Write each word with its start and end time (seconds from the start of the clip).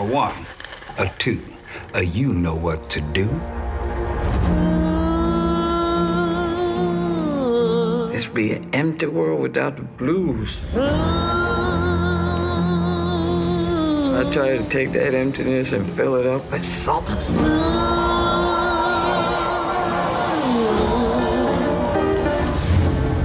A 0.00 0.02
one, 0.02 0.46
a 0.96 1.10
two, 1.18 1.42
a 1.92 2.02
you 2.02 2.32
know 2.32 2.54
what 2.54 2.88
to 2.88 3.02
do. 3.02 3.26
This 8.10 8.26
would 8.26 8.34
be 8.34 8.52
an 8.52 8.70
empty 8.72 9.04
world 9.04 9.42
without 9.42 9.76
the 9.76 9.82
blues. 9.82 10.64
I 10.74 10.80
try 14.32 14.56
to 14.56 14.66
take 14.70 14.92
that 14.92 15.12
emptiness 15.12 15.74
and 15.74 15.86
fill 15.92 16.14
it 16.14 16.24
up 16.24 16.50
with 16.50 16.64
something. 16.64 17.14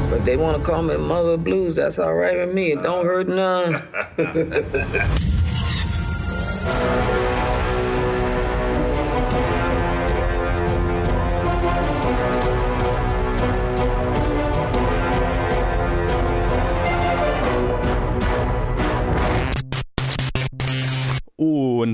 But 0.10 0.26
they 0.26 0.36
want 0.36 0.57
to 0.57 0.64
call 0.64 0.84
me 0.84 0.98
Mother 0.98 1.38
Blues. 1.38 1.78
That's 1.78 2.00
all 2.00 2.16
right 2.16 2.36
with 2.36 2.54
me. 2.54 2.73
It 2.73 2.84
don't 2.84 3.05
hurt 3.05 3.30
none. 3.30 3.82
Thank 6.66 7.00
you. 7.00 7.04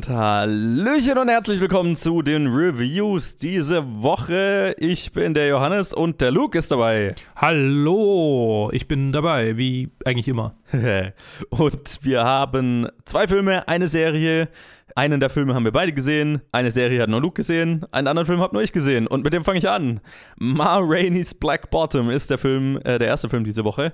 Und 0.01 0.09
Hallöchen 0.09 1.19
und 1.19 1.27
herzlich 1.27 1.59
willkommen 1.59 1.95
zu 1.95 2.23
den 2.23 2.47
Reviews 2.47 3.35
diese 3.35 3.83
Woche. 4.01 4.73
Ich 4.79 5.11
bin 5.11 5.35
der 5.35 5.47
Johannes 5.47 5.93
und 5.93 6.21
der 6.21 6.31
Luke 6.31 6.57
ist 6.57 6.71
dabei. 6.71 7.11
Hallo, 7.35 8.71
ich 8.73 8.87
bin 8.87 9.11
dabei, 9.11 9.57
wie 9.57 9.91
eigentlich 10.03 10.27
immer. 10.27 10.55
und 11.51 11.99
wir 12.01 12.23
haben 12.23 12.87
zwei 13.05 13.27
Filme, 13.27 13.67
eine 13.67 13.85
Serie. 13.85 14.49
Einen 14.95 15.19
der 15.19 15.29
Filme 15.29 15.53
haben 15.53 15.65
wir 15.65 15.71
beide 15.71 15.93
gesehen, 15.93 16.41
eine 16.51 16.71
Serie 16.71 17.03
hat 17.03 17.09
nur 17.09 17.21
Luke 17.21 17.35
gesehen, 17.35 17.85
einen 17.91 18.07
anderen 18.07 18.25
Film 18.25 18.39
habe 18.39 18.55
nur 18.55 18.63
ich 18.63 18.73
gesehen. 18.73 19.05
Und 19.07 19.23
mit 19.23 19.33
dem 19.33 19.43
fange 19.43 19.59
ich 19.59 19.69
an. 19.69 20.01
Ma 20.35 20.79
Rainey's 20.81 21.35
Black 21.35 21.69
Bottom 21.69 22.09
ist 22.09 22.31
der 22.31 22.39
Film, 22.39 22.77
äh, 22.83 22.97
der 22.97 23.07
erste 23.07 23.29
Film 23.29 23.43
diese 23.43 23.63
Woche 23.63 23.93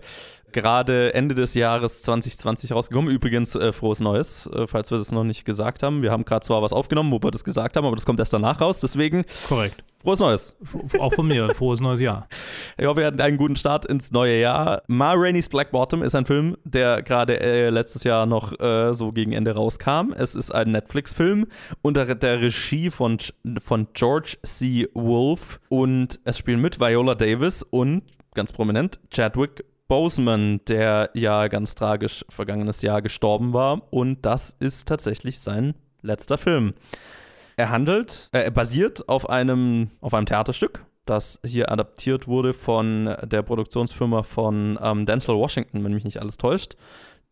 gerade 0.52 1.14
Ende 1.14 1.36
des 1.36 1.54
Jahres 1.54 2.02
2020 2.04 2.72
rausgekommen. 2.72 3.14
Übrigens, 3.14 3.56
äh, 3.56 3.72
frohes 3.72 4.00
Neues, 4.00 4.50
äh, 4.54 4.68
falls 4.68 4.92
wir 4.92 4.98
das 4.98 5.12
noch 5.12 5.24
nicht 5.24 5.46
gesagt 5.46 5.84
haben. 5.84 6.02
Wir 6.02 6.12
haben 6.12 6.26
gerade 6.26 6.46
zwar 6.46 6.62
was 6.62 6.74
aufgenommen, 6.74 7.12
wo 7.12 7.22
wir 7.22 7.32
das 7.32 7.44
gesagt 7.44 7.76
haben, 7.78 7.86
aber 7.86 7.96
das 7.96 8.06
kommt 8.06 8.20
erst 8.20 8.34
danach 8.34 8.62
raus. 8.62 8.80
Deswegen. 8.80 9.26
Korrekt. 9.48 9.84
Frohes 10.02 10.20
Neues. 10.20 10.58
Auch 11.00 11.14
von 11.14 11.28
mir, 11.28 11.54
frohes 11.54 11.82
neues 11.82 12.00
Jahr. 12.00 12.28
Ich 12.78 12.86
hoffe, 12.86 13.02
wir 13.02 13.08
hatten 13.08 13.20
einen 13.20 13.36
guten 13.36 13.56
Start 13.56 13.86
ins 13.86 14.12
neue 14.12 14.40
Jahr. 14.40 14.84
Ma 14.88 15.14
Rainey's 15.14 15.50
Black 15.50 15.72
Bottom 15.72 16.04
ist 16.04 16.16
ein 16.16 16.26
Film, 16.26 16.56
der 16.64 17.02
gerade 17.02 17.40
äh, 17.40 17.70
letztes 17.70 18.04
Jahr 18.04 18.26
noch 18.26 18.58
äh, 18.60 18.94
so 18.94 19.12
gegen 19.12 19.34
Ende 19.34 19.56
rauskam. 19.56 20.14
Es 20.16 20.36
ist 20.36 20.52
ein 20.52 20.72
Netflix-Film 20.72 21.48
unter 21.82 22.16
der 22.16 22.42
Regie 22.42 22.90
von, 22.90 23.18
von 23.60 23.88
George 23.94 24.38
C. 24.44 24.88
Wolfe 24.94 25.60
und 25.70 26.20
es 26.24 26.38
spielen 26.38 26.62
mit 26.62 26.80
Viola 26.80 27.16
Davis 27.16 27.64
und 27.64 28.04
ganz 28.34 28.54
prominent 28.54 29.00
Chadwick 29.12 29.66
Boseman, 29.88 30.62
der 30.68 31.10
ja 31.14 31.48
ganz 31.48 31.76
tragisch 31.76 32.26
vergangenes 32.30 32.82
Jahr 32.82 33.02
gestorben 33.02 33.54
war. 33.54 33.82
Und 33.92 34.26
das 34.26 34.56
ist 34.60 34.88
tatsächlich 34.88 35.40
sein 35.40 35.76
letzter 36.02 36.38
Film. 36.38 36.74
Er 37.56 37.70
handelt, 37.70 38.30
äh, 38.34 38.40
er 38.40 38.52
basiert 38.52 39.10
auf 39.10 39.30
einem, 39.30 39.90
auf 40.02 40.14
einem 40.14 40.26
Theaterstück, 40.26 40.86
das 41.06 41.40
hier 41.44 41.72
adaptiert 41.72 42.28
wurde 42.28 42.54
von 42.54 43.16
der 43.24 43.42
Produktionsfirma 43.42 44.24
von 44.24 44.78
ähm, 44.82 45.06
Denzel 45.06 45.36
Washington, 45.36 45.84
wenn 45.84 45.94
mich 45.94 46.04
nicht 46.04 46.22
alles 46.22 46.38
täuscht, 46.38 46.76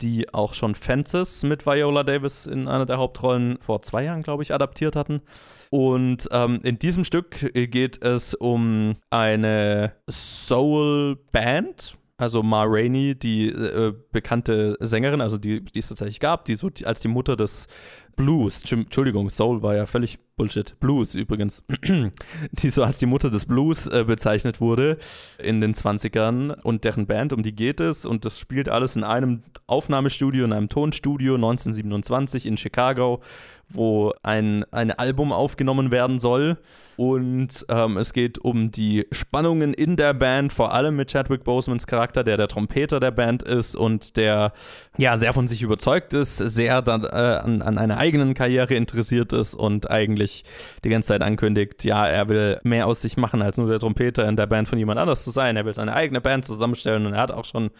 die 0.01 0.33
auch 0.33 0.53
schon 0.53 0.75
Fences 0.75 1.43
mit 1.43 1.65
Viola 1.65 2.03
Davis 2.03 2.47
in 2.47 2.67
einer 2.67 2.85
der 2.85 2.97
Hauptrollen 2.97 3.57
vor 3.59 3.81
zwei 3.81 4.03
Jahren, 4.03 4.23
glaube 4.23 4.43
ich, 4.43 4.53
adaptiert 4.53 4.95
hatten. 4.95 5.21
Und 5.69 6.27
ähm, 6.31 6.59
in 6.63 6.79
diesem 6.79 7.03
Stück 7.03 7.51
geht 7.53 8.03
es 8.03 8.33
um 8.33 8.95
eine 9.09 9.93
Soul-Band, 10.09 11.97
also 12.17 12.43
Ma 12.43 12.63
Rainey, 12.63 13.15
die 13.15 13.47
äh, 13.47 13.93
bekannte 14.11 14.77
Sängerin, 14.79 15.21
also 15.21 15.37
die, 15.37 15.63
die 15.63 15.79
es 15.79 15.89
tatsächlich 15.89 16.19
gab, 16.19 16.45
die 16.45 16.55
so 16.55 16.69
die, 16.69 16.85
als 16.85 17.01
die 17.01 17.09
Mutter 17.09 17.35
des 17.35 17.67
Blues, 18.15 18.63
Entschuldigung, 18.71 19.29
Soul 19.29 19.61
war 19.61 19.75
ja 19.75 19.85
völlig 19.85 20.19
Bullshit, 20.37 20.77
Blues 20.81 21.15
übrigens, 21.15 21.63
die 22.51 22.69
so 22.69 22.83
als 22.83 22.99
die 22.99 23.05
Mutter 23.05 23.29
des 23.29 23.45
Blues 23.45 23.87
äh, 23.87 24.03
bezeichnet 24.05 24.59
wurde 24.59 24.97
in 25.37 25.61
den 25.61 25.73
20ern 25.73 26.61
und 26.61 26.83
deren 26.83 27.07
Band, 27.07 27.31
um 27.31 27.41
die 27.41 27.55
geht 27.55 27.79
es. 27.79 28.05
Und 28.05 28.25
das 28.25 28.37
spielt 28.37 28.67
alles 28.67 28.97
in 28.97 29.05
einem 29.05 29.43
Aufnahmestudio, 29.67 30.43
in 30.43 30.51
einem 30.51 30.67
Tonstudio 30.67 31.35
1927 31.35 32.45
in 32.47 32.57
Chicago, 32.57 33.21
wo 33.69 34.13
ein, 34.23 34.65
ein 34.71 34.91
Album 34.91 35.31
aufgenommen 35.31 35.91
werden 35.91 36.19
soll. 36.19 36.57
Und 36.97 37.65
ähm, 37.69 37.95
es 37.97 38.11
geht 38.11 38.37
um 38.37 38.71
die 38.71 39.07
Spannungen 39.11 39.73
in 39.73 39.95
der 39.95 40.13
Band, 40.13 40.51
vor 40.51 40.73
allem 40.73 40.97
mit 40.97 41.11
Chadwick 41.11 41.45
Bosemans 41.45 41.87
Charakter, 41.87 42.25
der 42.25 42.35
der 42.35 42.49
Trompeter 42.49 42.99
der 42.99 43.11
Band 43.11 43.41
ist 43.41 43.75
und 43.75 44.17
der 44.17 44.51
ja 44.97 45.15
sehr 45.15 45.33
von 45.33 45.47
sich 45.47 45.61
überzeugt 45.61 46.13
ist, 46.13 46.37
sehr 46.37 46.81
dann, 46.81 47.05
äh, 47.05 47.07
an, 47.07 47.61
an 47.61 47.77
einer 47.77 47.97
eigenen 48.05 48.33
Karriere 48.33 48.75
interessiert 48.75 49.33
ist 49.33 49.55
und 49.55 49.89
eigentlich 49.89 50.43
die 50.83 50.89
ganze 50.89 51.09
Zeit 51.09 51.21
ankündigt, 51.21 51.83
ja, 51.83 52.05
er 52.05 52.29
will 52.29 52.59
mehr 52.63 52.87
aus 52.87 53.01
sich 53.01 53.17
machen, 53.17 53.41
als 53.41 53.57
nur 53.57 53.67
der 53.67 53.79
Trompeter 53.79 54.27
in 54.27 54.35
der 54.35 54.45
Band 54.45 54.67
von 54.67 54.77
jemand 54.77 54.99
anders 54.99 55.23
zu 55.23 55.31
sein. 55.31 55.57
Er 55.57 55.65
will 55.65 55.73
seine 55.73 55.93
eigene 55.93 56.21
Band 56.21 56.45
zusammenstellen 56.45 57.05
und 57.05 57.13
er 57.13 57.21
hat 57.21 57.31
auch 57.31 57.45
schon 57.45 57.71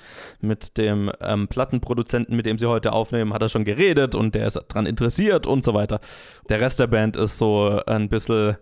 mit 0.42 0.78
dem 0.78 1.12
ähm, 1.22 1.48
Plattenproduzenten, 1.48 2.36
mit 2.36 2.46
dem 2.46 2.58
sie 2.58 2.68
heute 2.68 2.92
aufnehmen, 2.92 3.34
hat 3.34 3.42
er 3.42 3.50
schon 3.50 3.66
geredet 3.66 4.16
und 4.16 4.34
der 4.34 4.48
ist 4.48 4.60
daran 4.68 4.88
interessiert 4.88 5.46
und 5.46 5.64
so 5.64 5.74
weiter. 5.74 6.00
Der 6.50 6.60
Rest 6.60 6.80
der 6.80 6.88
Band 6.88 7.18
ist 7.18 7.38
so 7.38 7.82
ein 7.86 8.10
bisschen 8.10 8.58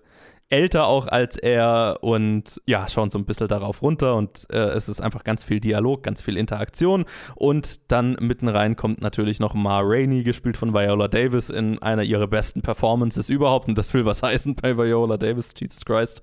älter 0.53 0.85
auch 0.85 1.07
als 1.07 1.35
er 1.35 1.97
und 2.01 2.61
ja, 2.67 2.87
schauen 2.87 3.09
so 3.09 3.17
ein 3.17 3.25
bisschen 3.25 3.47
darauf 3.47 3.81
runter 3.81 4.15
und 4.15 4.45
äh, 4.51 4.69
es 4.69 4.87
ist 4.87 5.01
einfach 5.01 5.23
ganz 5.23 5.43
viel 5.43 5.59
Dialog, 5.59 6.03
ganz 6.03 6.21
viel 6.21 6.37
Interaktion 6.37 7.05
und 7.35 7.91
dann 7.91 8.15
mitten 8.19 8.47
rein 8.47 8.75
kommt 8.75 9.01
natürlich 9.01 9.39
noch 9.39 9.55
Ma 9.55 9.79
Rainey, 9.79 10.23
gespielt 10.23 10.55
von 10.55 10.73
Viola 10.73 11.07
Davis 11.07 11.49
in 11.49 11.79
einer 11.81 12.03
ihrer 12.03 12.27
besten 12.27 12.61
Performances 12.61 13.29
überhaupt 13.29 13.67
und 13.67 13.77
das 13.77 13.95
will 13.95 14.05
was 14.05 14.21
heißen 14.23 14.55
bei 14.55 14.77
Viola 14.77 15.17
Davis, 15.17 15.53
Jesus 15.59 15.83
Christ 15.83 16.21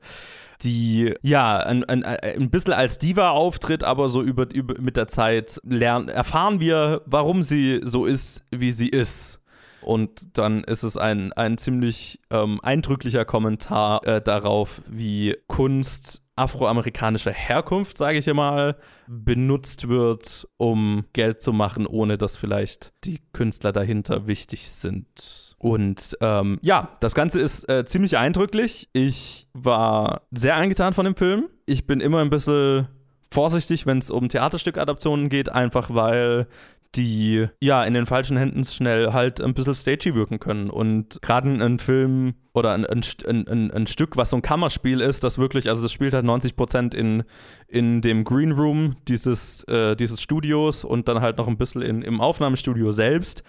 die 0.62 1.14
ja 1.22 1.56
ein, 1.56 1.84
ein, 1.84 2.04
ein 2.04 2.50
bisschen 2.50 2.74
als 2.74 2.98
Diva 2.98 3.30
auftritt, 3.30 3.82
aber 3.82 4.10
so 4.10 4.22
über, 4.22 4.52
über 4.52 4.78
mit 4.78 4.98
der 4.98 5.08
Zeit 5.08 5.58
lernen, 5.64 6.08
erfahren 6.08 6.60
wir, 6.60 7.00
warum 7.06 7.42
sie 7.42 7.80
so 7.82 8.04
ist, 8.04 8.44
wie 8.50 8.72
sie 8.72 8.88
ist. 8.88 9.39
Und 9.82 10.36
dann 10.38 10.64
ist 10.64 10.82
es 10.82 10.96
ein, 10.96 11.32
ein 11.32 11.58
ziemlich 11.58 12.20
ähm, 12.30 12.60
eindrücklicher 12.62 13.24
Kommentar 13.24 14.06
äh, 14.06 14.20
darauf, 14.20 14.82
wie 14.88 15.36
Kunst 15.46 16.22
afroamerikanischer 16.36 17.32
Herkunft, 17.32 17.98
sage 17.98 18.18
ich 18.18 18.26
mal, 18.32 18.76
benutzt 19.06 19.88
wird, 19.88 20.48
um 20.56 21.04
Geld 21.12 21.42
zu 21.42 21.52
machen, 21.52 21.86
ohne 21.86 22.16
dass 22.16 22.38
vielleicht 22.38 22.94
die 23.04 23.20
Künstler 23.32 23.72
dahinter 23.72 24.26
wichtig 24.26 24.70
sind. 24.70 25.54
Und 25.58 26.16
ähm, 26.22 26.58
ja, 26.62 26.96
das 27.00 27.14
Ganze 27.14 27.40
ist 27.40 27.68
äh, 27.68 27.84
ziemlich 27.84 28.16
eindrücklich. 28.16 28.88
Ich 28.94 29.46
war 29.52 30.22
sehr 30.30 30.56
eingetan 30.56 30.94
von 30.94 31.04
dem 31.04 31.16
Film. 31.16 31.50
Ich 31.66 31.86
bin 31.86 32.00
immer 32.00 32.20
ein 32.22 32.30
bisschen 32.30 32.88
vorsichtig, 33.30 33.84
wenn 33.84 33.98
es 33.98 34.10
um 34.10 34.30
Theaterstückadaptionen 34.30 35.28
geht, 35.28 35.50
einfach 35.50 35.94
weil 35.94 36.46
die 36.96 37.46
ja 37.60 37.84
in 37.84 37.94
den 37.94 38.06
falschen 38.06 38.36
Händen 38.36 38.64
schnell 38.64 39.12
halt 39.12 39.40
ein 39.40 39.54
bisschen 39.54 39.74
stagey 39.74 40.14
wirken 40.14 40.40
können. 40.40 40.70
Und 40.70 41.22
gerade 41.22 41.48
ein 41.48 41.78
Film 41.78 42.34
oder 42.52 42.72
ein, 42.72 42.84
ein, 42.84 43.02
ein, 43.26 43.70
ein, 43.70 43.86
Stück, 43.86 44.16
was 44.16 44.30
so 44.30 44.36
ein 44.36 44.42
Kammerspiel 44.42 45.00
ist, 45.00 45.22
das 45.22 45.38
wirklich, 45.38 45.68
also 45.68 45.82
das 45.82 45.92
spielt 45.92 46.14
halt 46.14 46.24
90 46.24 46.56
Prozent 46.56 46.94
in, 46.94 47.22
in 47.68 48.00
dem 48.00 48.24
Green 48.24 48.52
Room 48.52 48.96
dieses, 49.06 49.62
äh, 49.64 49.94
dieses 49.94 50.20
Studios 50.20 50.84
und 50.84 51.06
dann 51.06 51.20
halt 51.20 51.38
noch 51.38 51.46
ein 51.46 51.58
bisschen 51.58 51.82
in, 51.82 52.02
im 52.02 52.20
Aufnahmestudio 52.20 52.90
selbst. 52.90 53.44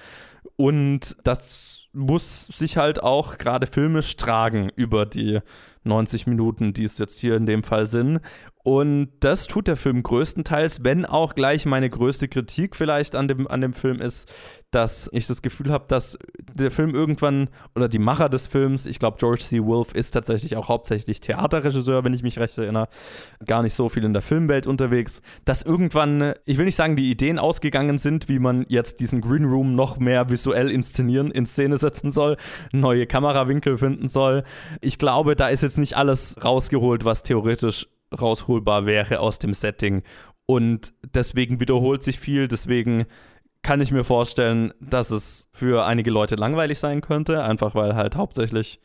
Und 0.56 1.18
das 1.24 1.88
muss 1.94 2.48
sich 2.48 2.78
halt 2.78 3.02
auch 3.04 3.38
gerade 3.38 3.68
filmisch 3.68 4.16
tragen 4.16 4.70
über 4.76 5.06
die 5.06 5.40
90 5.84 6.28
Minuten, 6.28 6.74
die 6.74 6.84
es 6.84 6.98
jetzt 6.98 7.20
hier 7.20 7.36
in 7.36 7.46
dem 7.46 7.64
Fall 7.64 7.86
sind. 7.86 8.22
Und 8.64 9.10
das 9.20 9.48
tut 9.48 9.68
der 9.68 9.76
Film 9.76 10.04
größtenteils, 10.04 10.84
wenn 10.84 11.06
auch 11.06 11.34
gleich 11.34 11.66
meine 11.66 11.90
größte 11.90 12.28
Kritik 12.28 12.76
vielleicht 12.76 13.16
an 13.16 13.28
dem, 13.28 13.48
an 13.48 13.62
dem 13.62 13.74
Film 13.74 14.00
ist, 14.00 14.32
dass 14.72 15.10
ich 15.12 15.28
das 15.28 15.42
Gefühl 15.42 15.72
habe, 15.72 15.86
dass 15.88 16.18
der 16.54 16.72
Film 16.72 16.96
irgendwann 16.96 17.50
oder 17.76 17.90
die 17.90 18.00
Macher 18.00 18.30
des 18.30 18.48
Films, 18.48 18.86
ich 18.86 19.00
glaube, 19.00 19.18
George 19.20 19.42
C. 19.42 19.64
Wolfe 19.66 19.98
ist 19.98 20.12
tatsächlich 20.12 20.56
auch 20.56 20.70
hauptsächlich 20.70 21.20
Theaterregisseur, 21.20 22.06
wenn 22.06 22.14
ich 22.14 22.24
mich 22.24 22.40
recht 22.40 22.58
erinnere, 22.58 22.88
gar 23.46 23.64
nicht 23.64 23.74
so 23.74 23.90
viel 23.90 24.06
in 24.06 24.14
der 24.14 24.22
Filmwelt 24.22 24.68
unterwegs, 24.68 25.22
dass 25.44 25.62
irgendwann, 25.62 26.34
ich 26.46 26.58
will 26.58 26.66
nicht 26.66 26.78
sagen, 26.78 26.96
die 26.96 27.12
Ideen 27.12 27.38
ausgegangen 27.38 27.98
sind, 27.98 28.30
wie 28.30 28.40
man 28.40 28.66
jetzt 28.70 29.02
diesen 29.02 29.20
Green 29.20 29.46
Room 29.46 29.76
noch 29.76 30.00
mehr 30.00 30.30
visuell 30.30 30.72
inszenieren, 30.72 31.32
in 31.32 31.46
Szene 31.46 31.78
setzen 31.78 32.12
soll, 32.12 32.38
neue 32.72 33.08
Kamerawinkel 33.08 33.78
finden 33.78 34.08
soll. 34.08 34.44
Ich 34.80 34.98
glaube, 34.98 35.36
da 35.36 35.50
ist 35.50 35.64
jetzt 35.64 35.80
nicht 35.80 35.98
alles 35.98 36.36
rausgeholt, 36.44 37.04
was 37.04 37.24
theoretisch 37.24 37.88
rausholbar 38.20 38.86
wäre 38.86 39.20
aus 39.20 39.40
dem 39.40 39.54
Setting. 39.54 40.04
Und 40.46 40.94
deswegen 41.14 41.60
wiederholt 41.60 42.04
sich 42.04 42.20
viel, 42.20 42.48
deswegen 42.48 43.06
kann 43.62 43.82
ich 43.82 43.92
mir 43.92 44.04
vorstellen, 44.04 44.74
dass 44.80 45.12
es 45.12 45.50
für 45.54 45.86
einige 45.86 46.12
Leute 46.12 46.36
langweilig 46.36 46.80
sein 46.80 47.02
könnte, 47.02 47.44
einfach 47.44 47.76
weil 47.76 47.96
halt 47.96 48.16
hauptsächlich 48.16 48.80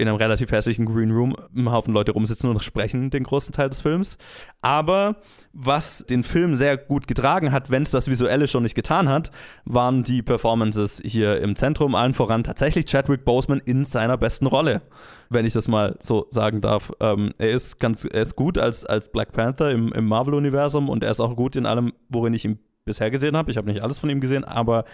in 0.00 0.08
einem 0.08 0.16
relativ 0.16 0.50
hässlichen 0.50 0.86
Green 0.86 1.10
Room 1.10 1.36
ein 1.54 1.70
Haufen 1.70 1.92
Leute 1.92 2.12
rumsitzen 2.12 2.48
und 2.48 2.62
sprechen 2.62 3.10
den 3.10 3.24
großen 3.24 3.52
Teil 3.52 3.68
des 3.68 3.80
Films. 3.80 4.16
Aber 4.62 5.16
was 5.52 6.04
den 6.08 6.22
Film 6.22 6.56
sehr 6.56 6.76
gut 6.76 7.06
getragen 7.06 7.52
hat, 7.52 7.70
wenn 7.70 7.82
es 7.82 7.90
das 7.90 8.08
Visuelle 8.08 8.46
schon 8.46 8.62
nicht 8.62 8.74
getan 8.74 9.08
hat, 9.08 9.30
waren 9.64 10.02
die 10.02 10.22
Performances 10.22 11.02
hier 11.04 11.40
im 11.40 11.54
Zentrum, 11.54 11.94
allen 11.94 12.14
voran 12.14 12.44
tatsächlich 12.44 12.86
Chadwick 12.86 13.24
Boseman 13.24 13.60
in 13.64 13.84
seiner 13.84 14.16
besten 14.16 14.46
Rolle, 14.46 14.82
wenn 15.28 15.44
ich 15.44 15.52
das 15.52 15.68
mal 15.68 15.96
so 16.00 16.26
sagen 16.30 16.60
darf. 16.60 16.92
Ähm, 17.00 17.32
er 17.38 17.50
ist 17.50 17.78
ganz, 17.78 18.04
er 18.04 18.22
ist 18.22 18.36
gut 18.36 18.58
als, 18.58 18.84
als 18.86 19.12
Black 19.12 19.32
Panther 19.32 19.70
im, 19.70 19.92
im 19.92 20.06
Marvel-Universum 20.06 20.88
und 20.88 21.04
er 21.04 21.10
ist 21.10 21.20
auch 21.20 21.36
gut 21.36 21.56
in 21.56 21.66
allem, 21.66 21.92
worin 22.08 22.32
ich 22.32 22.44
ihn 22.44 22.58
bisher 22.84 23.10
gesehen 23.10 23.36
habe. 23.36 23.50
Ich 23.50 23.56
habe 23.56 23.68
nicht 23.68 23.82
alles 23.82 23.98
von 23.98 24.10
ihm 24.10 24.20
gesehen, 24.20 24.44
aber 24.44 24.84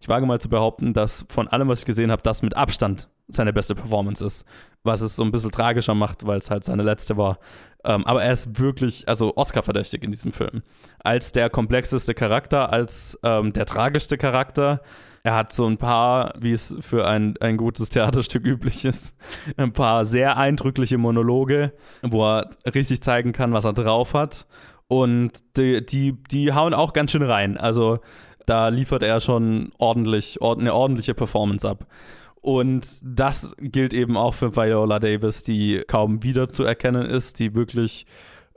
ich 0.00 0.08
wage 0.08 0.26
mal 0.26 0.40
zu 0.40 0.48
behaupten, 0.48 0.92
dass 0.92 1.26
von 1.28 1.48
allem, 1.48 1.68
was 1.68 1.80
ich 1.80 1.84
gesehen 1.84 2.10
habe, 2.10 2.22
das 2.22 2.42
mit 2.42 2.56
Abstand 2.56 3.08
seine 3.34 3.52
beste 3.52 3.74
Performance 3.74 4.24
ist. 4.24 4.46
Was 4.84 5.00
es 5.00 5.16
so 5.16 5.22
ein 5.22 5.30
bisschen 5.30 5.50
tragischer 5.50 5.94
macht, 5.94 6.26
weil 6.26 6.38
es 6.38 6.50
halt 6.50 6.64
seine 6.64 6.82
letzte 6.82 7.16
war. 7.16 7.38
Ähm, 7.84 8.04
aber 8.06 8.22
er 8.22 8.32
ist 8.32 8.58
wirklich, 8.58 9.08
also 9.08 9.36
Oscar-verdächtig 9.36 10.02
in 10.02 10.10
diesem 10.10 10.32
Film. 10.32 10.62
Als 10.98 11.32
der 11.32 11.50
komplexeste 11.50 12.14
Charakter, 12.14 12.72
als 12.72 13.18
ähm, 13.22 13.52
der 13.52 13.66
tragischste 13.66 14.16
Charakter. 14.16 14.82
Er 15.24 15.36
hat 15.36 15.52
so 15.52 15.66
ein 15.66 15.76
paar, 15.76 16.32
wie 16.40 16.50
es 16.50 16.74
für 16.80 17.06
ein, 17.06 17.36
ein 17.40 17.56
gutes 17.56 17.90
Theaterstück 17.90 18.44
üblich 18.46 18.84
ist, 18.84 19.16
ein 19.56 19.72
paar 19.72 20.04
sehr 20.04 20.36
eindrückliche 20.36 20.98
Monologe, 20.98 21.72
wo 22.02 22.24
er 22.24 22.50
richtig 22.74 23.02
zeigen 23.02 23.32
kann, 23.32 23.52
was 23.52 23.64
er 23.64 23.72
drauf 23.72 24.14
hat. 24.14 24.46
Und 24.88 25.56
die, 25.56 25.84
die, 25.86 26.22
die 26.30 26.52
hauen 26.52 26.74
auch 26.74 26.92
ganz 26.92 27.12
schön 27.12 27.22
rein. 27.22 27.56
Also 27.56 28.00
da 28.46 28.68
liefert 28.68 29.02
er 29.02 29.20
schon 29.20 29.72
ordentlich, 29.78 30.42
eine 30.42 30.74
ordentliche 30.74 31.14
Performance 31.14 31.68
ab. 31.68 31.86
Und 32.42 32.98
das 33.02 33.54
gilt 33.58 33.94
eben 33.94 34.16
auch 34.16 34.34
für 34.34 34.56
Viola 34.56 34.98
Davis, 34.98 35.44
die 35.44 35.82
kaum 35.86 36.24
wiederzuerkennen 36.24 37.06
ist, 37.06 37.38
die 37.38 37.54
wirklich, 37.54 38.04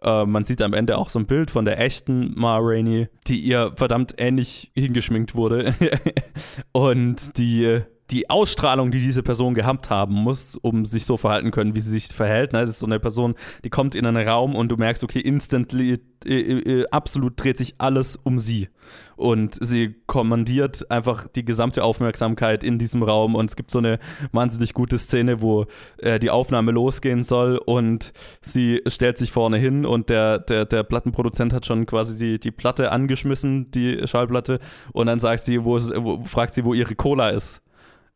äh, 0.02 0.26
man 0.26 0.44
sieht 0.44 0.64
am 0.64 0.74
Ende 0.74 0.98
auch 0.98 1.10
so 1.10 1.20
ein 1.20 1.28
Bild 1.28 1.52
von 1.52 1.66
der 1.66 1.80
echten 1.80 2.34
Ma 2.36 2.58
Rainey, 2.60 3.08
die 3.28 3.40
ihr 3.40 3.74
verdammt 3.76 4.16
ähnlich 4.18 4.72
hingeschminkt 4.74 5.36
wurde. 5.36 5.76
und 6.72 7.38
die 7.38 7.82
die 8.12 8.30
Ausstrahlung, 8.30 8.92
die 8.92 9.00
diese 9.00 9.24
Person 9.24 9.56
gehabt 9.56 9.90
haben 9.90 10.14
muss, 10.14 10.56
um 10.56 10.86
sich 10.86 11.06
so 11.06 11.18
verhalten 11.18 11.52
können, 11.52 11.76
wie 11.76 11.80
sie 11.80 11.92
sich 11.92 12.08
verhält. 12.08 12.54
Ne? 12.54 12.62
Das 12.62 12.70
ist 12.70 12.80
so 12.80 12.86
eine 12.86 13.00
Person, 13.00 13.36
die 13.64 13.70
kommt 13.70 13.96
in 13.96 14.06
einen 14.06 14.28
Raum 14.28 14.56
und 14.56 14.70
du 14.70 14.78
merkst, 14.78 15.04
okay, 15.04 15.20
instantly, 15.20 15.98
äh, 16.26 16.34
äh, 16.34 16.86
absolut 16.92 17.34
dreht 17.44 17.58
sich 17.58 17.76
alles 17.80 18.16
um 18.16 18.38
sie. 18.38 18.70
Und 19.16 19.58
sie 19.60 19.96
kommandiert 20.06 20.92
einfach 20.92 21.28
die 21.28 21.46
gesamte 21.46 21.84
Aufmerksamkeit 21.84 22.64
in 22.64 22.78
diesem 22.78 23.02
Raum. 23.02 23.34
Und 23.34 23.50
es 23.50 23.56
gibt 23.56 23.72
so 23.72 23.80
eine 23.80 23.98
wahnsinnig 24.32 24.74
gute 24.74 25.00
Szene, 25.00 25.42
wo 25.42 25.66
äh, 25.98 26.20
die 26.20 26.30
Aufnahme 26.30 26.72
losgehen 26.72 27.24
soll 27.24 27.58
und 27.58 28.14
sie 28.42 28.82
stellt 28.88 29.18
sich 29.18 29.32
vorne 29.32 29.58
hin 29.58 29.86
und 29.86 30.10
der, 30.10 30.40
der, 30.40 30.66
der 30.66 30.84
Plattenproduzent 30.84 31.54
hat 31.54 31.66
schon 31.66 31.88
quasi 31.88 32.18
die, 32.18 32.40
die 32.40 32.52
Platte 32.52 32.92
angeschmissen, 32.92 33.72
die 33.72 34.06
Schallplatte. 34.06 34.60
Und 34.94 35.08
dann 35.08 35.20
sagt 35.20 35.44
sie, 35.44 35.64
wo, 35.64 35.76
wo 35.76 36.24
fragt 36.24 36.54
sie, 36.54 36.66
wo 36.66 36.76
ihre 36.76 36.94
Cola 36.94 37.30
ist 37.30 37.65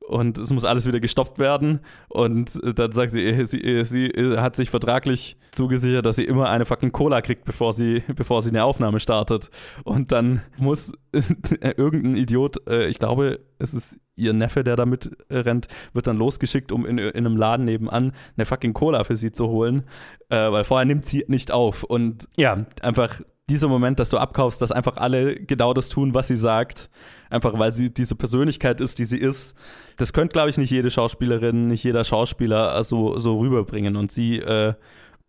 und 0.10 0.40
es 0.40 0.52
muss 0.52 0.66
alles 0.66 0.88
wieder 0.88 1.00
gestoppt 1.00 1.38
werden. 1.38 1.82
Und 2.08 2.60
dann 2.78 2.92
sagt 2.92 3.12
sie, 3.12 3.46
sie, 3.46 3.86
sie 3.86 4.12
hat 4.38 4.56
sich 4.56 4.72
vertraglich 4.72 5.38
zugesichert, 5.52 6.06
dass 6.06 6.16
sie 6.16 6.24
immer 6.24 6.50
eine 6.50 6.66
fucking 6.66 6.92
Cola 6.92 7.22
kriegt, 7.22 7.46
bevor 7.46 7.74
sie, 7.74 8.04
bevor 8.16 8.42
sie 8.42 8.50
eine 8.50 8.64
Aufnahme 8.64 9.00
startet. 9.00 9.52
Und 9.84 10.12
dann 10.12 10.42
muss 10.58 10.94
irgendein 11.62 12.16
Idiot, 12.16 12.68
äh, 12.68 12.88
ich 12.88 12.98
glaube, 12.98 13.40
es 13.60 13.76
ist 13.76 14.00
ihr 14.16 14.34
Neffe, 14.34 14.64
der 14.64 14.76
da 14.76 14.86
mitrennt, 14.86 15.68
wird 15.94 16.08
dann 16.08 16.18
losgeschickt, 16.18 16.72
um 16.72 16.86
in, 16.86 16.98
in 16.98 17.26
einem 17.26 17.38
Laden 17.38 17.66
nebenan 17.66 18.14
eine 18.36 18.46
fucking 18.46 18.74
Cola 18.74 19.04
für 19.04 19.16
sie 19.16 19.32
zu 19.32 19.48
holen, 19.48 19.84
äh, 20.30 20.52
weil 20.52 20.64
vorher 20.64 20.86
nimmt 20.86 21.06
sie 21.06 21.24
nicht 21.28 21.52
auf. 21.52 21.84
Und 21.84 22.28
ja, 22.36 22.66
einfach 22.82 23.22
dieser 23.50 23.68
Moment, 23.68 24.00
dass 24.00 24.10
du 24.10 24.18
abkaufst, 24.18 24.62
dass 24.62 24.72
einfach 24.72 24.98
alle 24.98 25.36
genau 25.36 25.74
das 25.74 25.90
tun, 25.90 26.14
was 26.14 26.28
sie 26.28 26.36
sagt, 26.36 26.90
einfach 27.30 27.58
weil 27.58 27.72
sie 27.72 27.94
diese 27.94 28.16
Persönlichkeit 28.16 28.82
ist, 28.82 29.00
die 29.00 29.06
sie 29.06 29.18
ist. 29.18 29.56
Das 29.98 30.14
könnte, 30.14 30.34
glaube 30.34 30.50
ich, 30.50 30.58
nicht 30.58 30.72
jede 30.72 30.90
Schauspielerin, 30.90 31.68
nicht 31.68 31.84
jeder 31.84 32.04
Schauspieler 32.04 32.84
so, 32.84 33.18
so 33.18 33.40
rüberbringen. 33.40 33.96
Und 33.96 34.12
sie 34.12 34.38
äh, 34.38 34.74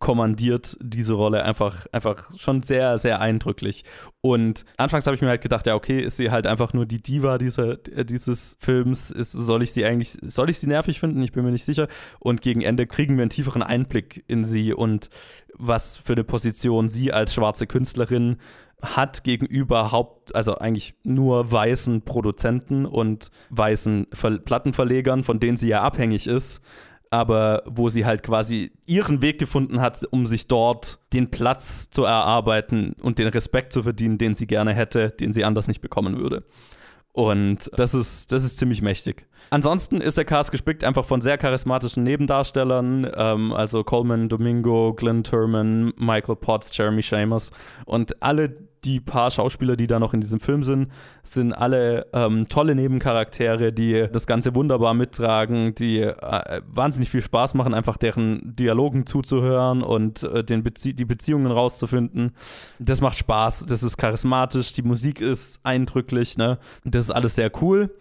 kommandiert 0.01 0.77
diese 0.81 1.13
Rolle 1.13 1.45
einfach, 1.45 1.85
einfach 1.93 2.37
schon 2.37 2.63
sehr, 2.63 2.97
sehr 2.97 3.21
eindrücklich. 3.21 3.85
Und 4.19 4.65
anfangs 4.75 5.05
habe 5.05 5.15
ich 5.15 5.21
mir 5.21 5.29
halt 5.29 5.41
gedacht, 5.41 5.67
ja, 5.67 5.75
okay, 5.75 6.01
ist 6.01 6.17
sie 6.17 6.31
halt 6.31 6.45
einfach 6.45 6.73
nur 6.73 6.85
die 6.85 7.01
Diva 7.01 7.37
dieser, 7.37 7.77
dieses 7.77 8.57
Films? 8.59 9.11
Ist, 9.11 9.31
soll 9.31 9.63
ich 9.63 9.71
sie 9.71 9.85
eigentlich, 9.85 10.17
soll 10.23 10.49
ich 10.49 10.59
sie 10.59 10.67
nervig 10.67 10.99
finden? 10.99 11.21
Ich 11.21 11.31
bin 11.31 11.45
mir 11.45 11.51
nicht 11.51 11.65
sicher. 11.65 11.87
Und 12.19 12.41
gegen 12.41 12.61
Ende 12.61 12.87
kriegen 12.87 13.15
wir 13.15 13.21
einen 13.21 13.29
tieferen 13.29 13.63
Einblick 13.63 14.25
in 14.27 14.43
sie 14.43 14.73
und 14.73 15.09
was 15.53 15.95
für 15.95 16.13
eine 16.13 16.23
Position 16.23 16.89
sie 16.89 17.13
als 17.13 17.33
schwarze 17.33 17.67
Künstlerin 17.67 18.37
hat 18.81 19.23
gegenüber 19.23 19.91
Haupt, 19.91 20.35
also 20.35 20.55
eigentlich 20.55 20.95
nur 21.03 21.51
weißen 21.51 22.01
Produzenten 22.01 22.87
und 22.87 23.29
weißen 23.51 24.07
Ver 24.11 24.39
Plattenverlegern, 24.39 25.21
von 25.21 25.39
denen 25.39 25.57
sie 25.57 25.67
ja 25.67 25.83
abhängig 25.83 26.25
ist 26.25 26.61
aber 27.11 27.63
wo 27.65 27.89
sie 27.89 28.05
halt 28.05 28.23
quasi 28.23 28.71
ihren 28.87 29.21
Weg 29.21 29.37
gefunden 29.37 29.81
hat, 29.81 30.07
um 30.11 30.25
sich 30.25 30.47
dort 30.47 30.99
den 31.13 31.29
Platz 31.29 31.89
zu 31.89 32.05
erarbeiten 32.05 32.95
und 33.01 33.19
den 33.19 33.27
Respekt 33.27 33.73
zu 33.73 33.83
verdienen, 33.83 34.17
den 34.17 34.33
sie 34.33 34.47
gerne 34.47 34.73
hätte, 34.73 35.09
den 35.09 35.33
sie 35.33 35.43
anders 35.43 35.67
nicht 35.67 35.81
bekommen 35.81 36.19
würde. 36.19 36.43
Und 37.11 37.69
das 37.75 37.93
ist, 37.93 38.31
das 38.31 38.45
ist 38.45 38.57
ziemlich 38.57 38.81
mächtig. 38.81 39.27
Ansonsten 39.49 39.99
ist 39.99 40.17
der 40.17 40.25
Cast 40.25 40.51
gespickt 40.51 40.83
einfach 40.83 41.05
von 41.05 41.21
sehr 41.21 41.37
charismatischen 41.37 42.03
Nebendarstellern, 42.03 43.09
ähm, 43.15 43.53
also 43.53 43.83
Coleman 43.83 44.29
Domingo, 44.29 44.93
Glenn 44.93 45.23
Turman, 45.23 45.93
Michael 45.97 46.35
Potts, 46.35 46.75
Jeremy 46.75 47.01
Shamos 47.01 47.51
und 47.85 48.21
alle 48.21 48.55
die 48.83 48.99
paar 48.99 49.29
Schauspieler, 49.29 49.75
die 49.75 49.87
da 49.87 49.99
noch 49.99 50.13
in 50.13 50.21
diesem 50.21 50.39
Film 50.39 50.63
sind, 50.63 50.91
sind 51.23 51.53
alle 51.53 52.07
ähm, 52.13 52.47
tolle 52.47 52.73
Nebencharaktere, 52.75 53.71
die 53.71 54.07
das 54.11 54.25
Ganze 54.25 54.55
wunderbar 54.55 54.93
mittragen, 54.93 55.75
die 55.75 55.99
äh, 55.99 56.61
wahnsinnig 56.65 57.09
viel 57.09 57.21
Spaß 57.21 57.53
machen, 57.53 57.73
einfach 57.73 57.97
deren 57.97 58.55
Dialogen 58.55 59.05
zuzuhören 59.05 59.83
und 59.83 60.23
äh, 60.23 60.43
den 60.43 60.63
Bezie 60.63 60.93
die 60.93 61.05
Beziehungen 61.05 61.51
rauszufinden. 61.51 62.31
Das 62.79 63.01
macht 63.01 63.17
Spaß, 63.17 63.67
das 63.67 63.83
ist 63.83 63.97
charismatisch, 63.97 64.73
die 64.73 64.83
Musik 64.83 65.21
ist 65.21 65.59
eindrücklich, 65.63 66.37
ne? 66.37 66.57
Das 66.83 67.05
ist 67.05 67.11
alles 67.11 67.35
sehr 67.35 67.51
cool. 67.61 67.91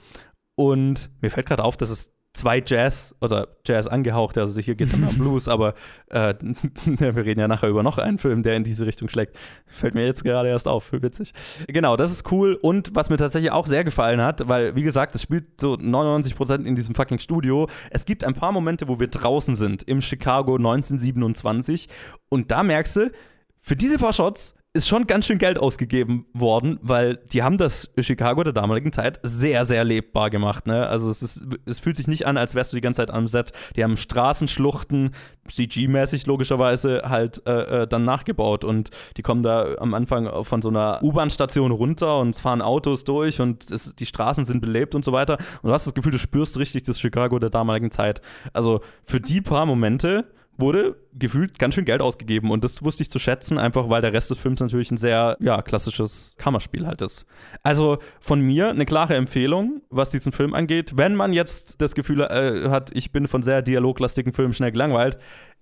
Und 0.61 1.11
mir 1.23 1.31
fällt 1.31 1.47
gerade 1.47 1.65
auf, 1.65 1.79
dass 1.79 1.89
es 1.89 2.13
zwei 2.35 2.63
Jazz 2.65 3.15
oder 3.23 3.49
Jazz 3.67 3.87
angehaucht, 3.87 4.37
also 4.37 4.61
hier 4.61 4.75
geht 4.75 4.89
es 4.89 4.93
um 4.95 5.01
Blues, 5.19 5.49
aber 5.49 5.73
äh, 6.11 6.35
wir 6.85 7.25
reden 7.25 7.41
ja 7.41 7.49
nachher 7.49 7.71
über 7.71 7.83
noch 7.83 7.97
einen 7.97 8.19
Film, 8.19 8.43
der 8.43 8.57
in 8.57 8.63
diese 8.63 8.85
Richtung 8.85 9.09
schlägt. 9.09 9.39
Fällt 9.65 9.95
mir 9.95 10.05
jetzt 10.05 10.23
gerade 10.23 10.51
erst 10.51 10.69
auf, 10.69 10.93
witzig. 10.93 11.33
Genau, 11.67 11.97
das 11.97 12.13
ist 12.13 12.31
cool 12.31 12.59
und 12.61 12.95
was 12.95 13.09
mir 13.09 13.17
tatsächlich 13.17 13.53
auch 13.53 13.67
sehr 13.67 13.85
gefallen 13.85 14.21
hat, 14.21 14.49
weil 14.49 14.77
wie 14.77 14.83
gesagt, 14.83 15.15
es 15.15 15.23
spielt 15.23 15.59
so 15.59 15.77
99% 15.77 16.67
in 16.67 16.75
diesem 16.75 16.95
fucking 16.95 17.21
Studio. 17.21 17.67
Es 17.89 18.05
gibt 18.05 18.23
ein 18.23 18.35
paar 18.35 18.53
Momente, 18.53 18.87
wo 18.87 19.01
wir 19.01 19.09
draußen 19.09 19.55
sind, 19.55 19.85
im 19.85 20.03
Chicago 20.03 20.57
1927 20.57 21.89
und 22.29 22.51
da 22.51 22.63
merkst 22.63 22.97
du, 22.97 23.11
für 23.63 23.77
diese 23.77 23.97
paar 23.97 24.13
Shots 24.13 24.55
ist 24.73 24.87
schon 24.87 25.09
ganz 25.09 25.27
schön 25.27 25.39
Geld 25.39 25.59
ausgegeben 25.59 26.27
worden, 26.33 26.79
weil 26.81 27.17
die 27.17 27.43
haben 27.43 27.57
das 27.57 27.91
Chicago 27.99 28.45
der 28.45 28.53
damaligen 28.53 28.93
Zeit 28.93 29.19
sehr, 29.23 29.65
sehr 29.65 29.83
lebbar 29.83 30.31
gemacht. 30.31 30.69
Ne? 30.69 30.87
Also 30.87 31.11
es, 31.11 31.23
ist, 31.23 31.43
es 31.67 31.81
fühlt 31.81 31.97
sich 31.97 32.07
nicht 32.07 32.25
an, 32.25 32.37
als 32.37 32.55
wärst 32.55 32.73
du 32.73 32.77
die 32.77 32.81
ganze 32.81 33.03
Zeit 33.03 33.11
am 33.11 33.27
Set. 33.27 33.51
Die 33.75 33.83
haben 33.83 33.97
Straßenschluchten, 33.97 35.11
CG-mäßig 35.49 36.27
logischerweise, 36.27 37.03
halt 37.05 37.45
äh, 37.47 37.83
äh, 37.83 37.87
dann 37.89 38.05
nachgebaut. 38.05 38.65
Und 38.65 38.91
die 39.17 39.23
kommen 39.23 39.43
da 39.43 39.75
am 39.79 39.93
Anfang 39.93 40.45
von 40.45 40.63
so 40.63 40.69
einer 40.69 41.03
U-Bahn-Station 41.03 41.73
runter 41.73 42.21
und 42.21 42.31
es 42.31 42.41
fahren 42.41 42.63
Autos 42.63 43.03
durch 43.03 43.41
und 43.41 43.69
es, 43.73 43.97
die 43.97 44.07
Straßen 44.07 44.45
sind 44.45 44.61
belebt 44.61 44.95
und 44.95 45.05
so 45.05 45.11
weiter. 45.11 45.39
Und 45.63 45.69
du 45.69 45.73
hast 45.73 45.87
das 45.89 45.95
Gefühl, 45.95 46.13
du 46.13 46.19
spürst 46.19 46.59
richtig 46.61 46.85
das 46.85 47.01
Chicago 47.01 47.41
der 47.41 47.51
damaligen 47.51 47.91
Zeit. 47.91 48.23
Also 48.53 48.83
für 49.03 49.21
die 49.21 49.41
paar 49.41 49.67
Momente 49.67 50.27
wurde 50.61 50.97
gefühlt 51.13 51.59
ganz 51.59 51.75
schön 51.75 51.85
Geld 51.85 52.01
ausgegeben 52.01 52.51
und 52.51 52.65
das 52.65 52.85
wusste 52.85 53.03
ich 53.03 53.11
zu 53.11 53.19
schätzen, 53.19 53.59
einfach 53.59 53.89
weil 53.89 54.03
der 54.03 54.13
Rest 54.13 54.31
des 54.31 54.39
Films 54.39 54.61
natürlich 54.61 54.91
ein 54.91 54.97
sehr, 54.97 55.37
ja, 55.41 55.63
klassisches 55.63 56.35
Kammerspiel 56.39 56.87
halt 56.87 57.03
ist. 57.03 57.27
Also 57.63 57.99
von 58.21 58.41
mir 58.41 58.71
eine 58.71 58.87
klare 58.87 59.15
Empfehlung, 59.17 59.83
was 59.91 60.11
diesen 60.11 60.33
Film 60.33 60.55
angeht. 60.55 60.93
Wenn 60.97 61.15
man 61.15 61.33
jetzt 61.33 61.81
das 61.81 61.95
Gefühl 61.95 62.21
äh, 62.21 62.69
hat, 62.71 62.91
ich 62.95 63.13
bin 63.13 63.27
von 63.27 63.43
sehr 63.43 63.63
dialoglastigen 63.63 64.33
Filmen 64.33 64.53
schnell 64.53 64.73
gelangweilt, 64.73 65.19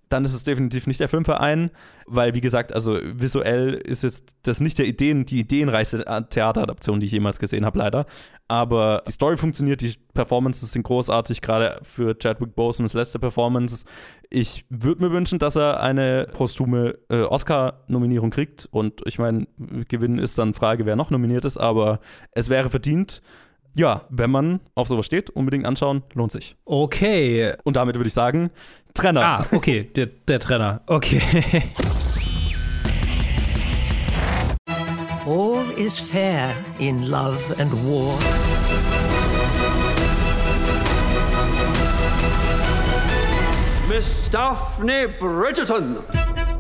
dann 0.09 0.25
ist 0.25 0.35
es 0.35 0.45
definitiv 0.45 0.87
nicht 0.87 1.00
der 1.00 1.09
Filmverein, 1.09 1.71
weil, 2.07 2.35
wie 2.35 2.41
gesagt, 2.41 2.73
also 2.73 2.99
visuell 3.03 3.75
ist 3.75 4.03
jetzt 4.03 4.35
das 4.43 4.61
nicht 4.61 4.79
der 4.79 4.87
Ideen, 4.87 5.25
die 5.25 5.41
ideenreichste 5.41 6.05
Theateradaption, 6.31 7.00
die 7.00 7.07
ich 7.07 7.12
jemals 7.12 7.38
gesehen 7.38 7.67
habe, 7.67 7.79
leider. 7.79 8.07
Aber 8.49 9.03
die 9.07 9.12
Story 9.12 9.37
funktioniert, 9.37 9.83
die 9.83 9.95
Performances 10.15 10.73
sind 10.73 10.83
großartig, 10.83 11.43
gerade 11.43 11.81
für 11.83 12.15
Chadwick 12.19 12.55
Bosems 12.55 12.95
letzte 12.95 13.19
Performance. 13.19 13.85
Ich 14.31 14.65
würde 14.71 15.03
mir 15.03 15.12
wünschen, 15.12 15.38
dass 15.38 15.57
er 15.57 15.81
eine 15.81 16.27
posthume 16.33 16.99
äh, 17.11 17.23
Oscar-Nominierung 17.23 18.31
kriegt. 18.31 18.67
Und 18.71 19.03
ich 19.05 19.19
meine, 19.19 19.47
gewinnen 19.88 20.19
ist 20.19 20.38
dann 20.38 20.55
Frage, 20.55 20.87
wer 20.87 20.97
noch 20.97 21.11
nominiert 21.11 21.45
ist, 21.45 21.59
aber 21.59 22.00
es 22.33 22.49
wäre 22.49 22.71
verdient 22.71 23.21
ja, 23.75 24.07
wenn 24.11 24.31
man 24.31 24.61
auf 24.75 24.88
sowas 24.88 25.07
steht, 25.07 25.31
unbedingt 25.31 25.65
anschauen, 25.65 26.03
lohnt 26.15 26.33
sich. 26.33 26.57
Okay. 26.65 27.55
Und 27.62 27.77
damit 27.77 27.97
würde 27.97 28.09
ich 28.09 28.15
sagen, 28.15 28.50
Trenner. 28.95 29.23
Ah, 29.23 29.45
okay, 29.52 29.85
der, 29.85 30.07
der 30.07 30.40
Trenner. 30.40 30.80
Okay. 30.87 31.21
All 35.26 35.71
is 35.76 35.99
fair 35.99 36.54
in 36.78 37.11
love 37.11 37.61
and 37.61 37.71
war. 37.87 38.18
Miss 43.88 44.30
Daphne 44.30 45.09
Bridgerton. 45.18 46.02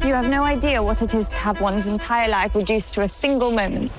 You 0.04 0.14
have 0.14 0.28
no 0.28 0.42
idea 0.42 0.82
what 0.82 1.02
it 1.02 1.14
is 1.14 1.28
to 1.30 1.36
have 1.36 1.60
one's 1.60 1.86
entire 1.86 2.28
life 2.28 2.54
reduced 2.54 2.94
to 2.94 3.02
a 3.02 3.08
single 3.08 3.50
moment. 3.50 3.92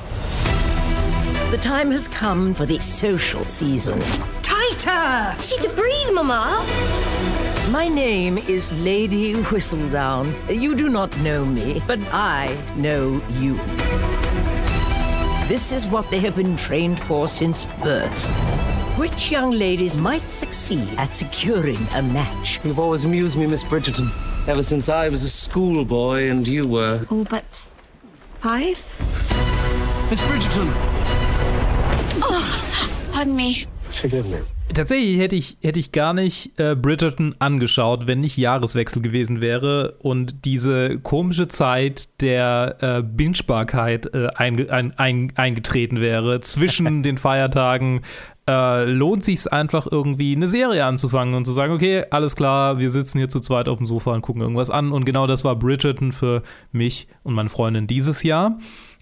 The 1.51 1.57
time 1.57 1.89
has 1.91 2.07
come 2.07 2.53
for 2.53 2.65
the 2.65 2.79
social 2.79 3.45
season. 3.45 3.99
Tighter! 4.43 5.35
She 5.41 5.57
to 5.61 5.69
breathe, 5.69 6.13
Mama. 6.13 6.63
My 7.71 7.87
name 7.87 8.39
is 8.39 8.71
Lady 8.71 9.35
Whistledown. 9.35 10.33
You 10.49 10.75
do 10.75 10.89
not 10.89 11.15
know 11.19 11.45
me, 11.45 11.83
but 11.85 11.99
I 12.11 12.57
know 12.75 13.21
you. 13.33 13.57
This 15.47 15.71
is 15.71 15.85
what 15.85 16.09
they 16.09 16.17
have 16.19 16.35
been 16.35 16.57
trained 16.57 16.99
for 16.99 17.27
since 17.27 17.65
birth. 17.83 18.27
Which 18.97 19.29
young 19.29 19.51
ladies 19.51 19.95
might 19.95 20.27
succeed 20.27 20.89
at 20.97 21.13
securing 21.13 21.77
a 21.93 22.01
match? 22.01 22.59
You've 22.63 22.79
always 22.79 23.05
amused 23.05 23.37
me, 23.37 23.45
Miss 23.45 23.63
Bridgerton. 23.63 24.09
Ever 24.47 24.63
since 24.63 24.89
I 24.89 25.07
was 25.09 25.21
a 25.23 25.29
schoolboy 25.29 26.23
and 26.23 26.47
you 26.47 26.67
were. 26.67 27.05
Oh, 27.11 27.23
but 27.23 27.67
five? 28.39 28.77
Miss 30.09 30.21
Bridgerton! 30.21 30.71
Oh, 32.23 33.09
pardon 33.11 33.35
me. 33.35 33.65
Forgive 33.91 34.25
me. 34.25 34.41
Tatsächlich 34.73 35.17
hätte 35.17 35.35
ich, 35.35 35.57
hätte 35.61 35.79
ich 35.79 35.91
gar 35.91 36.13
nicht 36.13 36.59
äh, 36.59 36.75
Bridgerton 36.75 37.35
angeschaut, 37.39 38.05
wenn 38.05 38.19
nicht 38.19 38.37
Jahreswechsel 38.37 39.01
gewesen 39.01 39.41
wäre 39.41 39.95
und 39.99 40.45
diese 40.45 40.99
komische 40.99 41.47
Zeit 41.47 42.21
der 42.21 42.77
äh, 42.79 43.01
Bingebarkeit 43.01 44.13
äh, 44.13 44.27
einge, 44.35 44.71
ein, 44.71 44.93
ein, 44.97 45.33
eingetreten 45.35 45.99
wäre 45.99 46.39
zwischen 46.41 47.03
den 47.03 47.17
Feiertagen. 47.17 48.01
Äh, 48.47 48.85
lohnt 48.85 49.23
sich 49.23 49.35
es 49.35 49.47
einfach 49.47 49.87
irgendwie 49.89 50.35
eine 50.35 50.47
Serie 50.47 50.85
anzufangen 50.85 51.33
und 51.33 51.45
zu 51.45 51.51
sagen, 51.51 51.73
okay, 51.73 52.05
alles 52.09 52.35
klar, 52.35 52.79
wir 52.79 52.89
sitzen 52.89 53.17
hier 53.17 53.29
zu 53.29 53.39
zweit 53.39 53.67
auf 53.67 53.77
dem 53.77 53.87
Sofa 53.87 54.13
und 54.13 54.21
gucken 54.21 54.41
irgendwas 54.41 54.69
an. 54.69 54.91
Und 54.91 55.05
genau 55.05 55.27
das 55.27 55.43
war 55.43 55.55
Bridgerton 55.55 56.11
für 56.11 56.43
mich 56.71 57.07
und 57.23 57.33
meine 57.33 57.49
Freundin 57.49 57.87
dieses 57.87 58.23
Jahr 58.23 58.57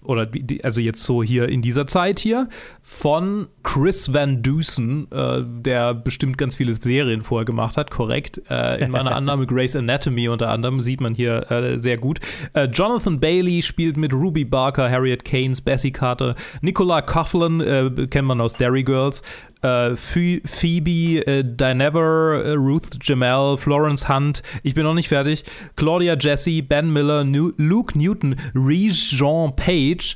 oder 0.08 0.24
die, 0.24 0.64
also 0.64 0.80
jetzt 0.80 1.02
so 1.02 1.22
hier 1.22 1.48
in 1.48 1.60
dieser 1.60 1.86
Zeit 1.86 2.18
hier, 2.18 2.48
von 2.80 3.48
Chris 3.62 4.14
Van 4.14 4.42
Dusen, 4.42 5.06
äh, 5.12 5.42
der 5.46 5.92
bestimmt 5.92 6.38
ganz 6.38 6.56
viele 6.56 6.72
Serien 6.72 7.20
vorher 7.20 7.44
gemacht 7.44 7.76
hat, 7.76 7.90
korrekt. 7.90 8.40
Äh, 8.48 8.82
in 8.82 8.90
meiner 8.90 9.14
Annahme 9.16 9.46
Grey's 9.46 9.76
Anatomy 9.76 10.28
unter 10.28 10.48
anderem, 10.48 10.80
sieht 10.80 11.02
man 11.02 11.14
hier 11.14 11.50
äh, 11.50 11.78
sehr 11.78 11.96
gut. 11.96 12.20
Äh, 12.54 12.64
Jonathan 12.64 13.20
Bailey 13.20 13.60
spielt 13.60 13.98
mit 13.98 14.14
Ruby 14.14 14.46
Barker, 14.46 14.90
Harriet 14.90 15.26
Keynes, 15.26 15.60
Bessie 15.60 15.92
Carter, 15.92 16.34
Nicola 16.62 17.02
Coughlin, 17.02 17.60
äh, 17.60 18.06
kennt 18.06 18.26
man 18.26 18.40
aus 18.40 18.54
Derry 18.54 18.84
Girls, 18.84 19.22
äh, 19.62 19.96
Phoebe, 19.96 21.26
äh, 21.26 21.44
Dinever, 21.44 22.42
äh, 22.44 22.52
Ruth 22.52 22.98
Jamel, 23.02 23.56
Florence 23.56 24.08
Hunt, 24.08 24.42
ich 24.62 24.74
bin 24.74 24.84
noch 24.84 24.94
nicht 24.94 25.08
fertig, 25.08 25.44
Claudia 25.76 26.16
Jesse, 26.18 26.62
Ben 26.62 26.92
Miller, 26.92 27.24
New 27.24 27.52
Luke 27.56 27.98
Newton, 27.98 28.36
Reese 28.54 29.16
Jean 29.16 29.54
Page, 29.54 30.14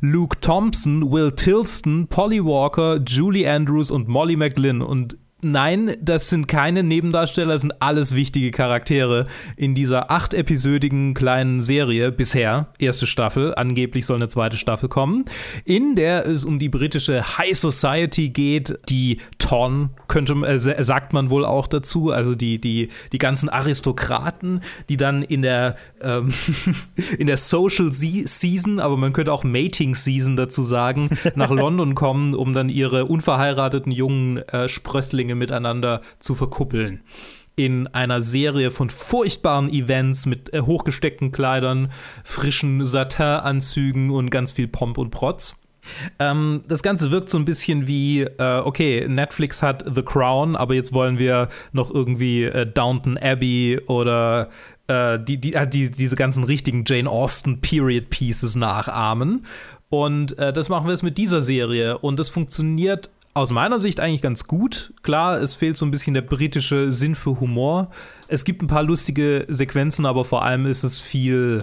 Luke 0.00 0.40
Thompson, 0.40 1.10
Will 1.10 1.32
Tilston, 1.32 2.06
Polly 2.08 2.44
Walker, 2.44 2.98
Julie 2.98 3.46
Andrews 3.46 3.90
und 3.90 4.08
Molly 4.08 4.36
McLinn. 4.36 4.82
Und 4.82 5.16
nein, 5.42 5.96
das 6.00 6.28
sind 6.28 6.46
keine 6.46 6.82
Nebendarsteller, 6.82 7.52
das 7.54 7.62
sind 7.62 7.80
alles 7.80 8.14
wichtige 8.14 8.50
Charaktere 8.50 9.24
in 9.56 9.74
dieser 9.74 10.10
acht-episodigen 10.10 11.14
kleinen 11.14 11.60
Serie 11.60 12.12
bisher. 12.12 12.68
Erste 12.78 13.06
Staffel, 13.06 13.54
angeblich 13.54 14.06
soll 14.06 14.16
eine 14.16 14.28
zweite 14.28 14.56
Staffel 14.56 14.88
kommen, 14.88 15.24
in 15.64 15.94
der 15.94 16.26
es 16.26 16.44
um 16.44 16.58
die 16.58 16.68
britische 16.68 17.38
High 17.38 17.56
Society 17.56 18.30
geht, 18.30 18.78
die 18.88 19.18
Ton, 19.38 19.90
könnte, 20.08 20.34
äh, 20.46 20.58
sagt 20.84 21.12
man 21.12 21.30
wohl 21.30 21.44
auch 21.44 21.66
dazu, 21.66 22.10
also 22.10 22.34
die, 22.34 22.60
die, 22.60 22.88
die 23.12 23.18
ganzen 23.18 23.48
Aristokraten, 23.48 24.60
die 24.88 24.96
dann 24.96 25.22
in 25.22 25.42
der, 25.42 25.76
ähm, 26.02 26.32
in 27.18 27.26
der 27.26 27.36
Social 27.36 27.92
Season, 27.92 28.80
aber 28.80 28.96
man 28.96 29.12
könnte 29.12 29.32
auch 29.32 29.44
Mating 29.44 29.94
Season 29.94 30.36
dazu 30.36 30.62
sagen, 30.62 31.10
nach 31.34 31.50
London 31.50 31.94
kommen, 31.94 32.34
um 32.34 32.52
dann 32.52 32.68
ihre 32.68 33.06
unverheirateten 33.06 33.92
jungen 33.92 34.38
äh, 34.48 34.68
Sprösslinge 34.68 35.29
miteinander 35.34 36.00
zu 36.18 36.34
verkuppeln. 36.34 37.02
In 37.56 37.88
einer 37.88 38.20
Serie 38.20 38.70
von 38.70 38.90
furchtbaren 38.90 39.70
Events 39.70 40.26
mit 40.26 40.52
äh, 40.54 40.62
hochgesteckten 40.62 41.32
Kleidern, 41.32 41.90
frischen 42.24 42.86
Satin-Anzügen 42.86 44.10
und 44.10 44.30
ganz 44.30 44.52
viel 44.52 44.68
Pomp 44.68 44.98
und 44.98 45.10
Protz. 45.10 45.60
Ähm, 46.18 46.62
das 46.68 46.82
Ganze 46.82 47.10
wirkt 47.10 47.30
so 47.30 47.38
ein 47.38 47.44
bisschen 47.44 47.86
wie, 47.86 48.22
äh, 48.22 48.60
okay, 48.64 49.06
Netflix 49.08 49.62
hat 49.62 49.84
The 49.92 50.02
Crown, 50.02 50.56
aber 50.56 50.74
jetzt 50.74 50.92
wollen 50.92 51.18
wir 51.18 51.48
noch 51.72 51.90
irgendwie 51.92 52.44
äh, 52.44 52.66
Downton 52.66 53.18
Abbey 53.18 53.80
oder 53.86 54.50
äh, 54.86 55.18
die, 55.18 55.38
die, 55.38 55.54
äh, 55.54 55.66
die, 55.66 55.90
diese 55.90 56.16
ganzen 56.16 56.44
richtigen 56.44 56.84
Jane 56.86 57.08
Austen 57.08 57.60
Period 57.60 58.10
Pieces 58.10 58.56
nachahmen. 58.56 59.46
Und 59.88 60.38
äh, 60.38 60.52
das 60.52 60.68
machen 60.68 60.86
wir 60.86 60.92
jetzt 60.92 61.02
mit 61.02 61.18
dieser 61.18 61.40
Serie. 61.40 61.98
Und 61.98 62.18
das 62.18 62.28
funktioniert 62.28 63.10
aus 63.34 63.52
meiner 63.52 63.78
Sicht 63.78 64.00
eigentlich 64.00 64.22
ganz 64.22 64.46
gut. 64.46 64.92
Klar, 65.02 65.40
es 65.40 65.54
fehlt 65.54 65.76
so 65.76 65.86
ein 65.86 65.90
bisschen 65.90 66.14
der 66.14 66.22
britische 66.22 66.90
Sinn 66.90 67.14
für 67.14 67.40
Humor. 67.40 67.90
Es 68.28 68.44
gibt 68.44 68.62
ein 68.62 68.66
paar 68.66 68.82
lustige 68.82 69.46
Sequenzen, 69.48 70.06
aber 70.06 70.24
vor 70.24 70.44
allem 70.44 70.66
ist 70.66 70.82
es 70.82 71.00
viel. 71.00 71.62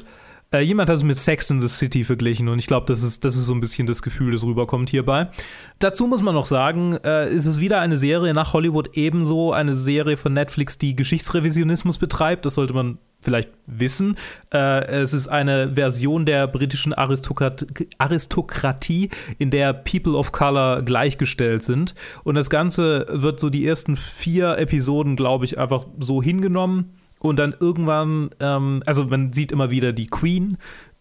Äh, 0.53 0.61
jemand 0.61 0.89
hat 0.89 0.95
es 0.95 1.03
mit 1.03 1.19
Sex 1.19 1.49
in 1.49 1.61
the 1.61 1.67
City 1.67 2.05
verglichen 2.05 2.47
und 2.47 2.57
ich 2.57 2.67
glaube, 2.67 2.85
das 2.85 3.03
ist, 3.03 3.25
das 3.25 3.35
ist 3.35 3.47
so 3.47 3.53
ein 3.53 3.59
bisschen 3.59 3.85
das 3.85 4.01
Gefühl, 4.01 4.31
das 4.31 4.45
rüberkommt 4.45 4.89
hierbei. 4.89 5.27
Dazu 5.79 6.07
muss 6.07 6.21
man 6.21 6.33
noch 6.33 6.45
sagen, 6.45 6.97
äh, 7.03 7.29
ist 7.29 7.47
es 7.47 7.59
wieder 7.59 7.81
eine 7.81 7.97
Serie 7.97 8.33
nach 8.33 8.53
Hollywood 8.53 8.91
ebenso 8.93 9.51
eine 9.51 9.75
Serie 9.75 10.15
von 10.15 10.31
Netflix, 10.31 10.77
die 10.77 10.95
Geschichtsrevisionismus 10.95 11.97
betreibt. 11.97 12.45
Das 12.45 12.55
sollte 12.55 12.73
man 12.73 12.97
vielleicht 13.19 13.49
wissen. 13.65 14.15
Äh, 14.53 14.85
es 14.85 15.13
ist 15.13 15.27
eine 15.27 15.73
Version 15.75 16.25
der 16.25 16.47
britischen 16.47 16.93
Aristokrat 16.93 17.65
Aristokratie, 17.97 19.09
in 19.37 19.51
der 19.51 19.73
People 19.73 20.13
of 20.13 20.31
Color 20.31 20.83
gleichgestellt 20.83 21.63
sind. 21.63 21.95
Und 22.23 22.35
das 22.35 22.49
Ganze 22.49 23.05
wird 23.09 23.39
so 23.39 23.49
die 23.49 23.65
ersten 23.65 23.97
vier 23.97 24.57
Episoden, 24.57 25.15
glaube 25.15 25.45
ich, 25.45 25.57
einfach 25.57 25.85
so 25.99 26.21
hingenommen. 26.21 26.93
Und 27.19 27.37
dann 27.37 27.55
irgendwann, 27.59 28.29
ähm, 28.39 28.83
also 28.85 29.05
man 29.05 29.33
sieht 29.33 29.51
immer 29.51 29.71
wieder 29.71 29.91
die 29.91 30.05
Queen, 30.05 30.57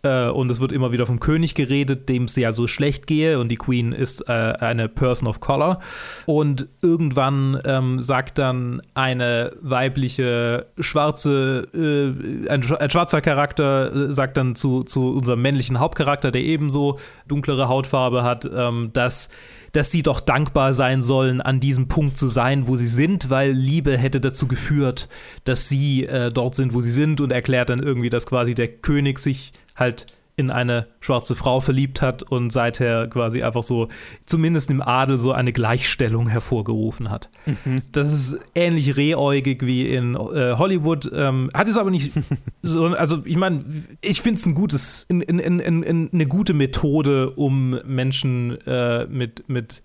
äh, 0.07 0.31
und 0.31 0.51
es 0.51 0.61
wird 0.61 0.73
immer 0.73 0.93
wieder 0.93 1.07
vom 1.07 1.21
König 1.21 1.55
geredet, 1.55 2.09
dem 2.09 2.25
es 2.25 2.37
ja 2.37 2.53
so 2.53 2.67
schlecht 2.67 3.07
gehe 3.07 3.39
und 3.39 3.49
die 3.49 3.57
Queen 3.57 3.93
ist 3.93 4.29
äh, 4.29 4.33
eine 4.33 4.89
Person 4.89 5.29
of 5.29 5.41
Color. 5.41 5.81
Und 6.27 6.69
irgendwann 6.83 7.61
ähm, 7.65 8.01
sagt 8.01 8.39
dann 8.39 8.81
eine 8.95 9.53
weibliche 9.61 10.67
schwarze, 10.79 11.67
äh, 11.75 12.51
ein, 12.51 12.63
ein, 12.79 12.91
schwarzer 12.91 13.21
Charakter 13.21 14.11
äh, 14.11 14.13
sagt 14.13 14.37
dann 14.37 14.55
zu, 14.55 14.85
zu 14.85 15.11
unserem 15.11 15.43
männlichen 15.43 15.81
Hauptcharakter, 15.81 16.31
der 16.31 16.43
ebenso 16.43 16.99
dunklere 17.27 17.69
Hautfarbe 17.69 18.23
hat, 18.23 18.49
ähm, 18.53 18.91
dass 18.93 19.29
dass 19.73 19.91
sie 19.91 20.03
doch 20.03 20.21
dankbar 20.21 20.73
sein 20.73 21.03
sollen, 21.03 21.43
an 21.43 21.61
diesem 21.61 21.87
Punkt 21.87 22.17
zu 22.19 22.29
sein, 22.29 22.67
wo 22.67 22.77
sie 22.77 22.87
sind, 22.87 23.29
weil 23.29 23.53
Liebe 23.53 23.99
hätte 23.99 24.23
dazu 24.23 24.49
geführt, 24.49 25.07
dass 25.45 25.69
sie 25.69 26.07
äh, 26.07 26.31
dort 26.33 26.55
sind, 26.55 26.73
wo 26.73 26.81
sie 26.81 26.91
sind 26.91 27.21
und 27.21 27.31
erklärt 27.31 27.69
dann 27.69 27.83
irgendwie, 27.83 28.09
dass 28.09 28.27
quasi 28.27 28.55
der 28.55 28.69
König 28.69 29.19
sich 29.19 29.53
halt 29.77 30.07
in 30.37 30.51
eine 30.51 30.87
schwarze 31.01 31.35
Frau 31.35 31.61
verliebt 31.61 32.03
hat 32.03 32.23
und 32.23 32.53
seither 32.53 33.09
quasi 33.09 33.43
einfach 33.43 33.63
so, 33.63 33.89
zumindest 34.27 34.71
im 34.71 34.83
Adel, 34.83 35.19
so 35.19 35.33
eine 35.33 35.53
Gleichstellung 35.53 36.29
hervorgerufen 36.29 37.11
hat. 37.11 37.31
Mhm. 37.47 37.79
Das 37.93 38.13
ist 38.13 38.39
ähnlich 38.55 38.97
rehäugig 38.99 39.65
wie 39.65 39.89
in 39.89 40.15
äh, 40.15 40.55
Hollywood. 40.59 41.11
Ähm, 41.13 41.49
hat 41.55 41.69
es 41.69 41.79
aber 41.79 41.91
nicht 41.91 42.13
so, 42.63 42.85
also 42.87 43.23
ich 43.25 43.37
meine, 43.37 43.65
ich 44.03 44.21
finde 44.21 44.39
es 44.39 44.47
ein 44.47 44.55
gutes, 44.55 45.07
in, 45.09 45.23
in, 45.23 45.39
in, 45.39 46.11
eine 46.13 46.27
gute 46.27 46.53
Methode, 46.53 47.31
um 47.31 47.71
Menschen 47.87 48.61
äh, 48.67 49.07
mit, 49.07 49.49
mit 49.49 49.83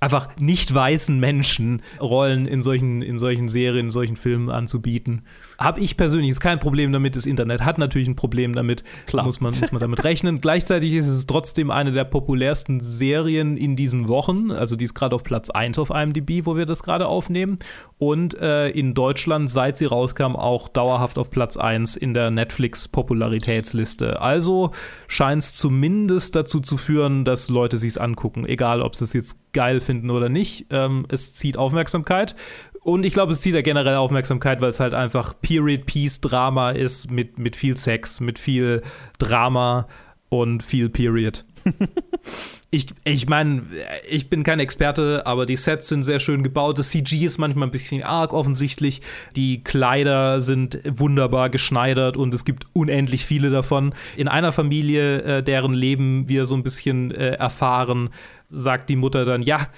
einfach 0.00 0.36
nicht 0.36 0.74
weißen 0.74 1.18
Menschen 1.18 1.80
Rollen 1.98 2.46
in 2.46 2.60
solchen, 2.60 3.00
in 3.00 3.16
solchen 3.16 3.48
Serien, 3.48 3.86
in 3.86 3.90
solchen 3.90 4.16
Filmen 4.16 4.50
anzubieten. 4.50 5.22
Habe 5.58 5.80
ich 5.80 5.96
persönlich 5.96 6.30
ist 6.30 6.40
kein 6.40 6.58
Problem 6.58 6.92
damit. 6.92 7.16
Das 7.16 7.26
Internet 7.26 7.64
hat 7.64 7.78
natürlich 7.78 8.08
ein 8.08 8.16
Problem 8.16 8.54
damit. 8.54 8.84
Klar. 9.06 9.24
Muss 9.24 9.40
man, 9.40 9.58
muss 9.58 9.72
man 9.72 9.80
damit 9.80 10.04
rechnen. 10.04 10.40
Gleichzeitig 10.40 10.94
ist 10.94 11.08
es 11.08 11.26
trotzdem 11.26 11.70
eine 11.70 11.92
der 11.92 12.04
populärsten 12.04 12.80
Serien 12.80 13.56
in 13.56 13.76
diesen 13.76 14.08
Wochen. 14.08 14.50
Also 14.50 14.76
die 14.76 14.84
ist 14.84 14.94
gerade 14.94 15.14
auf 15.14 15.22
Platz 15.22 15.50
1 15.50 15.78
auf 15.78 15.90
IMDb, 15.90 16.46
wo 16.46 16.56
wir 16.56 16.66
das 16.66 16.82
gerade 16.82 17.06
aufnehmen. 17.06 17.58
Und 17.98 18.38
äh, 18.38 18.68
in 18.70 18.94
Deutschland, 18.94 19.50
seit 19.50 19.76
sie 19.76 19.86
rauskam, 19.86 20.36
auch 20.36 20.68
dauerhaft 20.68 21.18
auf 21.18 21.30
Platz 21.30 21.56
1 21.56 21.96
in 21.96 22.14
der 22.14 22.30
Netflix-Popularitätsliste. 22.30 24.20
Also 24.20 24.72
scheint 25.06 25.42
es 25.42 25.54
zumindest 25.54 26.36
dazu 26.36 26.60
zu 26.60 26.76
führen, 26.76 27.24
dass 27.24 27.48
Leute 27.48 27.78
sich 27.78 28.00
angucken. 28.00 28.46
Egal, 28.46 28.82
ob 28.82 28.96
sie 28.96 29.04
es 29.04 29.12
jetzt 29.12 29.52
geil 29.52 29.80
finden 29.80 30.10
oder 30.10 30.28
nicht. 30.28 30.66
Ähm, 30.70 31.06
es 31.08 31.34
zieht 31.34 31.56
Aufmerksamkeit. 31.56 32.36
Und 32.84 33.06
ich 33.06 33.14
glaube, 33.14 33.32
es 33.32 33.40
zieht 33.40 33.54
ja 33.54 33.62
generell 33.62 33.96
Aufmerksamkeit, 33.96 34.60
weil 34.60 34.68
es 34.68 34.78
halt 34.78 34.92
einfach 34.92 35.34
Period-Piece-Drama 35.40 36.72
ist 36.72 37.10
mit, 37.10 37.38
mit 37.38 37.56
viel 37.56 37.78
Sex, 37.78 38.20
mit 38.20 38.38
viel 38.38 38.82
Drama 39.18 39.88
und 40.28 40.62
viel 40.62 40.90
Period. 40.90 41.44
ich 42.70 42.88
ich 43.04 43.26
meine, 43.26 43.62
ich 44.06 44.28
bin 44.28 44.42
kein 44.42 44.60
Experte, 44.60 45.26
aber 45.26 45.46
die 45.46 45.56
Sets 45.56 45.88
sind 45.88 46.02
sehr 46.02 46.20
schön 46.20 46.42
gebaut. 46.42 46.78
Das 46.78 46.90
CG 46.90 47.24
ist 47.24 47.38
manchmal 47.38 47.68
ein 47.68 47.70
bisschen 47.72 48.02
arg 48.02 48.34
offensichtlich. 48.34 49.00
Die 49.34 49.64
Kleider 49.64 50.42
sind 50.42 50.80
wunderbar 50.84 51.48
geschneidert 51.48 52.18
und 52.18 52.34
es 52.34 52.44
gibt 52.44 52.66
unendlich 52.74 53.24
viele 53.24 53.48
davon. 53.48 53.94
In 54.14 54.28
einer 54.28 54.52
Familie, 54.52 55.22
äh, 55.22 55.42
deren 55.42 55.72
Leben 55.72 56.28
wir 56.28 56.44
so 56.44 56.54
ein 56.54 56.62
bisschen 56.62 57.12
äh, 57.12 57.30
erfahren, 57.30 58.10
sagt 58.50 58.90
die 58.90 58.96
Mutter 58.96 59.24
dann, 59.24 59.40
ja, 59.42 59.68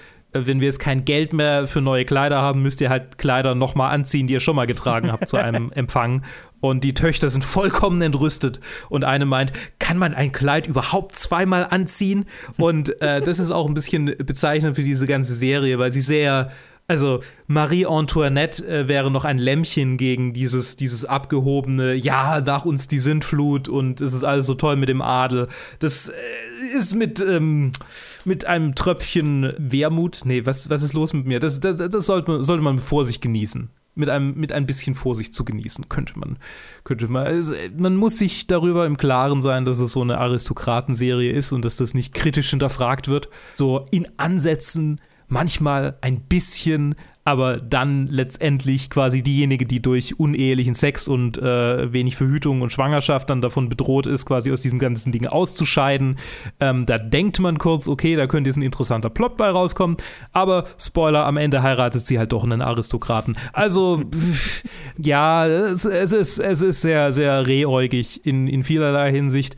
wenn 0.45 0.61
wir 0.61 0.67
jetzt 0.67 0.79
kein 0.79 1.05
Geld 1.05 1.33
mehr 1.33 1.67
für 1.67 1.81
neue 1.81 2.05
Kleider 2.05 2.43
haben, 2.43 2.63
müsst 2.63 2.81
ihr 2.81 2.91
halt 2.91 3.19
Kleider 3.19 3.55
nochmal 3.55 3.95
anziehen, 3.95 4.27
die 4.27 4.35
ihr 4.35 4.41
schon 4.41 4.57
mal 4.57 4.67
getragen 4.67 5.13
habt 5.13 5.29
zu 5.29 5.37
einem 5.37 5.71
Empfang. 5.75 6.23
Und 6.61 6.85
die 6.85 6.95
Töchter 6.95 7.31
sind 7.31 7.45
vollkommen 7.45 8.03
entrüstet. 8.03 8.61
Und 8.89 9.05
eine 9.05 9.25
meint, 9.25 9.53
kann 9.79 9.99
man 9.99 10.15
ein 10.15 10.33
Kleid 10.33 10.67
überhaupt 10.67 11.15
zweimal 11.15 11.67
anziehen? 11.71 12.27
Und 12.57 13.01
äh, 13.01 13.23
das 13.23 13.39
ist 13.39 13.51
auch 13.51 13.67
ein 13.67 13.75
bisschen 13.75 14.07
bezeichnend 14.19 14.77
für 14.77 14.83
diese 14.83 15.07
ganze 15.07 15.35
Serie, 15.35 15.79
weil 15.79 15.93
sie 15.93 16.01
sehr 16.01 16.51
also 16.89 17.21
Marie 17.47 17.87
Antoinette 17.87 18.67
äh, 18.67 18.89
wäre 18.89 19.11
noch 19.11 19.25
ein 19.25 19.39
Lämmchen 19.39 19.97
gegen 19.97 20.33
dieses, 20.33 20.77
dieses 20.77 21.05
abgehobene, 21.05 21.95
ja, 21.95 22.41
nach 22.41 22.65
uns 22.65 22.87
die 22.87 23.01
Sintflut 23.01 23.69
und 23.69 24.01
es 24.01 24.13
ist 24.13 24.25
alles 24.25 24.47
so 24.47 24.55
toll 24.55 24.77
mit 24.77 24.89
dem 24.89 25.03
Adel. 25.03 25.49
Das 25.81 26.09
äh, 26.09 26.13
ist 26.77 26.95
mit, 26.95 27.21
ähm, 27.21 27.73
mit 28.25 28.45
einem 28.45 28.75
Tröpfchen 28.75 29.53
Wermut. 29.59 30.21
Nee, 30.25 30.47
was, 30.47 30.71
was 30.71 30.83
ist 30.83 30.93
los 30.93 31.13
mit 31.13 31.27
mir? 31.27 31.41
Das, 31.41 31.59
das, 31.59 31.77
das 31.77 32.07
sollte, 32.07 32.31
man, 32.31 32.43
sollte 32.43 32.63
man 32.63 32.77
mit 32.77 32.85
Vorsicht 32.85 33.21
genießen. 33.21 33.69
Mit 33.99 34.11
einem, 34.11 34.35
mit 34.35 34.53
ein 34.53 34.67
bisschen 34.67 34.95
Vorsicht 34.95 35.33
zu 35.33 35.43
genießen, 35.43 35.89
könnte 35.89 36.19
man, 36.19 36.37
könnte 36.85 37.09
man. 37.09 37.27
Also, 37.27 37.55
man 37.79 37.97
muss 37.97 38.19
sich 38.19 38.47
darüber 38.47 38.85
im 38.85 38.99
Klaren 38.99 39.41
sein, 39.41 39.65
dass 39.65 39.79
es 39.79 39.93
so 39.93 40.03
eine 40.03 40.19
Aristokratenserie 40.19 41.33
ist 41.33 41.51
und 41.53 41.65
dass 41.65 41.77
das 41.77 41.95
nicht 41.95 42.13
kritisch 42.13 42.51
hinterfragt 42.51 43.09
wird. 43.09 43.31
So 43.55 43.87
in 43.91 44.07
Ansätzen 44.19 45.01
manchmal 45.29 45.97
ein 46.01 46.21
bisschen, 46.21 46.95
aber 47.27 47.57
dann 47.57 48.07
letztendlich 48.07 48.89
quasi 48.89 49.21
diejenige, 49.21 49.67
die 49.67 49.83
durch 49.83 50.21
unehelichen 50.21 50.77
Sex 50.77 51.09
und 51.09 51.37
äh, 51.39 51.93
wenig 51.93 52.15
Verhütung 52.15 52.63
und 52.63 52.73
Schwangerschaft 52.73 53.29
dann 53.29 53.41
davon 53.41 53.69
bedroht 53.69 54.07
ist, 54.07 54.27
quasi 54.27 54.53
aus 54.53 54.63
diesem 54.63 54.79
ganzen 54.79 55.11
Ding 55.11 55.27
auszuscheiden. 55.27 56.19
Ähm, 56.61 56.87
da 56.87 56.99
denkt 56.99 57.41
man 57.41 57.59
kurz, 57.59 57.89
okay, 57.89 58.15
da 58.15 58.29
könnte 58.29 58.49
jetzt 58.49 58.59
ein 58.59 58.63
interessanter 58.63 59.11
Plot 59.11 59.37
bei 59.37 59.51
rauskommen, 59.51 59.97
aber 60.33 60.67
Spoiler, 60.79 61.27
am 61.27 61.37
Ende 61.37 61.65
heiratet 61.65 62.07
sie 62.07 62.17
halt 62.17 62.31
doch 62.31 62.45
einen 62.45 62.63
Aristokraten. 62.63 63.37
Also, 63.53 64.05
ja, 64.97 65.49
es, 65.49 65.85
es, 65.85 66.13
ist, 66.13 66.39
es 66.39 66.61
ist 66.61 66.81
sehr, 66.81 67.13
sehr 67.13 67.49
rehäugig 67.49 68.25
in, 68.25 68.47
in 68.47 68.63
vielerlei 68.63 69.11
Hinsicht. 69.11 69.57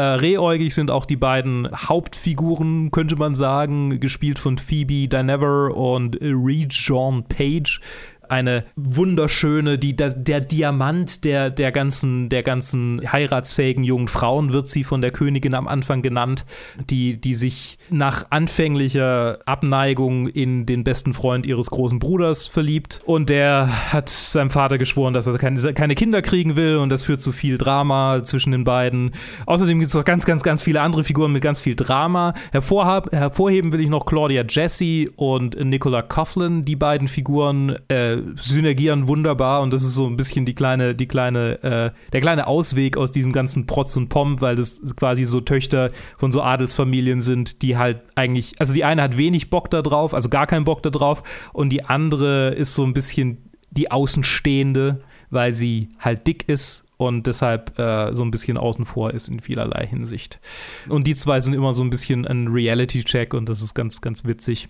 Äh, 0.00 0.14
rehäugig 0.14 0.74
sind 0.74 0.90
auch 0.90 1.04
die 1.04 1.16
beiden 1.16 1.68
Hauptfiguren, 1.70 2.90
könnte 2.90 3.16
man 3.16 3.34
sagen, 3.34 4.00
gespielt 4.00 4.38
von 4.38 4.56
Phoebe 4.56 5.08
Dynever 5.08 5.76
und 5.76 6.16
Rejohn 6.22 7.24
Page 7.24 7.82
eine 8.30 8.64
wunderschöne, 8.76 9.78
die, 9.78 9.96
der, 9.96 10.10
der 10.10 10.40
Diamant 10.40 11.24
der, 11.24 11.50
der, 11.50 11.72
ganzen, 11.72 12.28
der 12.28 12.42
ganzen 12.42 13.00
heiratsfähigen 13.10 13.84
jungen 13.84 14.08
Frauen 14.08 14.52
wird 14.52 14.68
sie 14.68 14.84
von 14.84 15.00
der 15.00 15.10
Königin 15.10 15.54
am 15.54 15.66
Anfang 15.66 16.02
genannt, 16.02 16.44
die, 16.88 17.20
die 17.20 17.34
sich 17.34 17.78
nach 17.90 18.26
anfänglicher 18.30 19.40
Abneigung 19.46 20.28
in 20.28 20.64
den 20.64 20.84
besten 20.84 21.12
Freund 21.12 21.44
ihres 21.44 21.70
großen 21.70 21.98
Bruders 21.98 22.46
verliebt. 22.46 23.00
Und 23.04 23.30
der 23.30 23.92
hat 23.92 24.08
seinem 24.08 24.50
Vater 24.50 24.78
geschworen, 24.78 25.12
dass 25.12 25.26
er 25.26 25.36
keine, 25.38 25.60
keine 25.74 25.94
Kinder 25.94 26.22
kriegen 26.22 26.56
will 26.56 26.76
und 26.76 26.88
das 26.88 27.04
führt 27.04 27.20
zu 27.20 27.32
viel 27.32 27.58
Drama 27.58 28.22
zwischen 28.22 28.52
den 28.52 28.64
beiden. 28.64 29.10
Außerdem 29.46 29.78
gibt 29.80 29.88
es 29.88 29.94
noch 29.94 30.04
ganz, 30.04 30.24
ganz, 30.24 30.42
ganz 30.42 30.62
viele 30.62 30.80
andere 30.80 31.02
Figuren 31.02 31.32
mit 31.32 31.42
ganz 31.42 31.60
viel 31.60 31.74
Drama. 31.74 32.34
Hervorhab, 32.52 33.12
hervorheben 33.12 33.72
will 33.72 33.80
ich 33.80 33.88
noch 33.88 34.06
Claudia 34.06 34.44
Jesse 34.48 35.10
und 35.16 35.58
Nicola 35.62 36.02
Coughlin, 36.02 36.64
die 36.64 36.76
beiden 36.76 37.08
Figuren. 37.08 37.76
Äh, 37.88 38.19
synergieren 38.36 39.08
wunderbar 39.08 39.62
und 39.62 39.72
das 39.72 39.82
ist 39.82 39.94
so 39.94 40.06
ein 40.06 40.16
bisschen 40.16 40.46
die 40.46 40.54
kleine, 40.54 40.94
die 40.94 41.06
kleine, 41.06 41.62
äh, 41.62 41.90
der 42.12 42.20
kleine 42.20 42.46
Ausweg 42.46 42.96
aus 42.96 43.12
diesem 43.12 43.32
ganzen 43.32 43.66
Protz 43.66 43.96
und 43.96 44.08
Pomp, 44.08 44.40
weil 44.40 44.56
das 44.56 44.80
quasi 44.96 45.24
so 45.24 45.40
Töchter 45.40 45.90
von 46.18 46.32
so 46.32 46.42
Adelsfamilien 46.42 47.20
sind, 47.20 47.62
die 47.62 47.76
halt 47.76 48.02
eigentlich, 48.14 48.54
also 48.58 48.72
die 48.74 48.84
eine 48.84 49.02
hat 49.02 49.16
wenig 49.16 49.50
Bock 49.50 49.70
da 49.70 49.82
drauf, 49.82 50.14
also 50.14 50.28
gar 50.28 50.46
keinen 50.46 50.64
Bock 50.64 50.82
da 50.82 50.90
drauf 50.90 51.22
und 51.52 51.70
die 51.70 51.84
andere 51.84 52.50
ist 52.50 52.74
so 52.74 52.84
ein 52.84 52.94
bisschen 52.94 53.50
die 53.70 53.90
Außenstehende, 53.90 55.00
weil 55.30 55.52
sie 55.52 55.88
halt 55.98 56.26
dick 56.26 56.48
ist 56.48 56.84
und 57.00 57.26
deshalb 57.26 57.78
äh, 57.78 58.12
so 58.12 58.22
ein 58.22 58.30
bisschen 58.30 58.58
außen 58.58 58.84
vor 58.84 59.12
ist 59.12 59.28
in 59.28 59.40
vielerlei 59.40 59.86
Hinsicht. 59.86 60.38
Und 60.86 61.06
die 61.06 61.14
zwei 61.14 61.40
sind 61.40 61.54
immer 61.54 61.72
so 61.72 61.82
ein 61.82 61.88
bisschen 61.88 62.26
ein 62.26 62.48
Reality-Check 62.48 63.32
und 63.32 63.48
das 63.48 63.62
ist 63.62 63.72
ganz, 63.72 64.02
ganz 64.02 64.26
witzig. 64.26 64.68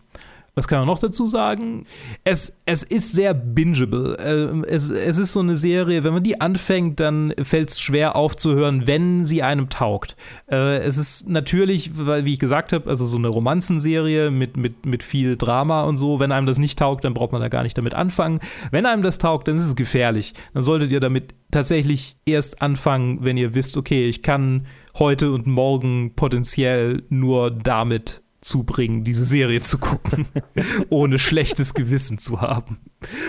Was 0.54 0.68
kann 0.68 0.80
man 0.80 0.86
noch 0.86 0.98
dazu 0.98 1.26
sagen? 1.26 1.86
Es, 2.24 2.60
es 2.66 2.82
ist 2.82 3.12
sehr 3.12 3.34
bingeable. 3.34 4.16
Äh, 4.18 4.68
es, 4.68 4.90
es 4.90 5.18
ist 5.18 5.32
so 5.32 5.40
eine 5.40 5.56
Serie, 5.56 6.04
wenn 6.04 6.12
man 6.12 6.22
die 6.22 6.40
anfängt, 6.40 7.00
dann 7.00 7.32
fällt 7.40 7.70
es 7.70 7.80
schwer 7.80 8.16
aufzuhören, 8.16 8.86
wenn 8.86 9.24
sie 9.24 9.42
einem 9.42 9.68
taugt. 9.68 10.16
Äh, 10.50 10.78
es 10.78 10.98
ist 10.98 11.28
natürlich, 11.28 11.92
weil, 11.94 12.24
wie 12.24 12.32
ich 12.32 12.38
gesagt 12.38 12.72
habe, 12.72 12.90
also 12.90 13.06
so 13.06 13.16
eine 13.16 13.28
Romanzenserie 13.28 14.30
mit, 14.30 14.56
mit, 14.56 14.86
mit 14.86 15.02
viel 15.02 15.36
Drama 15.36 15.82
und 15.84 15.96
so. 15.96 16.20
Wenn 16.20 16.32
einem 16.32 16.46
das 16.46 16.58
nicht 16.58 16.78
taugt, 16.78 17.04
dann 17.04 17.14
braucht 17.14 17.32
man 17.32 17.40
da 17.40 17.48
gar 17.48 17.62
nicht 17.62 17.78
damit 17.78 17.94
anfangen. 17.94 18.40
Wenn 18.70 18.86
einem 18.86 19.02
das 19.02 19.18
taugt, 19.18 19.48
dann 19.48 19.54
ist 19.54 19.66
es 19.66 19.76
gefährlich. 19.76 20.34
Dann 20.52 20.62
solltet 20.62 20.90
ihr 20.90 21.00
damit 21.00 21.34
tatsächlich 21.50 22.16
erst 22.26 22.62
anfangen, 22.62 23.18
wenn 23.22 23.36
ihr 23.36 23.54
wisst, 23.54 23.76
okay, 23.76 24.08
ich 24.08 24.22
kann 24.22 24.66
heute 24.98 25.32
und 25.32 25.46
morgen 25.46 26.14
potenziell 26.14 27.02
nur 27.08 27.50
damit 27.50 28.22
zubringen, 28.40 29.04
diese 29.04 29.24
Serie 29.24 29.60
zu 29.60 29.78
gucken, 29.78 30.26
ohne 30.90 31.18
schlechtes 31.18 31.74
Gewissen 31.74 32.18
zu 32.18 32.40
haben. 32.40 32.78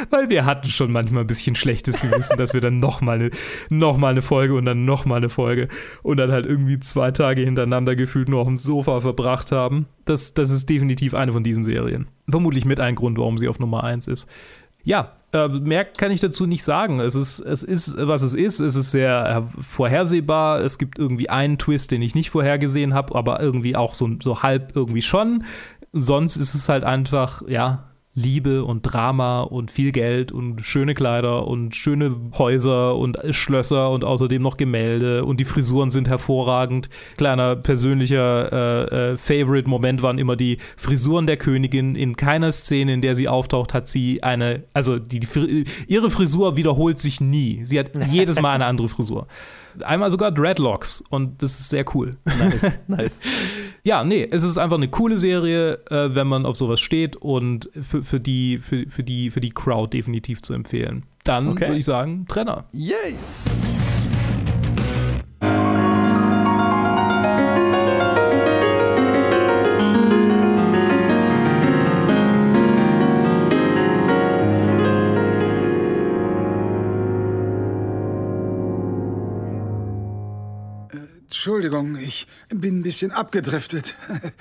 Weil 0.09 0.29
wir 0.29 0.45
hatten 0.45 0.67
schon 0.67 0.91
manchmal 0.91 1.23
ein 1.23 1.27
bisschen 1.27 1.55
schlechtes 1.55 1.99
Gewissen, 1.99 2.37
dass 2.37 2.53
wir 2.53 2.61
dann 2.61 2.77
nochmal 2.77 3.19
eine, 3.19 3.29
noch 3.69 3.97
mal 3.97 4.11
eine 4.11 4.21
Folge 4.21 4.53
und 4.53 4.65
dann 4.65 4.85
nochmal 4.85 5.17
eine 5.17 5.29
Folge 5.29 5.67
und 6.03 6.17
dann 6.17 6.31
halt 6.31 6.45
irgendwie 6.45 6.79
zwei 6.79 7.11
Tage 7.11 7.41
hintereinander 7.41 7.95
gefühlt 7.95 8.29
nur 8.29 8.41
auf 8.41 8.47
dem 8.47 8.57
Sofa 8.57 9.01
verbracht 9.01 9.51
haben. 9.51 9.87
Das, 10.05 10.33
das 10.33 10.49
ist 10.49 10.69
definitiv 10.69 11.13
eine 11.13 11.33
von 11.33 11.43
diesen 11.43 11.63
Serien. 11.63 12.07
Vermutlich 12.29 12.65
mit 12.65 12.79
ein 12.79 12.95
Grund, 12.95 13.17
warum 13.17 13.37
sie 13.37 13.47
auf 13.47 13.59
Nummer 13.59 13.83
1 13.83 14.07
ist. 14.07 14.29
Ja, 14.83 15.13
äh, 15.33 15.47
mehr 15.47 15.85
kann 15.85 16.11
ich 16.11 16.19
dazu 16.19 16.45
nicht 16.45 16.63
sagen. 16.63 16.99
Es 16.99 17.15
ist, 17.15 17.39
es 17.39 17.63
ist, 17.63 17.95
was 17.97 18.21
es 18.21 18.33
ist. 18.33 18.59
Es 18.59 18.75
ist 18.75 18.91
sehr 18.91 19.47
vorhersehbar. 19.61 20.61
Es 20.61 20.77
gibt 20.77 20.97
irgendwie 20.99 21.29
einen 21.29 21.57
Twist, 21.57 21.91
den 21.91 22.01
ich 22.01 22.15
nicht 22.15 22.29
vorhergesehen 22.29 22.93
habe, 22.93 23.15
aber 23.15 23.39
irgendwie 23.41 23.75
auch 23.75 23.93
so, 23.93 24.09
so 24.21 24.43
halb 24.43 24.75
irgendwie 24.75 25.01
schon. 25.01 25.43
Sonst 25.93 26.37
ist 26.37 26.55
es 26.55 26.69
halt 26.69 26.83
einfach, 26.83 27.43
ja, 27.47 27.90
Liebe 28.13 28.65
und 28.65 28.81
Drama 28.81 29.41
und 29.41 29.71
viel 29.71 29.93
Geld 29.93 30.33
und 30.33 30.65
schöne 30.65 30.95
Kleider 30.95 31.47
und 31.47 31.75
schöne 31.75 32.15
Häuser 32.37 32.97
und 32.97 33.17
Schlösser 33.29 33.89
und 33.89 34.03
außerdem 34.03 34.41
noch 34.41 34.57
Gemälde 34.57 35.23
und 35.23 35.39
die 35.39 35.45
Frisuren 35.45 35.89
sind 35.89 36.09
hervorragend. 36.09 36.89
Kleiner 37.15 37.55
persönlicher 37.55 38.51
äh, 38.51 39.11
äh, 39.11 39.17
Favorite-Moment 39.17 40.01
waren 40.01 40.17
immer 40.17 40.35
die 40.35 40.57
Frisuren 40.75 41.25
der 41.25 41.37
Königin. 41.37 41.95
In 41.95 42.17
keiner 42.17 42.51
Szene, 42.51 42.93
in 42.93 43.01
der 43.01 43.15
sie 43.15 43.29
auftaucht, 43.29 43.73
hat 43.73 43.87
sie 43.87 44.21
eine, 44.23 44.63
also 44.73 44.99
die, 44.99 45.21
die 45.21 45.63
ihre 45.87 46.09
Frisur 46.09 46.57
wiederholt 46.57 46.99
sich 46.99 47.21
nie. 47.21 47.61
Sie 47.63 47.79
hat 47.79 47.91
jedes 48.11 48.41
Mal 48.41 48.55
eine 48.55 48.65
andere 48.65 48.89
Frisur. 48.89 49.27
Einmal 49.83 50.11
sogar 50.11 50.31
Dreadlocks 50.31 51.03
und 51.09 51.41
das 51.41 51.59
ist 51.59 51.69
sehr 51.69 51.85
cool. 51.95 52.11
Nice, 52.25 52.77
nice. 52.87 53.21
ja, 53.83 54.03
nee, 54.03 54.27
es 54.29 54.43
ist 54.43 54.57
einfach 54.57 54.77
eine 54.77 54.87
coole 54.89 55.17
Serie, 55.17 55.79
äh, 55.89 56.13
wenn 56.15 56.27
man 56.27 56.45
auf 56.45 56.55
sowas 56.57 56.79
steht 56.79 57.15
und 57.15 57.69
für, 57.81 58.03
für, 58.03 58.19
die, 58.19 58.57
für, 58.59 58.85
für, 58.89 59.03
die, 59.03 59.29
für 59.29 59.41
die 59.41 59.51
Crowd 59.51 59.95
definitiv 59.97 60.41
zu 60.41 60.53
empfehlen. 60.53 61.03
Dann 61.23 61.47
Okay. 61.49 61.67
würde 61.67 61.79
ich 61.79 61.85
sagen, 61.85 62.25
Trenner. 62.27 62.65
Yay! 62.73 63.15
Entschuldigung, 81.31 81.95
ich 81.95 82.27
bin 82.49 82.79
ein 82.79 82.83
bisschen 82.83 83.13
abgedriftet. 83.13 83.95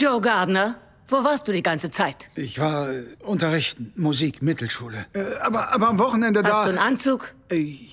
Joe 0.00 0.20
Gardner, 0.20 0.74
wo 1.06 1.22
warst 1.22 1.46
du 1.46 1.52
die 1.52 1.62
ganze 1.62 1.92
Zeit? 1.92 2.28
Ich 2.34 2.58
war 2.58 2.92
äh, 2.92 3.04
unterrichten, 3.20 3.92
Musik, 3.94 4.42
Mittelschule. 4.42 5.06
Äh, 5.12 5.36
aber, 5.40 5.72
aber 5.72 5.90
am 5.90 5.98
Wochenende 6.00 6.42
Hast 6.42 6.50
da. 6.50 6.64
du 6.64 6.70
einen 6.70 6.78
Anzug? 6.78 7.32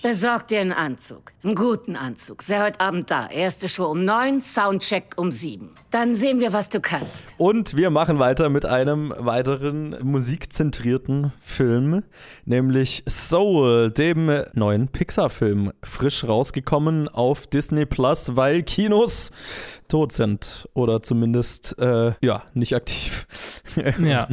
Besorg 0.01 0.47
dir 0.47 0.61
einen 0.61 0.71
Anzug. 0.71 1.33
Einen 1.43 1.55
guten 1.55 1.95
Anzug. 1.97 2.41
Sei 2.41 2.61
heute 2.61 2.79
Abend 2.79 3.11
da. 3.11 3.27
Erste 3.27 3.67
Show 3.67 3.85
um 3.85 4.05
neun, 4.05 4.39
Soundcheck 4.41 5.13
um 5.17 5.31
sieben. 5.31 5.71
Dann 5.89 6.15
sehen 6.15 6.39
wir, 6.39 6.53
was 6.53 6.69
du 6.69 6.79
kannst. 6.79 7.25
Und 7.37 7.75
wir 7.75 7.89
machen 7.89 8.17
weiter 8.17 8.47
mit 8.49 8.65
einem 8.65 9.13
weiteren 9.17 9.97
musikzentrierten 10.03 11.33
Film, 11.41 12.03
nämlich 12.45 13.03
Soul, 13.09 13.91
dem 13.91 14.31
neuen 14.53 14.87
Pixar-Film. 14.87 15.73
Frisch 15.83 16.23
rausgekommen 16.23 17.09
auf 17.09 17.45
Disney 17.45 17.85
Plus, 17.85 18.35
weil 18.37 18.63
Kinos 18.63 19.31
tot 19.89 20.13
sind. 20.13 20.69
Oder 20.73 21.03
zumindest, 21.03 21.77
äh, 21.77 22.13
ja, 22.21 22.43
nicht 22.53 22.73
aktiv. 22.73 23.27
Ja. 24.01 24.27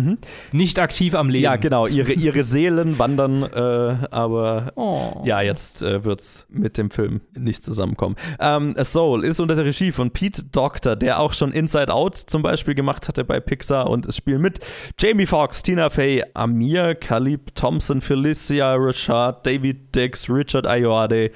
Nicht 0.53 0.81
aktiv 0.81 1.15
am 1.15 1.29
Leben. 1.31 1.45
Ja, 1.45 1.55
genau. 1.55 1.87
Ihre, 1.87 2.13
ihre 2.13 2.43
Seelen 2.43 2.99
wandern, 2.99 3.45
äh, 3.45 4.07
aber 4.11 4.73
Oh. 4.75 5.08
Ja, 5.25 5.41
jetzt 5.41 5.83
äh, 5.83 6.05
wird's 6.05 6.47
mit 6.49 6.79
dem 6.79 6.91
Film 6.91 7.21
nicht 7.37 7.63
zusammenkommen. 7.63 8.17
Ähm, 8.41 8.75
Soul 8.83 9.25
ist 9.25 9.41
unter 9.41 9.55
der 9.55 9.65
Regie 9.65 9.93
von 9.93 10.11
Pete 10.11 10.45
Doctor, 10.45 10.97
der 10.97 11.21
auch 11.21 11.33
schon 11.33 11.53
Inside 11.53 11.93
Out 11.93 12.17
zum 12.17 12.43
Beispiel 12.43 12.75
gemacht 12.75 13.09
hatte 13.09 13.25
bei 13.25 13.41
Pixar 13.41 13.89
und 13.89 14.07
es 14.07 14.17
spielen 14.17 14.41
mit 14.41 14.61
Jamie 14.99 15.27
Foxx, 15.27 15.63
Tina 15.63 15.91
Fey, 15.91 16.25
Amir, 16.35 16.95
Khalib 16.95 17.55
Thompson, 17.55 18.01
Felicia 18.01 18.75
Rashad, 18.75 19.47
David 19.47 19.95
Dix, 19.95 20.31
Richard 20.31 20.67
Ayoade, 20.67 21.31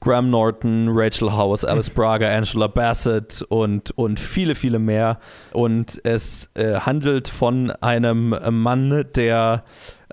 Graham 0.00 0.30
Norton, 0.30 0.88
Rachel 0.90 1.30
House, 1.30 1.64
Alice 1.64 1.90
Braga, 1.90 2.26
Angela 2.26 2.68
Bassett 2.68 3.42
und, 3.48 3.90
und 3.92 4.18
viele, 4.18 4.54
viele 4.54 4.78
mehr. 4.78 5.18
Und 5.52 6.00
es 6.04 6.50
äh, 6.54 6.80
handelt 6.80 7.28
von 7.28 7.70
einem 7.82 8.34
Mann, 8.50 9.04
der, 9.14 9.64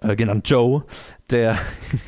äh, 0.02 0.16
genannt 0.16 0.50
Joe, 0.50 0.84
der 1.32 1.58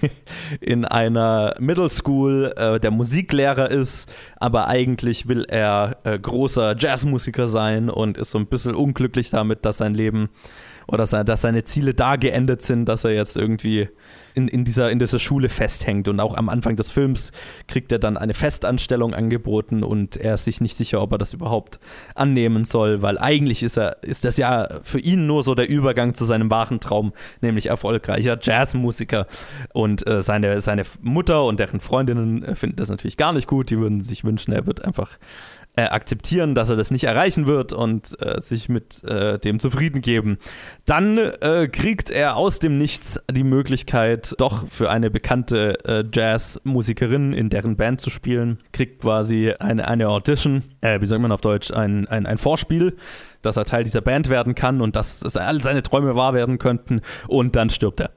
in 0.62 0.86
einer 0.86 1.56
Middle 1.60 1.90
School 1.90 2.54
äh, 2.56 2.80
der 2.80 2.92
Musiklehrer 2.92 3.70
ist, 3.70 4.14
aber 4.38 4.68
eigentlich 4.68 5.28
will 5.28 5.46
er 5.46 5.98
äh, 6.04 6.18
großer 6.18 6.76
Jazzmusiker 6.78 7.48
sein 7.48 7.90
und 7.90 8.18
ist 8.18 8.32
so 8.32 8.40
ein 8.40 8.48
bisschen 8.48 8.76
unglücklich 8.76 9.30
damit, 9.30 9.66
dass 9.66 9.78
sein 9.78 9.94
Leben 9.94 10.30
oder 10.88 11.06
dass 11.06 11.42
seine 11.42 11.64
Ziele 11.64 11.94
da 11.94 12.16
geendet 12.16 12.62
sind, 12.62 12.86
dass 12.86 13.04
er 13.04 13.14
jetzt 13.14 13.38
irgendwie 13.38 13.90
in, 14.34 14.48
in, 14.48 14.66
dieser, 14.66 14.90
in 14.90 15.00
dieser 15.00 15.20
Schule 15.20 15.50
festhängt. 15.50 16.08
Und 16.08 16.20
auch 16.20 16.36
am 16.36 16.50
Anfang 16.50 16.76
des 16.76 16.92
Films 16.92 17.32
kriegt 17.68 17.92
er 17.92 18.00
dann 18.00 18.18
eine 18.18 18.34
Festanstellung 18.34 19.14
angeboten 19.14 19.84
und 19.84 20.18
er 20.18 20.36
ist 20.36 20.46
sich 20.46 20.62
nicht 20.62 20.76
sicher, 20.76 21.02
ob 21.02 21.12
er 21.12 21.18
das 21.18 21.34
überhaupt 21.34 21.80
annehmen 22.16 22.66
soll, 22.66 23.02
weil 23.02 23.18
eigentlich 23.18 23.64
ist 23.64 23.78
er, 23.78 24.04
ist 24.04 24.26
das 24.26 24.38
ja 24.38 24.68
für 24.84 25.00
ihn 25.00 25.28
nur 25.28 25.44
so 25.44 25.56
der 25.56 25.70
Übergang 25.70 26.14
zu 26.14 26.26
seinem 26.26 26.50
wahren 26.52 26.80
Traum, 26.80 27.14
nämlich 27.42 27.68
erfolgreicher 27.68 28.38
Jazzmusiker. 28.42 29.28
Und 29.74 30.06
äh, 30.08 30.22
seine, 30.22 30.60
seine 30.60 30.84
Mutter 31.02 31.46
und 31.46 31.60
deren 31.60 31.80
Freundinnen 31.80 32.44
äh, 32.44 32.56
finden 32.56 32.78
das 32.78 32.90
natürlich 32.90 33.18
gar 33.18 33.34
nicht 33.34 33.48
gut. 33.48 33.70
Die 33.70 33.80
würden 33.80 34.04
sich 34.04 34.24
wünschen, 34.24 34.54
er 34.54 34.66
wird 34.66 34.84
einfach 34.86 35.18
äh, 35.76 35.84
akzeptieren, 35.84 36.56
dass 36.56 36.70
er 36.70 36.76
das 36.76 36.92
nicht 36.92 37.06
erreichen 37.06 37.48
wird 37.48 37.74
und 37.74 38.20
äh, 38.22 38.42
sich 38.42 38.70
mit 38.70 39.04
äh, 39.04 39.40
dem 39.40 39.60
zufrieden 39.60 40.02
geben. 40.02 40.38
Dann 40.86 41.18
äh, 41.18 41.68
kriegt 41.72 42.10
er 42.10 42.36
aus 42.36 42.60
dem 42.60 42.78
Nichts 42.78 43.20
die 43.32 43.44
Möglichkeit, 43.44 44.36
doch 44.40 44.68
für 44.70 44.90
eine 44.90 45.10
bekannte 45.10 45.78
äh, 45.86 46.04
Jazzmusikerin 46.12 47.34
in 47.34 47.50
deren 47.50 47.78
Band 47.78 48.02
zu 48.02 48.10
spielen. 48.10 48.60
Kriegt 48.72 49.02
quasi 49.02 49.54
eine, 49.60 49.88
eine 49.88 50.10
Audition, 50.10 50.64
äh, 50.82 51.00
wie 51.02 51.06
sagt 51.06 51.22
man 51.22 51.32
auf 51.32 51.42
Deutsch, 51.42 51.72
ein, 51.72 52.08
ein, 52.08 52.26
ein 52.26 52.38
Vorspiel 52.38 52.96
dass 53.42 53.56
er 53.56 53.64
Teil 53.64 53.86
dieser 53.86 54.02
Band 54.02 54.28
werden 54.28 54.54
kann 54.54 54.82
und 54.82 54.98
dass, 54.98 55.22
dass 55.22 55.38
all 55.38 55.62
seine 55.62 55.82
Träume 55.82 56.14
wahr 56.14 56.34
werden 56.34 56.58
könnten 56.58 57.00
und 57.30 57.56
dann 57.56 57.70
stirbt 57.70 58.02
er 58.02 58.12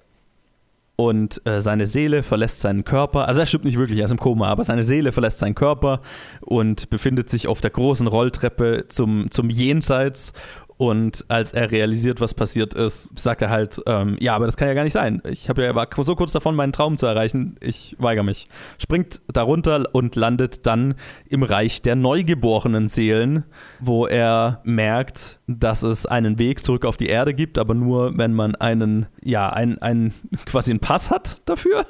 und 0.96 1.40
äh, 1.46 1.60
seine 1.60 1.86
Seele 1.86 2.22
verlässt 2.22 2.60
seinen 2.60 2.84
Körper. 2.84 3.26
Also 3.26 3.40
er 3.40 3.46
stirbt 3.46 3.64
nicht 3.64 3.78
wirklich, 3.78 3.98
er 3.98 4.04
ist 4.04 4.10
im 4.10 4.18
Koma, 4.18 4.48
aber 4.48 4.62
seine 4.62 4.84
Seele 4.84 5.12
verlässt 5.12 5.38
seinen 5.38 5.54
Körper 5.54 6.00
und 6.40 6.90
befindet 6.90 7.30
sich 7.30 7.48
auf 7.48 7.60
der 7.60 7.70
großen 7.70 8.06
Rolltreppe 8.06 8.86
zum, 8.88 9.30
zum 9.30 9.50
Jenseits. 9.50 10.32
Und 10.82 11.24
als 11.28 11.52
er 11.52 11.70
realisiert, 11.70 12.20
was 12.20 12.34
passiert 12.34 12.74
ist, 12.74 13.16
sagt 13.16 13.40
er 13.40 13.50
halt, 13.50 13.80
ähm, 13.86 14.16
ja, 14.18 14.34
aber 14.34 14.46
das 14.46 14.56
kann 14.56 14.66
ja 14.66 14.74
gar 14.74 14.82
nicht 14.82 14.94
sein. 14.94 15.22
Ich 15.30 15.48
habe 15.48 15.62
ja 15.62 15.76
war 15.76 15.86
so 15.96 16.16
kurz 16.16 16.32
davon, 16.32 16.56
meinen 16.56 16.72
Traum 16.72 16.98
zu 16.98 17.06
erreichen. 17.06 17.54
Ich 17.60 17.94
weigere 18.00 18.24
mich. 18.24 18.48
Springt 18.78 19.22
darunter 19.32 19.84
und 19.92 20.16
landet 20.16 20.66
dann 20.66 20.96
im 21.28 21.44
Reich 21.44 21.82
der 21.82 21.94
neugeborenen 21.94 22.88
Seelen, 22.88 23.44
wo 23.78 24.08
er 24.08 24.60
merkt, 24.64 25.38
dass 25.46 25.84
es 25.84 26.04
einen 26.04 26.40
Weg 26.40 26.64
zurück 26.64 26.84
auf 26.84 26.96
die 26.96 27.06
Erde 27.06 27.32
gibt, 27.32 27.60
aber 27.60 27.74
nur, 27.74 28.18
wenn 28.18 28.34
man 28.34 28.56
einen, 28.56 29.06
ja, 29.22 29.50
einen, 29.50 29.80
einen 29.80 30.12
quasi 30.46 30.72
einen 30.72 30.80
Pass 30.80 31.12
hat 31.12 31.40
dafür. 31.46 31.86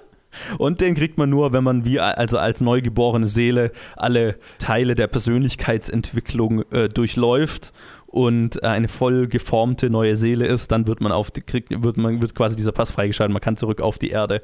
Und 0.59 0.81
den 0.81 0.94
kriegt 0.94 1.18
man 1.18 1.31
nur, 1.31 1.52
wenn 1.52 1.64
man 1.64 1.85
wie 1.85 1.98
also 2.00 2.38
als 2.38 2.61
neugeborene 2.61 3.28
Seele 3.28 3.72
alle 3.96 4.37
Teile 4.59 4.94
der 4.94 5.07
Persönlichkeitsentwicklung 5.07 6.62
äh, 6.72 6.88
durchläuft 6.88 7.72
und 8.12 8.62
äh, 8.62 8.66
eine 8.66 8.88
voll 8.88 9.27
geformte 9.27 9.90
neue 9.90 10.14
Seele 10.14 10.46
ist, 10.46 10.70
dann 10.70 10.87
wird 10.87 11.01
man 11.01 11.11
auf 11.11 11.31
die, 11.31 11.40
kriegt, 11.40 11.83
wird 11.83 11.96
man 11.96 12.22
wird 12.22 12.35
quasi 12.35 12.55
dieser 12.55 12.72
Pass 12.72 12.90
freigeschaltet, 12.90 13.33
man 13.33 13.40
kann 13.40 13.57
zurück 13.57 13.81
auf 13.81 13.98
die 13.98 14.11
Erde. 14.11 14.42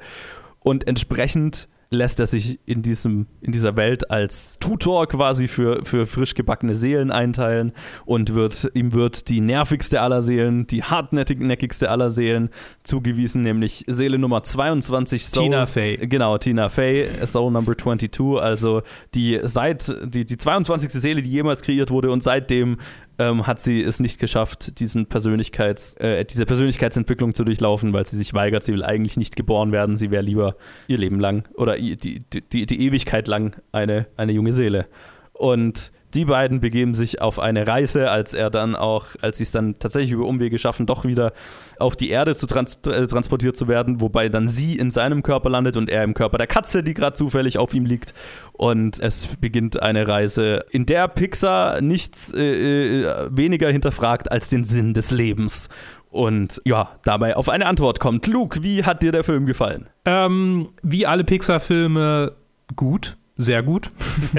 Und 0.60 0.88
entsprechend 0.88 1.68
lässt 1.90 2.20
er 2.20 2.26
sich 2.26 2.60
in, 2.66 2.82
diesem, 2.82 3.26
in 3.40 3.52
dieser 3.52 3.76
Welt 3.76 4.10
als 4.10 4.58
Tutor 4.58 5.06
quasi 5.06 5.48
für, 5.48 5.84
für 5.84 6.04
frisch 6.04 6.34
gebackene 6.34 6.74
Seelen 6.74 7.10
einteilen 7.10 7.72
und 8.04 8.34
wird, 8.34 8.70
ihm 8.74 8.92
wird 8.92 9.28
die 9.28 9.40
nervigste 9.40 10.02
aller 10.02 10.20
Seelen, 10.20 10.66
die 10.66 10.82
hartnäckigste 10.82 11.90
aller 11.90 12.10
Seelen 12.10 12.50
zugewiesen, 12.82 13.40
nämlich 13.40 13.84
Seele 13.86 14.18
Nummer 14.18 14.42
22, 14.42 15.26
Soul, 15.26 15.44
Tina 15.44 15.66
Fey. 15.66 15.96
Genau, 15.96 16.36
Tina 16.36 16.68
Fey, 16.68 17.06
Soul 17.24 17.52
Number 17.52 17.76
22, 17.76 18.38
also 18.38 18.82
die 19.14 19.40
seit 19.42 19.94
die, 20.14 20.26
die 20.26 20.36
22. 20.36 20.90
Seele, 20.90 21.22
die 21.22 21.30
jemals 21.30 21.62
kreiert 21.62 21.90
wurde 21.90 22.10
und 22.10 22.22
seitdem 22.22 22.76
ähm, 23.18 23.46
hat 23.46 23.60
sie 23.60 23.82
es 23.82 24.00
nicht 24.00 24.18
geschafft, 24.18 24.78
diesen 24.80 25.06
Persönlichkeits, 25.06 25.96
äh, 25.96 26.24
diese 26.24 26.46
Persönlichkeitsentwicklung 26.46 27.34
zu 27.34 27.44
durchlaufen, 27.44 27.92
weil 27.92 28.06
sie 28.06 28.16
sich 28.16 28.32
weigert. 28.34 28.62
Sie 28.62 28.72
will 28.72 28.84
eigentlich 28.84 29.16
nicht 29.16 29.36
geboren 29.36 29.72
werden. 29.72 29.96
Sie 29.96 30.10
wäre 30.10 30.22
lieber 30.22 30.56
ihr 30.86 30.98
Leben 30.98 31.20
lang 31.20 31.48
oder 31.54 31.76
die, 31.76 31.96
die, 31.96 32.20
die, 32.40 32.66
die 32.66 32.80
Ewigkeit 32.86 33.28
lang 33.28 33.56
eine, 33.72 34.06
eine 34.16 34.32
junge 34.32 34.52
Seele. 34.52 34.86
Und 35.32 35.92
die 36.14 36.24
beiden 36.24 36.60
begeben 36.60 36.94
sich 36.94 37.20
auf 37.20 37.38
eine 37.38 37.66
Reise, 37.66 38.10
als 38.10 38.32
er 38.32 38.50
dann 38.50 38.74
auch, 38.74 39.08
als 39.20 39.38
sie 39.38 39.44
es 39.44 39.52
dann 39.52 39.78
tatsächlich 39.78 40.12
über 40.12 40.26
Umwege 40.26 40.58
schaffen, 40.58 40.86
doch 40.86 41.04
wieder 41.04 41.32
auf 41.78 41.96
die 41.96 42.10
Erde 42.10 42.34
zu 42.34 42.46
trans 42.46 42.78
äh, 42.86 43.06
transportiert 43.06 43.56
zu 43.56 43.68
werden, 43.68 44.00
wobei 44.00 44.28
dann 44.28 44.48
sie 44.48 44.76
in 44.76 44.90
seinem 44.90 45.22
Körper 45.22 45.50
landet 45.50 45.76
und 45.76 45.90
er 45.90 46.04
im 46.04 46.14
Körper 46.14 46.38
der 46.38 46.46
Katze, 46.46 46.82
die 46.82 46.94
gerade 46.94 47.14
zufällig 47.14 47.58
auf 47.58 47.74
ihm 47.74 47.84
liegt. 47.84 48.14
Und 48.52 48.98
es 48.98 49.28
beginnt 49.40 49.82
eine 49.82 50.08
Reise, 50.08 50.64
in 50.70 50.86
der 50.86 51.08
Pixar 51.08 51.80
nichts 51.82 52.32
äh, 52.32 53.02
äh, 53.02 53.28
weniger 53.30 53.70
hinterfragt 53.70 54.32
als 54.32 54.48
den 54.48 54.64
Sinn 54.64 54.94
des 54.94 55.10
Lebens. 55.10 55.68
Und 56.10 56.62
ja, 56.64 56.88
dabei 57.04 57.36
auf 57.36 57.50
eine 57.50 57.66
Antwort 57.66 58.00
kommt. 58.00 58.26
Luke, 58.26 58.62
wie 58.62 58.84
hat 58.84 59.02
dir 59.02 59.12
der 59.12 59.24
Film 59.24 59.44
gefallen? 59.44 59.90
Ähm, 60.06 60.70
wie 60.82 61.06
alle 61.06 61.22
Pixar-Filme 61.22 62.32
gut. 62.76 63.17
Sehr 63.40 63.62
gut. 63.62 63.90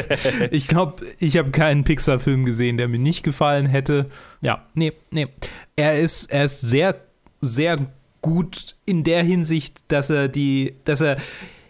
ich 0.51 0.67
glaube, 0.67 1.05
ich 1.19 1.37
habe 1.37 1.51
keinen 1.51 1.85
Pixar-Film 1.85 2.43
gesehen, 2.43 2.75
der 2.75 2.89
mir 2.89 2.99
nicht 2.99 3.23
gefallen 3.23 3.65
hätte. 3.65 4.07
Ja, 4.41 4.65
nee, 4.73 4.91
nee. 5.09 5.29
Er 5.77 5.97
ist, 5.97 6.25
er 6.25 6.43
ist 6.43 6.59
sehr, 6.59 6.95
sehr 7.39 7.77
gut 8.21 8.75
in 8.85 9.05
der 9.05 9.23
Hinsicht, 9.23 9.83
dass 9.87 10.09
er 10.09 10.27
die, 10.27 10.75
dass 10.83 10.99
er. 10.99 11.15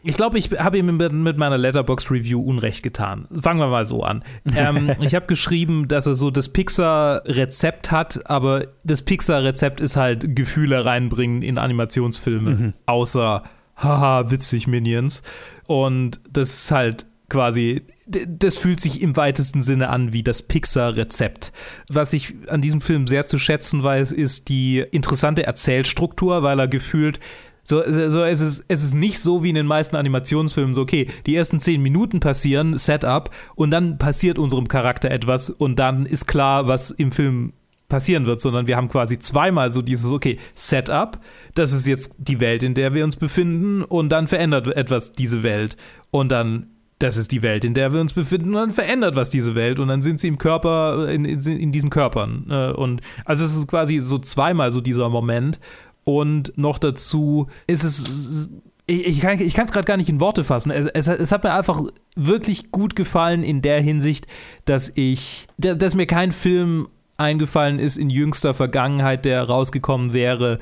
Ich 0.02 0.16
glaube, 0.16 0.40
ich 0.40 0.50
habe 0.52 0.80
ihm 0.80 0.98
mit, 0.98 1.38
meiner 1.38 1.58
Letterbox-Review 1.58 2.42
Unrecht 2.42 2.82
getan. 2.82 3.28
Fangen 3.44 3.60
wir 3.60 3.68
mal 3.68 3.86
so 3.86 4.02
an. 4.02 4.24
Ähm, 4.56 4.96
ich 5.02 5.14
habe 5.14 5.28
geschrieben, 5.28 5.88
dass 5.88 6.08
er 6.08 6.16
so 6.16 6.32
das 6.32 6.50
Pixar-Rezept 6.50 7.92
hat, 7.92 8.28
aber 8.28 8.66
das 8.84 9.04
Pixar-Rezept 9.04 9.82
ist 9.82 9.98
halt 9.98 10.36
Gefühle 10.36 10.84
reinbringen 10.84 11.44
in 11.44 11.60
Animationsfilme. 11.60 12.74
Außer, 12.88 13.44
haha, 13.76 14.32
witzig, 14.32 14.68
Minions. 14.68 15.22
Und 15.68 16.22
das 16.32 16.56
ist 16.56 16.72
halt 16.72 17.06
quasi, 17.30 17.84
das 18.08 18.58
fühlt 18.58 18.80
sich 18.80 19.02
im 19.02 19.16
weitesten 19.16 19.62
Sinne 19.62 19.90
an 19.90 20.14
wie 20.14 20.24
das 20.24 20.42
Pixar-Rezept. 20.42 21.52
Was 21.88 22.14
ich 22.14 22.34
an 22.48 22.62
diesem 22.62 22.82
Film 22.82 23.08
sehr 23.08 23.26
zu 23.26 23.40
schätzen 23.40 23.84
weiß, 23.84 24.12
ist 24.12 24.50
die 24.50 24.80
interessante 24.80 25.46
Erzählstruktur, 25.46 26.44
weil 26.44 26.60
er 26.60 26.68
gefühlt 26.68 27.20
so, 27.64 27.84
so 27.86 28.24
es, 28.24 28.42
ist, 28.42 28.66
es 28.68 28.84
ist 28.84 28.96
nicht 28.96 29.20
so 29.20 29.44
wie 29.44 29.50
in 29.50 29.56
den 29.56 29.68
meisten 29.68 29.96
Animationsfilmen, 29.96 30.74
so, 30.74 30.82
okay, 30.82 31.08
die 31.28 31.36
ersten 31.36 31.60
zehn 31.60 31.82
Minuten 31.82 32.20
passieren, 32.20 32.78
Setup, 32.78 33.30
und 33.56 33.70
dann 33.70 34.00
passiert 34.00 34.40
unserem 34.40 34.68
Charakter 34.68 35.12
etwas 35.12 35.52
und 35.52 35.78
dann 35.78 36.08
ist 36.08 36.26
klar, 36.26 36.68
was 36.68 36.90
im 36.90 37.12
Film 37.12 37.54
passieren 37.90 38.28
wird, 38.28 38.40
sondern 38.40 38.68
wir 38.68 38.78
haben 38.78 38.88
quasi 38.88 39.20
zweimal 39.20 39.72
so 39.72 39.82
dieses, 39.82 40.12
okay, 40.12 40.38
Setup, 40.54 41.20
das 41.56 41.74
ist 41.74 41.88
jetzt 41.88 42.18
die 42.20 42.40
Welt, 42.40 42.64
in 42.64 42.76
der 42.76 42.94
wir 42.94 43.04
uns 43.04 43.18
befinden, 43.18 43.84
und 43.84 44.10
dann 44.10 44.28
verändert 44.28 44.68
etwas 44.68 45.12
diese 45.12 45.44
Welt. 45.44 45.76
Und 46.12 46.32
dann 46.32 46.68
das 47.00 47.16
ist 47.16 47.32
die 47.32 47.42
Welt, 47.42 47.64
in 47.64 47.74
der 47.74 47.94
wir 47.94 48.02
uns 48.02 48.14
befinden, 48.14 48.50
und 48.50 48.56
dann 48.56 48.72
verändert 48.72 49.16
was 49.16 49.30
diese 49.30 49.56
Welt 49.56 49.80
und 49.80 49.88
dann 49.88 50.02
sind 50.02 50.20
sie 50.20 50.28
im 50.28 50.38
Körper, 50.38 51.10
in, 51.10 51.26
in, 51.26 51.40
in 51.40 51.72
diesen 51.72 51.90
Körpern. 51.90 52.46
Äh, 52.50 52.72
und 52.72 53.02
also 53.26 53.46
es 53.46 53.56
ist 53.56 53.68
quasi 53.68 54.00
so 54.00 54.18
zweimal 54.18 54.72
so 54.72 54.82
dieser 54.82 55.10
Moment. 55.10 55.60
Und 56.04 56.58
noch 56.58 56.78
dazu 56.78 57.48
ist 57.68 57.84
es 57.84 58.50
ich, 58.90 59.24
ich 59.24 59.54
kann 59.54 59.66
es 59.66 59.72
gerade 59.72 59.86
gar 59.86 59.98
nicht 59.98 60.10
in 60.10 60.20
Worte 60.20 60.44
fassen. 60.44 60.72
Es, 60.72 60.88
es, 60.88 61.08
es, 61.08 61.32
hat 61.32 61.44
mir 61.44 61.54
einfach 61.54 61.84
wirklich 62.16 62.72
gut 62.72 62.96
gefallen 62.96 63.44
in 63.44 63.62
der 63.62 63.82
Hinsicht, 63.82 64.26
dass 64.66 64.92
ich, 64.96 65.48
dass, 65.60 65.78
dass 65.78 65.94
mir 65.94 66.08
kein 66.08 66.32
Film 66.32 66.88
eingefallen 67.16 67.78
ist 67.78 67.98
in 67.98 68.10
jüngster 68.10 68.54
Vergangenheit, 68.56 69.26
der 69.26 69.44
rausgekommen 69.44 70.14
wäre, 70.14 70.58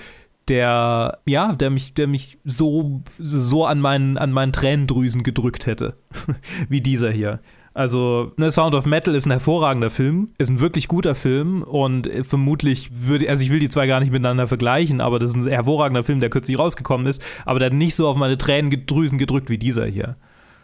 der, 0.47 1.19
ja, 1.25 1.53
der 1.53 1.69
mich, 1.69 1.93
der 1.93 2.07
mich 2.07 2.39
so, 2.43 3.03
so 3.19 3.65
an 3.65 3.79
meinen, 3.79 4.17
an 4.17 4.31
meinen 4.31 4.53
Tränendrüsen 4.53 5.23
gedrückt 5.23 5.65
hätte, 5.65 5.97
wie 6.69 6.81
dieser 6.81 7.11
hier. 7.11 7.39
Also, 7.73 8.31
ne, 8.37 8.51
Sound 8.51 8.73
of 8.73 8.87
Metal 8.87 9.13
ist 9.13 9.27
ein 9.27 9.31
hervorragender 9.31 9.91
Film, 9.91 10.31
ist 10.39 10.49
ein 10.49 10.59
wirklich 10.59 10.87
guter 10.87 11.13
Film 11.13 11.61
und 11.61 12.09
vermutlich 12.23 12.89
würde, 13.05 13.29
also 13.29 13.43
ich 13.43 13.51
will 13.51 13.59
die 13.59 13.69
zwei 13.69 13.85
gar 13.85 13.99
nicht 13.99 14.11
miteinander 14.11 14.47
vergleichen, 14.47 14.99
aber 14.99 15.19
das 15.19 15.29
ist 15.29 15.35
ein 15.35 15.47
hervorragender 15.47 16.03
Film, 16.03 16.19
der 16.19 16.31
kürzlich 16.31 16.57
rausgekommen 16.57 17.05
ist, 17.05 17.21
aber 17.45 17.59
der 17.59 17.67
hat 17.67 17.75
nicht 17.75 17.93
so 17.93 18.07
auf 18.07 18.17
meine 18.17 18.35
Tränendrüsen 18.35 19.19
gedrückt 19.19 19.51
wie 19.51 19.59
dieser 19.59 19.85
hier. 19.85 20.15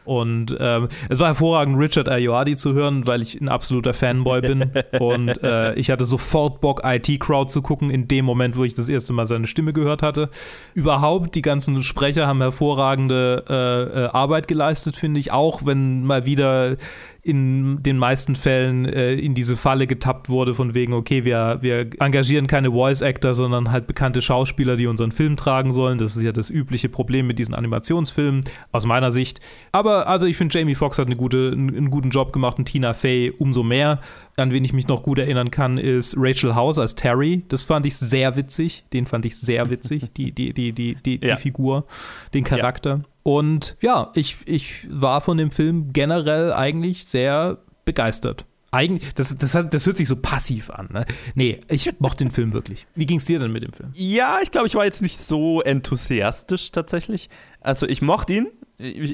Und 0.06 0.56
ähm, 0.60 0.90
es 1.10 1.20
war 1.20 1.28
hervorragend, 1.28 1.78
Richard 1.78 2.10
Ayoade 2.10 2.56
zu 2.56 2.74
hören, 2.74 3.08
weil 3.08 3.22
ich 3.22 3.40
ein 3.40 3.50
absoluter 3.50 3.94
Fanboy 3.94 4.42
bin. 4.42 4.72
und 5.00 5.44
äh, 5.44 5.74
ich 5.76 5.90
hatte 5.90 6.06
sofort 6.06 6.62
Bock, 6.62 6.82
IT-Crowd 6.84 7.52
zu 7.52 7.62
gucken, 7.62 7.90
in 7.90 8.08
dem 8.08 8.26
Moment, 8.26 8.58
wo 8.58 8.64
ich 8.64 8.74
das 8.74 8.90
erste 8.90 9.14
Mal 9.14 9.26
seine 9.26 9.48
Stimme 9.48 9.74
gehört 9.74 10.04
hatte. 10.04 10.30
Überhaupt, 10.74 11.36
die 11.36 11.42
ganzen 11.42 11.84
Sprecher 11.84 12.28
haben 12.28 12.42
hervorragende 12.42 13.46
äh, 13.50 14.04
äh 14.04 14.08
Arbeit 14.08 14.48
geleistet, 14.48 14.96
finde 14.96 15.20
ich. 15.20 15.32
Auch 15.32 15.66
wenn 15.66 16.04
mal 16.04 16.26
wieder 16.26 16.78
in 17.26 17.82
den 17.82 17.98
meisten 17.98 18.36
Fällen 18.36 18.86
äh, 18.86 19.14
in 19.14 19.34
diese 19.34 19.56
Falle 19.56 19.88
getappt 19.88 20.28
wurde, 20.28 20.54
von 20.54 20.74
wegen, 20.74 20.92
okay, 20.92 21.24
wir, 21.24 21.60
wir 21.62 21.88
engagieren 22.00 22.48
keine 22.48 22.72
Voice 22.72 23.02
Actor, 23.02 23.34
sondern 23.34 23.72
halt 23.72 23.88
bekannte 23.88 24.22
Schauspieler, 24.22 24.76
die 24.76 24.88
unseren 24.88 25.14
Film 25.14 25.38
tragen 25.38 25.72
sollen. 25.72 25.98
Das 25.98 26.18
ist 26.18 26.24
ja 26.24 26.34
das 26.34 26.50
übliche 26.50 26.90
Problem 26.90 27.26
mit 27.26 27.40
diesen 27.40 27.56
Animationsfilmen, 27.56 28.44
aus 28.74 28.86
meiner 28.86 29.10
Sicht. 29.10 29.40
Aber 29.72 30.08
also 30.08 30.26
ich 30.26 30.36
finde, 30.36 30.60
Jamie 30.60 30.76
Foxx 30.76 31.00
hat 31.00 31.08
eine 31.08 31.16
gute, 31.16 31.52
einen, 31.54 31.90
guten 31.90 32.10
Job 32.10 32.34
gemacht 32.34 32.60
und 32.60 32.66
Tina 32.66 32.92
Fey 32.92 33.32
umso 33.32 33.64
mehr. 33.64 34.02
An 34.36 34.52
wen 34.52 34.66
ich 34.66 34.74
mich 34.74 34.88
noch 34.88 35.02
gut 35.02 35.18
erinnern 35.18 35.50
kann, 35.50 35.78
ist 35.78 36.16
Rachel 36.18 36.56
House 36.56 36.78
als 36.78 36.96
Terry. 36.96 37.44
Das 37.48 37.64
fand 37.64 37.86
ich 37.86 37.96
sehr 37.96 38.36
witzig. 38.36 38.84
Den 38.92 39.06
fand 39.06 39.24
ich 39.24 39.38
sehr 39.38 39.70
witzig, 39.70 40.12
die, 40.18 40.34
die, 40.34 40.52
die, 40.52 40.74
die, 40.74 40.96
die, 40.96 41.20
ja. 41.22 41.36
die 41.36 41.42
Figur, 41.42 41.86
den 42.34 42.44
Charakter. 42.44 42.90
Ja. 42.90 43.13
Und 43.24 43.78
ja, 43.82 44.12
ich, 44.16 44.38
ich 44.46 44.88
war 44.90 45.22
von 45.22 45.38
dem 45.38 45.52
Film 45.52 45.94
generell 45.94 46.52
eigentlich 46.54 47.06
sehr 47.06 47.60
begeistert. 47.86 48.46
Eigentlich, 48.72 49.14
das, 49.14 49.38
das, 49.38 49.52
das 49.70 49.86
hört 49.86 49.98
sich 49.98 50.08
so 50.08 50.16
passiv 50.16 50.72
an. 50.72 50.90
Ne? 50.92 51.06
Nee, 51.36 51.62
ich 51.68 51.92
mochte 52.00 52.26
den 52.26 52.32
Film 52.32 52.54
wirklich. 52.54 52.88
Wie 52.96 53.06
ging 53.06 53.18
es 53.18 53.26
dir 53.26 53.40
denn 53.40 53.52
mit 53.52 53.64
dem 53.64 53.72
Film? 53.72 53.92
Ja, 53.94 54.40
ich 54.42 54.52
glaube, 54.52 54.68
ich 54.68 54.76
war 54.76 54.84
jetzt 54.84 55.02
nicht 55.02 55.20
so 55.20 55.62
enthusiastisch 55.62 56.72
tatsächlich. 56.72 57.30
Also 57.62 57.88
ich 57.88 58.02
mochte 58.02 58.34
ihn. 58.34 58.48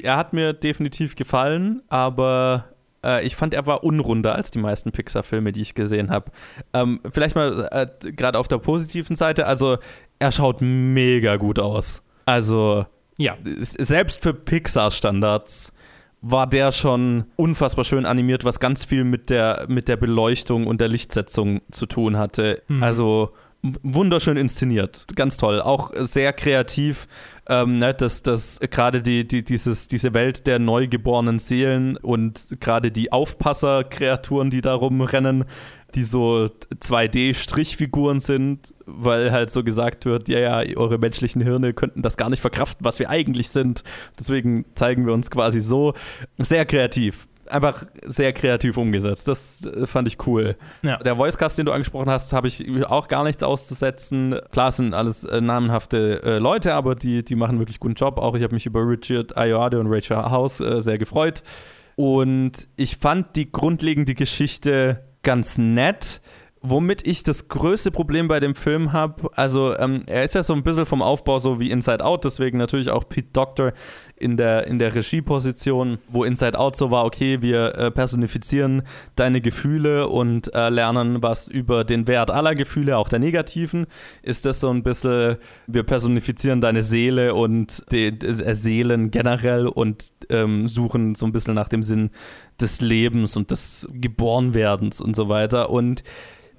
Er 0.02 0.16
hat 0.16 0.32
mir 0.32 0.54
definitiv 0.54 1.14
gefallen, 1.14 1.82
aber 1.88 2.70
äh, 3.04 3.24
ich 3.26 3.36
fand, 3.36 3.52
er 3.52 3.66
war 3.66 3.84
unrunder 3.84 4.34
als 4.34 4.50
die 4.50 4.58
meisten 4.58 4.92
Pixar-Filme, 4.92 5.52
die 5.52 5.60
ich 5.60 5.74
gesehen 5.74 6.10
habe. 6.10 6.32
Ähm, 6.72 7.00
vielleicht 7.12 7.36
mal 7.36 7.68
äh, 7.70 8.12
gerade 8.12 8.38
auf 8.38 8.48
der 8.48 8.58
positiven 8.58 9.14
Seite. 9.14 9.46
Also 9.46 9.76
er 10.18 10.32
schaut 10.32 10.62
mega 10.62 11.36
gut 11.36 11.58
aus. 11.58 12.02
Also 12.24 12.86
ja. 13.20 13.36
Selbst 13.60 14.22
für 14.22 14.32
Pixar-Standards 14.32 15.72
war 16.22 16.46
der 16.46 16.72
schon 16.72 17.24
unfassbar 17.36 17.84
schön 17.84 18.06
animiert, 18.06 18.44
was 18.44 18.60
ganz 18.60 18.84
viel 18.84 19.04
mit 19.04 19.30
der, 19.30 19.66
mit 19.68 19.88
der 19.88 19.96
Beleuchtung 19.96 20.66
und 20.66 20.80
der 20.80 20.88
Lichtsetzung 20.88 21.60
zu 21.70 21.86
tun 21.86 22.16
hatte. 22.16 22.62
Mhm. 22.68 22.82
Also 22.82 23.32
wunderschön 23.62 24.38
inszeniert, 24.38 25.06
ganz 25.16 25.36
toll, 25.36 25.60
auch 25.60 25.92
sehr 25.94 26.32
kreativ. 26.32 27.06
Ähm, 27.48 27.78
ne, 27.78 27.92
dass, 27.92 28.22
dass 28.22 28.60
gerade 28.60 29.02
die, 29.02 29.26
die, 29.26 29.42
dieses, 29.42 29.88
diese 29.88 30.14
Welt 30.14 30.46
der 30.46 30.60
neugeborenen 30.60 31.40
Seelen 31.40 31.96
und 31.96 32.60
gerade 32.60 32.92
die 32.92 33.10
Aufpasser-Kreaturen, 33.10 34.50
die 34.50 34.60
da 34.60 34.74
rumrennen, 34.74 35.44
die 35.94 36.04
so 36.04 36.48
2D-Strichfiguren 36.80 38.20
sind, 38.20 38.74
weil 38.86 39.32
halt 39.32 39.50
so 39.50 39.64
gesagt 39.64 40.06
wird, 40.06 40.28
ja, 40.28 40.62
ja, 40.62 40.76
eure 40.76 40.98
menschlichen 40.98 41.42
Hirne 41.42 41.72
könnten 41.72 42.02
das 42.02 42.16
gar 42.16 42.30
nicht 42.30 42.40
verkraften, 42.40 42.84
was 42.84 42.98
wir 42.98 43.10
eigentlich 43.10 43.50
sind. 43.50 43.82
Deswegen 44.18 44.64
zeigen 44.74 45.06
wir 45.06 45.12
uns 45.12 45.30
quasi 45.30 45.60
so. 45.60 45.94
Sehr 46.38 46.64
kreativ 46.64 47.26
einfach 47.50 47.84
sehr 48.06 48.32
kreativ 48.32 48.76
umgesetzt. 48.76 49.28
Das 49.28 49.64
äh, 49.64 49.86
fand 49.86 50.08
ich 50.08 50.24
cool. 50.26 50.56
Ja. 50.82 50.98
Der 50.98 51.18
Voicecast, 51.18 51.58
den 51.58 51.66
du 51.66 51.72
angesprochen 51.72 52.08
hast, 52.08 52.32
habe 52.32 52.48
ich 52.48 52.64
auch 52.86 53.08
gar 53.08 53.24
nichts 53.24 53.42
auszusetzen. 53.42 54.36
Klar 54.52 54.72
sind 54.72 54.94
alles 54.94 55.24
äh, 55.24 55.40
namenhafte 55.40 56.22
äh, 56.22 56.38
Leute, 56.38 56.74
aber 56.74 56.94
die, 56.94 57.24
die 57.24 57.34
machen 57.34 57.58
wirklich 57.58 57.80
guten 57.80 57.94
Job. 57.94 58.18
Auch 58.18 58.34
ich 58.34 58.42
habe 58.42 58.54
mich 58.54 58.66
über 58.66 58.86
Richard 58.88 59.36
Ayoade 59.36 59.80
und 59.80 59.88
Rachel 59.88 60.16
House 60.16 60.60
äh, 60.60 60.80
sehr 60.80 60.98
gefreut. 60.98 61.42
Und 61.96 62.68
ich 62.76 62.96
fand 62.96 63.36
die 63.36 63.50
grundlegende 63.50 64.14
Geschichte 64.14 65.04
ganz 65.22 65.58
nett. 65.58 66.20
Womit 66.62 67.06
ich 67.06 67.22
das 67.22 67.48
größte 67.48 67.90
Problem 67.90 68.28
bei 68.28 68.38
dem 68.38 68.54
Film 68.54 68.92
habe, 68.92 69.30
also 69.34 69.74
ähm, 69.78 70.02
er 70.06 70.24
ist 70.24 70.34
ja 70.34 70.42
so 70.42 70.52
ein 70.52 70.62
bisschen 70.62 70.84
vom 70.84 71.00
Aufbau 71.00 71.38
so 71.38 71.58
wie 71.58 71.70
Inside 71.70 72.04
Out, 72.04 72.24
deswegen 72.24 72.58
natürlich 72.58 72.90
auch 72.90 73.08
Pete 73.08 73.30
Doctor 73.32 73.72
in 74.20 74.36
der, 74.36 74.66
in 74.66 74.78
der 74.78 74.94
Regieposition, 74.94 75.98
wo 76.08 76.24
Inside 76.24 76.58
Out 76.58 76.76
so 76.76 76.90
war, 76.90 77.04
okay, 77.04 77.40
wir 77.40 77.74
äh, 77.74 77.90
personifizieren 77.90 78.82
deine 79.16 79.40
Gefühle 79.40 80.08
und 80.08 80.54
äh, 80.54 80.68
lernen 80.68 81.22
was 81.22 81.48
über 81.48 81.84
den 81.84 82.06
Wert 82.06 82.30
aller 82.30 82.54
Gefühle, 82.54 82.96
auch 82.98 83.08
der 83.08 83.18
negativen, 83.18 83.86
ist 84.22 84.44
das 84.46 84.60
so 84.60 84.68
ein 84.70 84.82
bisschen, 84.82 85.36
wir 85.66 85.82
personifizieren 85.82 86.60
deine 86.60 86.82
Seele 86.82 87.34
und 87.34 87.82
die, 87.90 88.16
die 88.16 88.26
äh, 88.26 88.54
Seelen 88.54 89.10
generell 89.10 89.66
und 89.66 90.12
ähm, 90.28 90.68
suchen 90.68 91.14
so 91.14 91.24
ein 91.26 91.32
bisschen 91.32 91.54
nach 91.54 91.68
dem 91.68 91.82
Sinn 91.82 92.10
des 92.60 92.80
Lebens 92.82 93.36
und 93.36 93.50
des 93.50 93.88
Geborenwerdens 93.90 95.00
und 95.00 95.16
so 95.16 95.28
weiter. 95.28 95.70
Und 95.70 96.02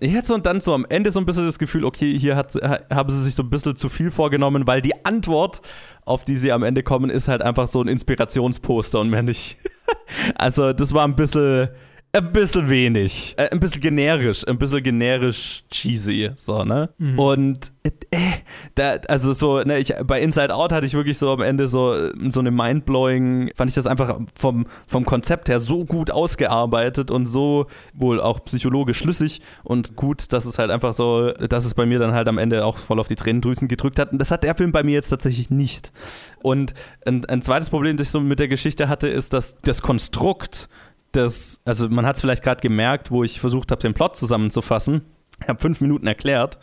ich 0.01 0.15
hatte 0.15 0.27
so 0.27 0.37
dann 0.37 0.61
so 0.61 0.73
am 0.73 0.85
Ende 0.89 1.11
so 1.11 1.19
ein 1.19 1.25
bisschen 1.27 1.45
das 1.45 1.59
Gefühl, 1.59 1.85
okay, 1.85 2.17
hier 2.17 2.35
hat, 2.35 2.55
haben 2.55 3.09
sie 3.09 3.23
sich 3.23 3.35
so 3.35 3.43
ein 3.43 3.49
bisschen 3.51 3.75
zu 3.75 3.87
viel 3.87 4.09
vorgenommen, 4.09 4.65
weil 4.65 4.81
die 4.81 5.05
Antwort, 5.05 5.61
auf 6.05 6.23
die 6.23 6.37
sie 6.37 6.51
am 6.51 6.63
Ende 6.63 6.81
kommen, 6.81 7.11
ist 7.11 7.27
halt 7.27 7.43
einfach 7.43 7.67
so 7.67 7.81
ein 7.81 7.87
Inspirationsposter 7.87 8.99
und 8.99 9.09
mehr 9.09 9.21
nicht. 9.21 9.57
also, 10.35 10.73
das 10.73 10.93
war 10.95 11.03
ein 11.05 11.15
bisschen 11.15 11.69
ein 12.13 12.31
bisschen 12.33 12.69
wenig. 12.69 13.35
Äh, 13.37 13.49
ein 13.51 13.59
bisschen 13.59 13.81
generisch. 13.81 14.45
Ein 14.47 14.57
bisschen 14.57 14.83
generisch 14.83 15.63
cheesy. 15.71 16.31
So, 16.35 16.63
ne? 16.63 16.89
Mhm. 16.97 17.19
Und 17.19 17.73
äh, 17.83 17.91
da, 18.75 18.95
also 19.07 19.31
so, 19.33 19.61
ne, 19.61 19.79
ich, 19.79 19.93
bei 20.05 20.21
Inside 20.21 20.53
Out 20.53 20.73
hatte 20.73 20.85
ich 20.85 20.93
wirklich 20.93 21.17
so 21.17 21.31
am 21.31 21.41
Ende 21.41 21.67
so, 21.67 22.11
so 22.29 22.39
eine 22.41 22.51
Mindblowing, 22.51 23.51
fand 23.55 23.69
ich 23.69 23.75
das 23.75 23.87
einfach 23.87 24.19
vom, 24.35 24.65
vom 24.87 25.05
Konzept 25.05 25.47
her 25.47 25.59
so 25.59 25.85
gut 25.85 26.11
ausgearbeitet 26.11 27.11
und 27.11 27.25
so 27.25 27.67
wohl 27.93 28.19
auch 28.19 28.43
psychologisch 28.43 28.97
schlüssig 28.97 29.41
und 29.63 29.95
gut, 29.95 30.33
dass 30.33 30.45
es 30.45 30.59
halt 30.59 30.69
einfach 30.69 30.91
so, 30.91 31.31
dass 31.31 31.63
es 31.63 31.73
bei 31.73 31.85
mir 31.85 31.99
dann 31.99 32.13
halt 32.13 32.27
am 32.27 32.37
Ende 32.37 32.65
auch 32.65 32.77
voll 32.77 32.99
auf 32.99 33.07
die 33.07 33.15
Tränendrüsen 33.15 33.69
gedrückt 33.69 33.99
hat. 33.99 34.11
Und 34.11 34.19
das 34.19 34.31
hat 34.31 34.43
der 34.43 34.55
Film 34.55 34.73
bei 34.73 34.83
mir 34.83 34.93
jetzt 34.93 35.09
tatsächlich 35.09 35.49
nicht. 35.49 35.93
Und 36.43 36.73
ein, 37.05 37.23
ein 37.25 37.41
zweites 37.41 37.69
Problem, 37.69 37.95
das 37.95 38.07
ich 38.07 38.11
so 38.11 38.19
mit 38.19 38.39
der 38.39 38.49
Geschichte 38.49 38.89
hatte, 38.89 39.07
ist, 39.07 39.33
dass 39.33 39.55
das 39.61 39.81
Konstrukt 39.81 40.67
das, 41.11 41.61
also 41.65 41.89
man 41.89 42.05
hat 42.05 42.15
es 42.15 42.21
vielleicht 42.21 42.43
gerade 42.43 42.61
gemerkt, 42.61 43.11
wo 43.11 43.23
ich 43.23 43.39
versucht 43.39 43.71
habe, 43.71 43.81
den 43.81 43.93
Plot 43.93 44.17
zusammenzufassen. 44.17 45.01
Ich 45.41 45.47
habe 45.47 45.59
fünf 45.59 45.81
Minuten 45.81 46.07
erklärt, 46.07 46.59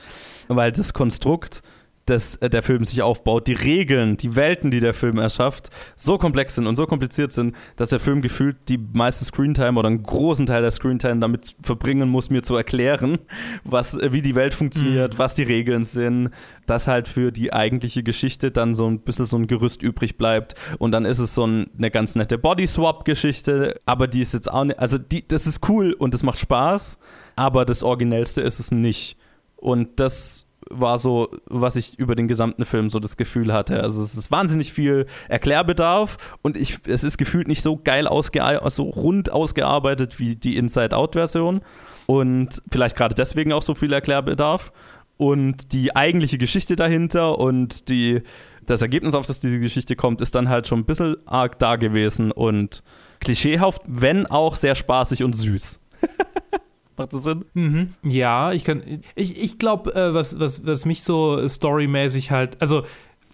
weil 0.49 0.73
das 0.73 0.95
Konstrukt 0.95 1.63
das 2.11 2.37
äh, 2.37 2.51
der 2.51 2.63
Film 2.63 2.85
sich 2.85 3.03
aufbaut, 3.03 3.47
die 3.47 3.53
Regeln, 3.53 4.17
die 4.17 4.37
Welten, 4.37 4.71
die 4.71 4.81
der 4.81 4.95
Film 4.95 5.19
erschafft, 5.19 5.71
so 5.97 6.19
komplex 6.19 6.55
sind 6.55 6.67
und 6.67 6.77
so 6.77 6.87
kompliziert 6.87 7.33
sind, 7.33 7.55
dass 7.77 7.91
der 7.91 8.01
Film 8.01 8.23
gefühlt 8.23 8.57
die 8.69 8.79
meiste 8.79 9.25
Screentime 9.25 9.79
oder 9.79 9.89
einen 9.89 10.03
großen 10.03 10.47
Teil 10.47 10.63
der 10.63 10.71
Screentime 10.71 11.21
damit 11.21 11.57
verbringen 11.63 12.09
muss, 12.09 12.31
mir 12.31 12.43
zu 12.43 12.57
erklären, 12.57 13.19
was, 13.65 13.95
äh, 13.95 14.13
wie 14.13 14.23
die 14.23 14.35
Welt 14.35 14.55
funktioniert, 14.55 15.15
mhm. 15.15 15.19
was 15.19 15.35
die 15.35 15.43
Regeln 15.43 15.85
sind, 15.85 16.31
dass 16.67 16.89
halt 16.89 17.09
für 17.09 17.33
die 17.33 17.53
eigentliche 17.53 18.03
Geschichte 18.03 18.51
dann 18.51 18.75
so 18.75 18.87
ein 18.87 19.01
bisschen 19.01 19.27
so 19.27 19.37
ein 19.37 19.47
Gerüst 19.47 19.83
übrig 19.83 20.19
bleibt 20.19 20.55
und 20.79 20.93
dann 20.93 21.05
ist 21.05 21.19
es 21.19 21.35
so 21.35 21.47
ein, 21.47 21.71
eine 21.77 21.91
ganz 21.91 22.15
nette 22.15 22.39
Body-Swap-Geschichte, 22.39 23.81
aber 23.87 24.07
die 24.07 24.21
ist 24.21 24.35
jetzt 24.35 24.51
auch 24.51 24.65
nicht, 24.65 24.79
also 24.79 24.99
die, 24.99 25.27
das 25.27 25.47
ist 25.47 25.69
cool 25.69 25.93
und 25.93 26.15
das 26.15 26.23
macht 26.23 26.39
Spaß, 26.39 26.99
aber 27.37 27.65
das 27.65 27.83
Originellste 27.83 28.41
ist 28.41 28.59
es 28.59 28.71
nicht. 28.71 29.17
Und 29.57 30.01
das 30.01 30.48
war 30.71 30.99
so, 30.99 31.29
was 31.47 31.77
ich 31.77 31.99
über 31.99 32.15
den 32.15 32.29
gesamten 32.29 32.65
Film 32.65 32.89
so 32.89 32.99
das 33.01 33.17
Gefühl 33.17 33.53
hatte. 33.53 33.83
Also 33.83 34.03
es 34.03 34.15
ist 34.15 34.31
wahnsinnig 34.31 34.73
viel 34.73 35.07
Erklärbedarf 35.29 36.37
und 36.43 36.57
ich, 36.57 36.79
es 36.87 37.05
ist 37.05 37.19
gefühlt 37.19 37.49
nicht 37.49 37.63
so 37.63 37.77
geil 37.77 38.07
ausgearbeitet, 38.07 38.73
so 38.73 38.85
rund 38.85 39.33
ausgearbeitet 39.33 40.19
wie 40.19 40.37
die 40.37 40.57
Inside-Out-Version 40.57 41.61
und 42.07 42.63
vielleicht 42.71 42.97
gerade 42.97 43.15
deswegen 43.15 43.53
auch 43.53 43.63
so 43.63 43.75
viel 43.75 43.93
Erklärbedarf. 43.93 44.73
Und 45.19 45.73
die 45.73 45.97
eigentliche 45.97 46.39
Geschichte 46.39 46.77
dahinter 46.77 47.39
und 47.39 47.89
die, 47.89 48.23
das 48.65 48.83
Ergebnis, 48.83 49.17
auf 49.17 49.27
das 49.27 49.41
diese 49.41 49.59
Geschichte 49.59 49.97
kommt, 49.97 50.21
ist 50.21 50.37
dann 50.37 50.49
halt 50.49 50.69
schon 50.69 50.81
ein 50.81 50.85
bisschen 50.85 51.17
arg 51.27 51.59
da 51.59 51.75
gewesen 51.75 52.31
und 52.31 52.85
klischeehaft, 53.19 53.83
wenn 53.87 54.27
auch 54.27 54.55
sehr 54.55 54.77
spaßig 54.77 55.25
und 55.25 55.35
süß. 55.35 55.81
Macht 56.99 57.13
das 57.13 57.25
Sinn? 57.25 57.45
Mhm. 57.55 57.95
Ja, 58.03 58.53
ich 58.53 58.65
kann. 58.65 58.83
Ich, 59.15 59.41
ich 59.41 59.59
glaube, 59.59 59.95
äh, 59.95 60.13
was, 60.13 60.39
was, 60.39 60.67
was 60.67 60.85
mich 60.85 61.03
so 61.03 61.47
storymäßig 61.47 62.31
halt. 62.31 62.61
Also, 62.61 62.83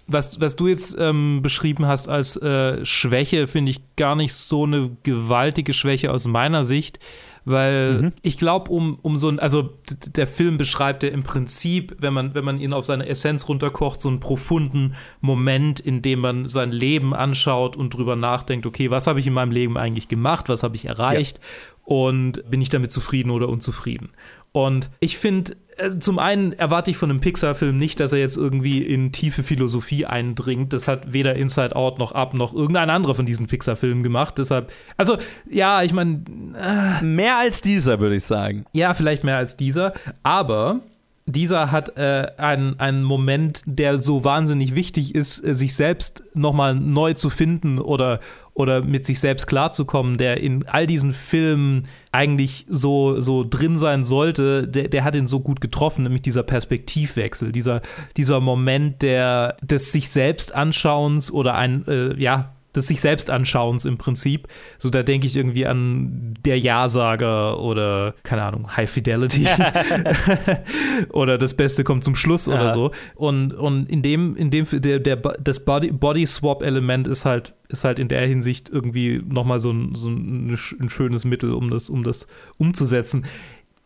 was, 0.06 0.40
was 0.40 0.54
du 0.56 0.68
jetzt 0.68 0.96
ähm, 0.98 1.40
beschrieben 1.42 1.86
hast 1.86 2.08
als 2.08 2.36
äh, 2.36 2.84
Schwäche, 2.84 3.46
finde 3.46 3.70
ich 3.70 3.80
gar 3.96 4.16
nicht 4.16 4.34
so 4.34 4.64
eine 4.64 4.96
gewaltige 5.02 5.72
Schwäche 5.72 6.12
aus 6.12 6.26
meiner 6.26 6.64
Sicht. 6.64 6.98
Weil 7.46 7.94
mhm. 7.94 8.12
ich 8.22 8.38
glaube, 8.38 8.70
um, 8.70 8.98
um 9.02 9.18
so 9.18 9.28
ein, 9.28 9.38
also 9.38 9.70
der 10.06 10.26
Film 10.26 10.56
beschreibt 10.56 11.02
ja 11.02 11.10
im 11.10 11.24
Prinzip, 11.24 11.94
wenn 11.98 12.14
man, 12.14 12.34
wenn 12.34 12.44
man 12.44 12.58
ihn 12.58 12.72
auf 12.72 12.86
seine 12.86 13.06
Essenz 13.06 13.48
runterkocht, 13.48 14.00
so 14.00 14.08
einen 14.08 14.20
profunden 14.20 14.94
Moment, 15.20 15.78
in 15.78 16.00
dem 16.00 16.20
man 16.20 16.48
sein 16.48 16.72
Leben 16.72 17.12
anschaut 17.12 17.76
und 17.76 17.92
drüber 17.92 18.16
nachdenkt, 18.16 18.64
okay, 18.64 18.90
was 18.90 19.06
habe 19.06 19.20
ich 19.20 19.26
in 19.26 19.34
meinem 19.34 19.52
Leben 19.52 19.76
eigentlich 19.76 20.08
gemacht, 20.08 20.48
was 20.48 20.62
habe 20.62 20.76
ich 20.76 20.86
erreicht 20.86 21.38
ja. 21.38 21.44
Und 21.84 22.48
bin 22.50 22.60
ich 22.60 22.70
damit 22.70 22.92
zufrieden 22.92 23.30
oder 23.30 23.48
unzufrieden. 23.48 24.10
Und 24.52 24.90
ich 25.00 25.18
finde, 25.18 25.56
also 25.78 25.98
zum 25.98 26.18
einen 26.18 26.52
erwarte 26.52 26.90
ich 26.90 26.96
von 26.96 27.10
einem 27.10 27.20
Pixar-Film 27.20 27.76
nicht, 27.76 27.98
dass 28.00 28.12
er 28.12 28.20
jetzt 28.20 28.36
irgendwie 28.36 28.78
in 28.78 29.12
tiefe 29.12 29.42
Philosophie 29.42 30.06
eindringt. 30.06 30.72
Das 30.72 30.86
hat 30.88 31.12
weder 31.12 31.34
Inside 31.34 31.74
Out 31.74 31.98
noch 31.98 32.12
Up 32.12 32.34
noch 32.34 32.54
irgendein 32.54 32.90
anderer 32.90 33.14
von 33.14 33.26
diesen 33.26 33.46
Pixar-Filmen 33.46 34.02
gemacht. 34.02 34.38
Deshalb, 34.38 34.72
also 34.96 35.18
ja, 35.50 35.82
ich 35.82 35.92
meine. 35.92 36.22
Äh, 36.56 37.04
mehr 37.04 37.36
als 37.38 37.60
dieser, 37.60 38.00
würde 38.00 38.16
ich 38.16 38.24
sagen. 38.24 38.64
Ja, 38.72 38.94
vielleicht 38.94 39.24
mehr 39.24 39.36
als 39.36 39.56
dieser. 39.56 39.92
Aber 40.22 40.80
dieser 41.26 41.72
hat 41.72 41.96
äh, 41.96 42.28
einen, 42.36 42.78
einen 42.78 43.02
Moment, 43.02 43.62
der 43.66 43.98
so 43.98 44.24
wahnsinnig 44.24 44.74
wichtig 44.74 45.14
ist, 45.14 45.44
äh, 45.44 45.54
sich 45.54 45.74
selbst 45.74 46.22
nochmal 46.34 46.74
neu 46.74 47.14
zu 47.14 47.30
finden 47.30 47.78
oder, 47.78 48.20
oder 48.54 48.82
mit 48.82 49.04
sich 49.04 49.18
selbst 49.18 49.46
klarzukommen, 49.46 50.16
der 50.16 50.40
in 50.40 50.66
all 50.68 50.86
diesen 50.86 51.12
Filmen 51.12 51.86
eigentlich 52.12 52.66
so, 52.68 53.20
so 53.20 53.44
drin 53.48 53.78
sein 53.78 54.04
sollte, 54.04 54.68
der, 54.68 54.88
der 54.88 55.02
hat 55.02 55.16
ihn 55.16 55.26
so 55.26 55.40
gut 55.40 55.60
getroffen, 55.60 56.04
nämlich 56.04 56.22
dieser 56.22 56.44
Perspektivwechsel, 56.44 57.50
dieser, 57.50 57.82
dieser 58.16 58.40
Moment 58.40 59.02
der, 59.02 59.56
des 59.60 59.90
sich 59.90 60.08
selbst 60.08 60.54
Anschauens 60.54 61.32
oder 61.32 61.54
ein, 61.54 61.86
äh, 61.88 62.14
ja, 62.20 62.53
des 62.74 62.88
sich 62.88 63.00
selbst 63.00 63.30
anschauens 63.30 63.84
im 63.84 63.98
Prinzip. 63.98 64.48
So, 64.78 64.90
da 64.90 65.02
denke 65.02 65.26
ich 65.26 65.36
irgendwie 65.36 65.66
an 65.66 66.34
der 66.44 66.58
Ja-Sager 66.58 67.60
oder, 67.60 68.14
keine 68.22 68.42
Ahnung, 68.42 68.76
High 68.76 68.90
Fidelity. 68.90 69.46
oder 71.10 71.38
das 71.38 71.54
Beste 71.54 71.84
kommt 71.84 72.04
zum 72.04 72.16
Schluss 72.16 72.46
ja. 72.46 72.54
oder 72.54 72.70
so. 72.70 72.90
Und, 73.14 73.52
und 73.54 73.88
in 73.88 74.02
dem, 74.02 74.36
in 74.36 74.50
dem, 74.50 74.66
der, 74.70 74.98
der, 74.98 75.16
das 75.16 75.64
Body-Swap-Element 75.64 77.08
ist 77.08 77.24
halt, 77.24 77.54
ist 77.68 77.84
halt 77.84 77.98
in 77.98 78.08
der 78.08 78.26
Hinsicht 78.26 78.68
irgendwie 78.70 79.22
nochmal 79.26 79.60
so 79.60 79.70
ein, 79.70 79.94
so 79.94 80.08
ein, 80.08 80.48
ein 80.80 80.90
schönes 80.90 81.24
Mittel, 81.24 81.52
um 81.52 81.70
das, 81.70 81.88
um 81.88 82.04
das 82.04 82.26
umzusetzen 82.58 83.24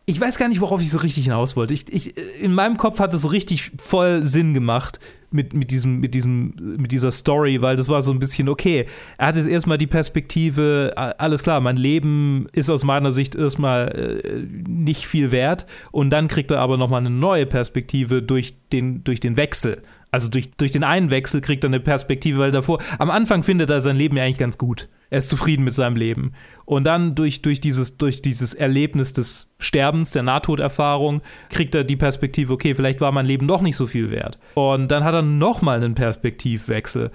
ich 0.09 0.19
weiß 0.19 0.39
gar 0.39 0.47
nicht, 0.47 0.59
worauf 0.59 0.81
ich 0.81 0.89
so 0.89 0.97
richtig 0.97 1.25
hinaus 1.25 1.55
wollte. 1.55 1.75
Ich, 1.75 1.93
ich, 1.93 2.17
in 2.41 2.51
meinem 2.51 2.77
Kopf 2.77 2.99
hat 2.99 3.13
es 3.13 3.21
so 3.21 3.27
richtig 3.27 3.71
voll 3.79 4.23
Sinn 4.23 4.55
gemacht, 4.55 4.99
mit, 5.31 5.53
mit, 5.53 5.71
diesem, 5.71 5.99
mit, 5.99 6.13
diesem, 6.13 6.53
mit 6.77 6.91
dieser 6.91 7.11
Story, 7.11 7.61
weil 7.61 7.75
das 7.75 7.89
war 7.89 8.01
so 8.01 8.11
ein 8.11 8.19
bisschen 8.19 8.49
okay. 8.49 8.85
Er 9.17 9.27
hat 9.27 9.35
jetzt 9.35 9.47
erstmal 9.47 9.77
die 9.77 9.87
Perspektive, 9.87 10.93
alles 10.95 11.43
klar, 11.43 11.59
mein 11.61 11.77
Leben 11.77 12.47
ist 12.51 12.69
aus 12.69 12.83
meiner 12.83 13.11
Sicht 13.11 13.35
erstmal 13.35 14.21
äh, 14.23 14.43
nicht 14.67 15.05
viel 15.05 15.31
wert 15.31 15.65
und 15.91 16.09
dann 16.09 16.27
kriegt 16.27 16.51
er 16.51 16.59
aber 16.59 16.77
nochmal 16.77 17.01
eine 17.01 17.09
neue 17.09 17.45
Perspektive 17.45 18.21
durch 18.21 18.55
den, 18.71 19.03
durch 19.03 19.19
den 19.19 19.37
Wechsel. 19.37 19.81
Also 20.11 20.29
durch, 20.29 20.51
durch 20.51 20.71
den 20.71 20.83
einen 20.83 21.11
Wechsel 21.11 21.41
kriegt 21.41 21.63
er 21.63 21.69
eine 21.69 21.79
Perspektive, 21.79 22.39
weil 22.39 22.51
davor, 22.51 22.79
am 22.97 23.11
Anfang 23.11 23.43
findet 23.43 23.69
er 23.69 23.81
sein 23.81 23.95
Leben 23.95 24.17
ja 24.17 24.23
eigentlich 24.23 24.39
ganz 24.39 24.57
gut. 24.57 24.87
Er 25.09 25.17
ist 25.17 25.29
zufrieden 25.29 25.63
mit 25.63 25.73
seinem 25.73 25.95
Leben. 25.95 26.33
Und 26.65 26.83
dann 26.83 27.15
durch, 27.15 27.41
durch, 27.41 27.59
dieses, 27.59 27.97
durch 27.97 28.21
dieses 28.21 28.53
Erlebnis 28.53 29.13
des 29.13 29.51
Sterbens, 29.59 30.11
der 30.11 30.23
Nahtoderfahrung, 30.23 31.21
kriegt 31.49 31.73
er 31.73 31.83
die 31.83 31.95
Perspektive, 31.95 32.53
okay, 32.53 32.75
vielleicht 32.75 33.01
war 33.01 33.11
mein 33.11 33.25
Leben 33.25 33.47
doch 33.47 33.61
nicht 33.61 33.75
so 33.75 33.87
viel 33.87 34.11
wert. 34.11 34.37
Und 34.53 34.89
dann 34.89 35.03
hat 35.03 35.15
er 35.15 35.23
nochmal 35.23 35.77
einen 35.77 35.95
Perspektivwechsel. 35.95 37.11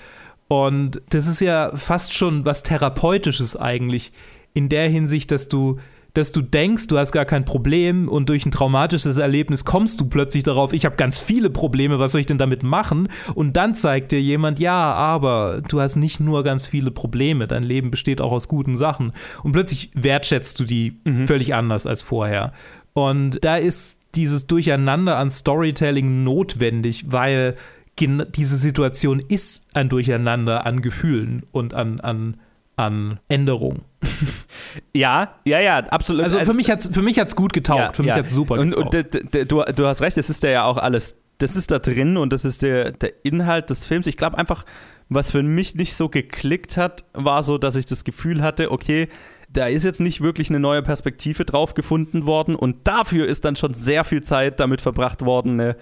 Und 0.48 1.00
das 1.10 1.26
ist 1.26 1.40
ja 1.40 1.74
fast 1.76 2.14
schon 2.14 2.44
was 2.44 2.62
Therapeutisches 2.62 3.56
eigentlich, 3.56 4.12
in 4.54 4.68
der 4.68 4.88
Hinsicht, 4.88 5.30
dass 5.30 5.48
du 5.48 5.78
dass 6.14 6.30
du 6.30 6.42
denkst, 6.42 6.86
du 6.86 6.96
hast 6.96 7.12
gar 7.12 7.24
kein 7.24 7.44
Problem 7.44 8.08
und 8.08 8.28
durch 8.28 8.46
ein 8.46 8.52
traumatisches 8.52 9.16
Erlebnis 9.16 9.64
kommst 9.64 10.00
du 10.00 10.06
plötzlich 10.06 10.44
darauf, 10.44 10.72
ich 10.72 10.84
habe 10.84 10.96
ganz 10.96 11.18
viele 11.18 11.50
Probleme, 11.50 11.98
was 11.98 12.12
soll 12.12 12.20
ich 12.20 12.26
denn 12.26 12.38
damit 12.38 12.62
machen? 12.62 13.08
Und 13.34 13.56
dann 13.56 13.74
zeigt 13.74 14.12
dir 14.12 14.22
jemand, 14.22 14.60
ja, 14.60 14.92
aber 14.92 15.60
du 15.68 15.80
hast 15.80 15.96
nicht 15.96 16.20
nur 16.20 16.44
ganz 16.44 16.68
viele 16.68 16.92
Probleme, 16.92 17.48
dein 17.48 17.64
Leben 17.64 17.90
besteht 17.90 18.20
auch 18.20 18.32
aus 18.32 18.46
guten 18.46 18.76
Sachen. 18.76 19.12
Und 19.42 19.52
plötzlich 19.52 19.90
wertschätzt 19.94 20.58
du 20.60 20.64
die 20.64 21.00
mhm. 21.04 21.26
völlig 21.26 21.54
anders 21.54 21.86
als 21.86 22.00
vorher. 22.00 22.52
Und 22.92 23.44
da 23.44 23.56
ist 23.56 23.98
dieses 24.14 24.46
Durcheinander 24.46 25.18
an 25.18 25.28
Storytelling 25.28 26.22
notwendig, 26.22 27.06
weil 27.08 27.56
diese 27.98 28.56
Situation 28.56 29.20
ist 29.20 29.68
ein 29.74 29.88
Durcheinander 29.88 30.64
an 30.64 30.80
Gefühlen 30.80 31.44
und 31.50 31.74
an, 31.74 32.00
an 32.00 32.36
an 32.76 33.20
Änderung. 33.28 33.82
ja, 34.94 35.34
ja, 35.44 35.60
ja, 35.60 35.78
absolut. 35.78 36.24
Also 36.24 36.38
für 36.40 36.54
mich 36.54 36.70
hat 36.70 36.80
es 36.80 36.86
für 36.88 37.02
mich 37.02 37.18
hat's 37.18 37.36
gut 37.36 37.52
getaugt, 37.52 37.80
ja, 37.80 37.92
für 37.92 38.02
mich 38.02 38.10
ja. 38.10 38.16
hat 38.16 38.26
es 38.26 38.32
super 38.32 38.54
und, 38.58 38.70
getaugt. 38.70 38.94
Und 38.94 39.50
du, 39.50 39.62
du 39.74 39.86
hast 39.86 40.02
recht, 40.02 40.16
das 40.16 40.30
ist 40.30 40.42
ja 40.42 40.64
auch 40.64 40.78
alles, 40.78 41.16
das 41.38 41.56
ist 41.56 41.70
da 41.70 41.78
drin 41.78 42.16
und 42.16 42.32
das 42.32 42.44
ist 42.44 42.62
der, 42.62 42.92
der 42.92 43.12
Inhalt 43.24 43.70
des 43.70 43.84
Films. 43.84 44.06
Ich 44.06 44.16
glaube 44.16 44.38
einfach, 44.38 44.64
was 45.08 45.30
für 45.30 45.42
mich 45.42 45.74
nicht 45.74 45.94
so 45.94 46.08
geklickt 46.08 46.76
hat, 46.76 47.04
war 47.12 47.42
so, 47.42 47.58
dass 47.58 47.76
ich 47.76 47.86
das 47.86 48.04
Gefühl 48.04 48.42
hatte, 48.42 48.70
okay, 48.70 49.08
da 49.50 49.66
ist 49.66 49.84
jetzt 49.84 50.00
nicht 50.00 50.20
wirklich 50.20 50.50
eine 50.50 50.60
neue 50.60 50.82
Perspektive 50.82 51.44
drauf 51.44 51.74
gefunden 51.74 52.26
worden 52.26 52.56
und 52.56 52.88
dafür 52.88 53.26
ist 53.26 53.44
dann 53.44 53.56
schon 53.56 53.74
sehr 53.74 54.04
viel 54.04 54.22
Zeit 54.22 54.60
damit 54.60 54.80
verbracht 54.80 55.24
worden, 55.24 55.60
eine 55.60 55.76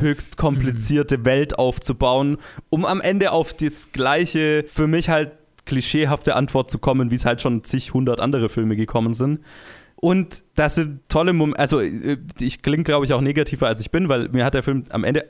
höchst 0.00 0.36
komplizierte 0.36 1.18
mhm. 1.18 1.24
Welt 1.24 1.58
aufzubauen, 1.58 2.38
um 2.70 2.84
am 2.84 3.00
Ende 3.00 3.32
auf 3.32 3.54
das 3.54 3.92
gleiche, 3.92 4.64
für 4.66 4.86
mich 4.86 5.08
halt 5.08 5.32
klischeehafte 5.66 6.34
Antwort 6.34 6.70
zu 6.70 6.78
kommen, 6.78 7.10
wie 7.10 7.16
es 7.16 7.26
halt 7.26 7.42
schon 7.42 7.64
zig 7.64 7.92
hundert 7.92 8.20
andere 8.20 8.48
Filme 8.48 8.76
gekommen 8.76 9.12
sind. 9.12 9.40
Und 9.98 10.44
das 10.54 10.74
sind 10.74 11.00
tolle 11.08 11.32
Momente, 11.32 11.58
also 11.58 11.80
äh, 11.80 12.18
ich 12.38 12.60
klinge, 12.60 12.84
glaube 12.84 13.06
ich, 13.06 13.14
auch 13.14 13.22
negativer, 13.22 13.66
als 13.66 13.80
ich 13.80 13.90
bin, 13.90 14.10
weil 14.10 14.28
mir 14.28 14.44
hat 14.44 14.52
der 14.54 14.62
Film 14.62 14.84
am 14.90 15.04
Ende 15.04 15.24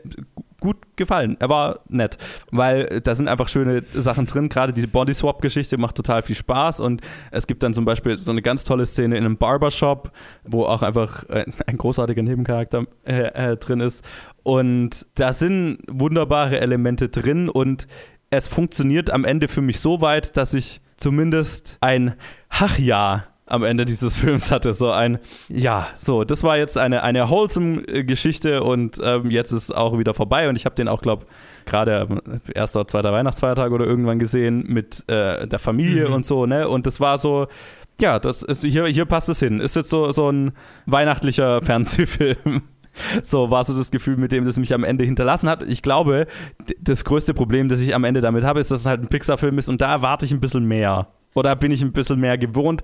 gut 0.59 0.77
gefallen. 0.97 1.37
Er 1.39 1.49
war 1.49 1.81
nett, 1.89 2.19
weil 2.51 3.01
da 3.01 3.15
sind 3.15 3.29
einfach 3.29 3.49
schöne 3.49 3.83
Sachen 3.83 4.27
drin. 4.27 4.49
Gerade 4.49 4.73
die 4.73 4.87
Body-Swap-Geschichte 4.87 5.79
macht 5.79 5.95
total 5.95 6.23
viel 6.23 6.35
Spaß 6.35 6.81
und 6.81 7.03
es 7.31 7.47
gibt 7.47 7.63
dann 7.63 7.75
zum 7.75 7.85
Beispiel 7.85 8.19
so 8.19 8.33
eine 8.33 8.43
ganz 8.43 8.65
tolle 8.65 8.87
Szene 8.87 9.17
in 9.17 9.25
einem 9.25 9.37
Barbershop, 9.37 10.11
wo 10.45 10.65
auch 10.65 10.83
einfach 10.83 11.25
ein 11.29 11.79
großartiger 11.79 12.23
Nebencharakter 12.23 12.87
äh, 13.05 13.53
äh, 13.53 13.57
drin 13.57 13.79
ist. 13.79 14.05
Und 14.43 15.07
da 15.15 15.33
sind 15.33 15.79
wunderbare 15.89 16.59
Elemente 16.59 17.09
drin 17.09 17.49
und 17.49 17.87
es 18.31 18.49
funktioniert 18.49 19.11
am 19.11 19.25
Ende 19.25 19.49
für 19.49 19.63
mich 19.63 19.81
so 19.81 20.01
weit, 20.01 20.37
dass 20.37 20.55
ich 20.55 20.81
zumindest 20.97 21.79
ein 21.81 22.15
Ach 22.49 22.79
ja 22.79 23.25
am 23.47 23.63
Ende 23.63 23.85
dieses 23.85 24.17
Films 24.19 24.51
hatte. 24.51 24.73
So 24.73 24.91
ein, 24.91 25.19
ja, 25.49 25.89
so, 25.97 26.25
das 26.25 26.43
war 26.43 26.59
jetzt 26.59 26.77
eine, 26.77 27.03
eine 27.03 27.31
wholesome 27.31 27.83
Geschichte 28.05 28.63
und 28.63 29.01
ähm, 29.03 29.31
jetzt 29.31 29.53
ist 29.53 29.75
auch 29.75 29.99
wieder 29.99 30.15
vorbei. 30.15 30.49
Und 30.49 30.57
ich 30.57 30.65
habe 30.65 30.75
den 30.75 30.89
auch, 30.89 31.01
glaube 31.01 31.27
gerade 31.65 32.07
erster 32.55 32.81
oder 32.81 32.89
zweiter 32.89 33.13
Weihnachtsfeiertag 33.13 33.73
oder 33.73 33.87
irgendwann 33.87 34.19
gesehen 34.19 34.65
mit 34.69 35.09
äh, 35.09 35.47
der 35.47 35.59
Familie 35.59 36.09
mhm. 36.09 36.15
und 36.15 36.27
so, 36.27 36.47
ne? 36.47 36.69
Und 36.69 36.87
das 36.87 37.01
war 37.01 37.19
so, 37.19 37.49
ja, 38.01 38.19
das 38.19 38.43
ist, 38.43 38.65
hier, 38.65 38.87
hier 38.87 39.05
passt 39.05 39.29
es 39.29 39.41
hin. 39.41 39.61
Ist 39.61 39.77
jetzt 39.77 39.91
so, 39.91 40.11
so 40.13 40.31
ein 40.31 40.53
weihnachtlicher 40.87 41.61
Fernsehfilm. 41.65 42.63
So 43.23 43.51
war 43.51 43.63
so 43.65 43.77
das 43.77 43.91
Gefühl, 43.91 44.17
mit 44.17 44.33
dem 44.33 44.45
das 44.45 44.59
mich 44.59 44.73
am 44.75 44.85
Ende 44.85 45.05
hinterlassen 45.05 45.49
hat. 45.49 45.63
Ich 45.63 45.83
glaube, 45.83 46.27
das 46.81 47.05
größte 47.05 47.35
Problem, 47.35 47.69
das 47.69 47.81
ich 47.81 47.95
am 47.95 48.05
Ende 48.05 48.21
damit 48.21 48.45
habe, 48.45 48.61
ist, 48.61 48.71
dass 48.71 48.81
es 48.81 48.87
halt 48.87 49.03
ein 49.03 49.09
Pixar-Film 49.09 49.59
ist 49.59 49.69
und 49.69 49.81
da 49.81 49.93
erwarte 49.93 50.25
ich 50.25 50.33
ein 50.33 50.41
bisschen 50.41 50.65
mehr. 50.67 51.09
Oder 51.35 51.55
bin 51.55 51.71
ich 51.71 51.83
ein 51.83 51.93
bisschen 51.93 52.19
mehr 52.19 52.39
gewohnt 52.39 52.83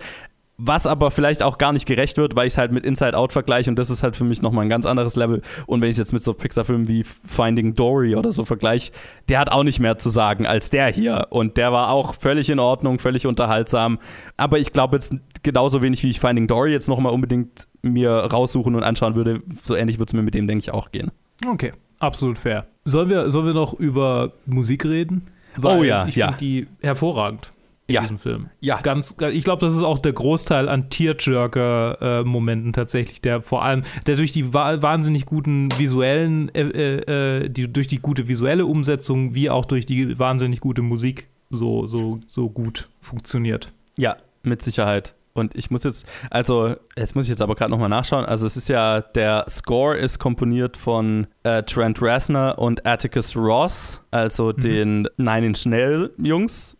was 0.64 0.86
aber 0.86 1.10
vielleicht 1.10 1.42
auch 1.42 1.58
gar 1.58 1.72
nicht 1.72 1.86
gerecht 1.86 2.18
wird, 2.18 2.36
weil 2.36 2.46
ich 2.46 2.54
es 2.54 2.58
halt 2.58 2.72
mit 2.72 2.84
Inside 2.84 3.16
Out 3.16 3.32
vergleiche 3.32 3.70
und 3.70 3.78
das 3.78 3.90
ist 3.90 4.02
halt 4.02 4.14
für 4.14 4.24
mich 4.24 4.42
nochmal 4.42 4.64
ein 4.64 4.68
ganz 4.68 4.86
anderes 4.86 5.16
Level. 5.16 5.42
Und 5.66 5.80
wenn 5.80 5.88
ich 5.88 5.94
es 5.94 5.98
jetzt 5.98 6.12
mit 6.12 6.22
so 6.22 6.34
Pixar-Filmen 6.34 6.88
wie 6.88 7.02
Finding 7.04 7.74
Dory 7.74 8.14
oder 8.14 8.30
so 8.30 8.44
vergleiche, 8.44 8.92
der 9.28 9.40
hat 9.40 9.50
auch 9.50 9.64
nicht 9.64 9.80
mehr 9.80 9.98
zu 9.98 10.10
sagen 10.10 10.46
als 10.46 10.70
der 10.70 10.88
hier. 10.88 11.26
Und 11.30 11.56
der 11.56 11.72
war 11.72 11.90
auch 11.90 12.14
völlig 12.14 12.48
in 12.50 12.60
Ordnung, 12.60 12.98
völlig 12.98 13.26
unterhaltsam. 13.26 13.98
Aber 14.36 14.58
ich 14.58 14.72
glaube 14.72 14.96
jetzt 14.96 15.14
genauso 15.42 15.82
wenig, 15.82 16.02
wie 16.04 16.10
ich 16.10 16.20
Finding 16.20 16.46
Dory 16.46 16.70
jetzt 16.70 16.88
nochmal 16.88 17.12
unbedingt 17.12 17.66
mir 17.82 18.10
raussuchen 18.10 18.74
und 18.74 18.82
anschauen 18.82 19.14
würde, 19.14 19.42
so 19.62 19.74
ähnlich 19.74 19.98
würde 19.98 20.10
es 20.10 20.14
mir 20.14 20.22
mit 20.22 20.34
dem, 20.34 20.46
denke 20.46 20.62
ich, 20.62 20.72
auch 20.72 20.92
gehen. 20.92 21.10
Okay, 21.46 21.72
absolut 21.98 22.38
fair. 22.38 22.66
Sollen 22.84 23.08
wir, 23.08 23.30
sollen 23.30 23.46
wir 23.46 23.54
noch 23.54 23.74
über 23.74 24.32
Musik 24.46 24.84
reden? 24.84 25.26
Weil 25.56 25.78
oh 25.78 25.82
ja, 25.82 26.06
ich 26.06 26.16
ja. 26.16 26.32
die 26.32 26.66
hervorragend 26.80 27.52
in 27.86 27.94
ja. 27.94 28.00
diesem 28.02 28.18
Film. 28.18 28.48
Ja. 28.60 28.80
Ganz, 28.80 29.16
ich 29.32 29.44
glaube, 29.44 29.64
das 29.64 29.74
ist 29.76 29.82
auch 29.82 29.98
der 29.98 30.12
Großteil 30.12 30.68
an 30.68 30.88
Tearjerker-Momenten 30.88 32.72
tatsächlich, 32.72 33.20
der 33.20 33.42
vor 33.42 33.64
allem, 33.64 33.82
der 34.06 34.16
durch 34.16 34.32
die 34.32 34.54
wahnsinnig 34.54 35.26
guten 35.26 35.68
visuellen, 35.76 36.54
äh, 36.54 37.42
äh, 37.42 37.48
die, 37.48 37.72
durch 37.72 37.88
die 37.88 37.98
gute 37.98 38.28
visuelle 38.28 38.66
Umsetzung, 38.66 39.34
wie 39.34 39.50
auch 39.50 39.64
durch 39.64 39.84
die 39.84 40.18
wahnsinnig 40.18 40.60
gute 40.60 40.82
Musik 40.82 41.28
so, 41.50 41.86
so, 41.86 42.20
so 42.26 42.48
gut 42.48 42.88
funktioniert. 43.00 43.72
Ja, 43.96 44.16
mit 44.42 44.62
Sicherheit. 44.62 45.14
Und 45.34 45.54
ich 45.56 45.70
muss 45.70 45.84
jetzt, 45.84 46.06
also, 46.30 46.76
jetzt 46.96 47.14
muss 47.14 47.26
ich 47.26 47.30
jetzt 47.30 47.42
aber 47.42 47.54
gerade 47.54 47.70
nochmal 47.70 47.88
nachschauen. 47.88 48.24
Also, 48.24 48.46
es 48.46 48.56
ist 48.56 48.68
ja, 48.68 49.00
der 49.00 49.46
Score 49.48 49.96
ist 49.96 50.18
komponiert 50.18 50.76
von 50.76 51.26
äh, 51.42 51.62
Trent 51.62 52.00
Reznor 52.02 52.58
und 52.58 52.86
Atticus 52.86 53.34
Ross, 53.36 54.02
also 54.10 54.52
mhm. 54.56 54.60
den 54.60 55.08
Nine 55.16 55.46
Inch 55.46 55.66
Nail 55.66 56.10
Jungs. 56.18 56.76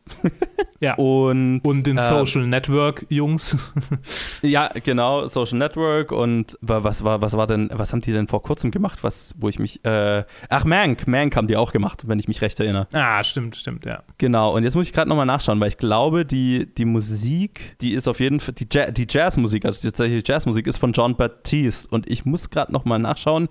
ja. 0.81 0.95
Und, 1.03 1.61
und 1.65 1.87
den 1.87 1.97
äh, 1.97 2.01
Social 2.01 2.47
Network 2.47 3.07
Jungs. 3.09 3.57
ja, 4.43 4.69
genau, 4.85 5.27
Social 5.27 5.59
Network. 5.59 6.13
Und 6.13 6.59
was 6.61 7.03
war, 7.03 7.23
was 7.23 7.37
war 7.37 7.47
denn, 7.47 7.71
was 7.73 7.93
haben 7.93 8.03
die 8.03 8.13
denn 8.13 8.27
vor 8.27 8.43
kurzem 8.43 8.71
gemacht, 8.71 9.03
was, 9.03 9.35
wo 9.39 9.49
ich 9.49 9.59
mich, 9.59 9.83
äh, 9.85 10.25
ach, 10.49 10.65
Mank, 10.65 11.07
Mank 11.07 11.35
haben 11.37 11.47
die 11.47 11.57
auch 11.57 11.73
gemacht, 11.73 12.09
wenn 12.09 12.19
ich 12.19 12.29
mich 12.29 12.43
recht 12.43 12.61
erinnere. 12.61 12.89
Ah, 12.93 13.25
stimmt, 13.25 13.57
stimmt, 13.57 13.87
ja. 13.87 14.03
Genau, 14.19 14.55
und 14.55 14.65
jetzt 14.65 14.75
muss 14.75 14.87
ich 14.87 14.93
gerade 14.93 15.09
nochmal 15.09 15.27
nachschauen, 15.27 15.61
weil 15.61 15.69
ich 15.69 15.79
glaube, 15.79 16.27
die, 16.27 16.67
die 16.75 16.85
Musik, 16.85 17.79
die 17.81 17.93
ist 17.93 18.09
auf 18.09 18.21
jeden 18.21 18.41
Fall, 18.41 18.42
die, 18.49 18.67
ja 18.73 18.91
die 18.91 19.07
Jazzmusik, 19.09 19.65
also 19.65 19.89
tatsächlich 19.89 20.27
Jazzmusik 20.27 20.67
ist 20.67 20.79
von 20.79 20.93
John 20.93 21.17
Baptiste. 21.17 21.89
Und 21.89 22.11
ich 22.11 22.25
muss 22.25 22.51
gerade 22.51 22.73
nochmal 22.73 22.99
nachschauen, 22.99 23.49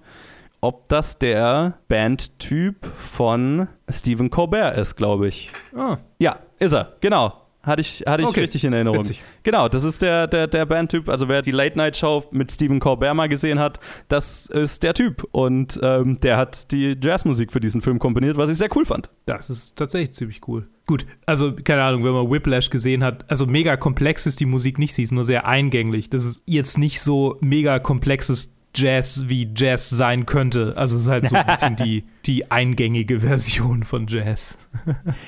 ob 0.62 0.88
das 0.90 1.18
der 1.18 1.80
Bandtyp 1.88 2.86
von 2.86 3.68
Stephen 3.90 4.30
Colbert 4.30 4.78
ist, 4.78 4.96
glaube 4.96 5.28
ich. 5.28 5.50
Ah. 5.76 5.98
Ja, 6.20 6.40
ist 6.60 6.74
er, 6.74 6.96
genau. 7.02 7.41
Hatte 7.64 7.82
ich, 7.82 8.04
hatte 8.08 8.24
ich 8.24 8.30
okay. 8.30 8.42
richtig 8.42 8.64
in 8.64 8.74
Erinnerung. 8.74 9.00
Witzig. 9.00 9.22
Genau, 9.44 9.68
das 9.68 9.84
ist 9.84 10.02
der, 10.02 10.26
der, 10.28 10.48
der 10.48 10.66
Bandtyp. 10.66 11.08
Also, 11.10 11.28
wer 11.28 11.44
die 11.44 11.52
Late-Night-Show 11.52 12.26
mit 12.32 12.52
Stephen 12.52 12.80
Colbert 12.80 13.14
mal 13.16 13.30
gesehen 13.30 13.60
hat, 13.60 13.80
das 14.08 14.48
ist 14.48 14.82
der 14.82 14.96
Typ. 14.96 15.28
Und 15.32 15.80
ähm, 15.84 16.20
der 16.22 16.38
hat 16.38 16.72
die 16.72 16.98
Jazzmusik 17.00 17.52
für 17.52 17.60
diesen 17.60 17.82
Film 17.82 18.00
komponiert, 18.00 18.38
was 18.38 18.50
ich 18.50 18.58
sehr 18.58 18.70
cool 18.76 18.86
fand. 18.86 19.10
Das 19.26 19.52
ist 19.52 19.76
tatsächlich 19.76 20.14
ziemlich 20.14 20.42
cool. 20.48 20.68
Gut, 20.88 21.06
also 21.28 21.54
keine 21.54 21.84
Ahnung, 21.84 22.04
wenn 22.04 22.14
man 22.14 22.32
Whiplash 22.32 22.72
gesehen 22.72 23.04
hat, 23.04 23.30
also 23.30 23.46
mega 23.46 23.78
komplex 23.78 24.26
ist 24.26 24.40
die 24.40 24.46
Musik 24.46 24.80
nicht, 24.80 24.96
sie 24.96 25.04
ist 25.04 25.12
nur 25.12 25.24
sehr 25.24 25.48
eingänglich. 25.48 26.10
Das 26.10 26.26
ist 26.26 26.42
jetzt 26.48 26.80
nicht 26.80 27.00
so 27.02 27.38
mega 27.42 27.78
komplexes 27.78 28.56
Jazz 28.76 29.24
wie 29.28 29.50
Jazz 29.56 29.90
sein 29.90 30.26
könnte. 30.26 30.74
Also 30.76 30.96
es 30.96 31.04
ist 31.04 31.10
halt 31.10 31.30
so 31.30 31.36
ein 31.36 31.46
bisschen 31.46 31.76
die, 31.76 32.04
die 32.26 32.52
eingängige 32.52 33.20
Version 33.20 33.84
von 33.84 34.08
Jazz. 34.08 34.58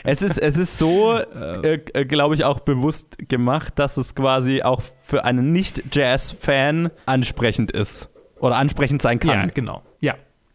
es, 0.04 0.22
ist, 0.22 0.38
es 0.38 0.58
ist 0.58 0.78
so, 0.78 1.18
äh, 1.18 1.80
äh, 1.94 2.06
glaube 2.06 2.36
ich, 2.36 2.44
auch 2.46 2.62
bewusst 2.62 3.18
gemacht, 3.30 3.74
dass 3.78 3.98
es 3.98 4.16
quasi 4.16 4.62
auch 4.62 4.82
für 5.02 5.26
einen 5.26 5.52
Nicht-Jazz-Fan 5.52 6.92
ansprechend 7.06 7.72
ist. 7.72 8.10
Oder 8.40 8.58
ansprechend 8.58 9.02
sein 9.02 9.20
kann. 9.20 9.30
Ja, 9.30 9.46
genau. 9.54 9.84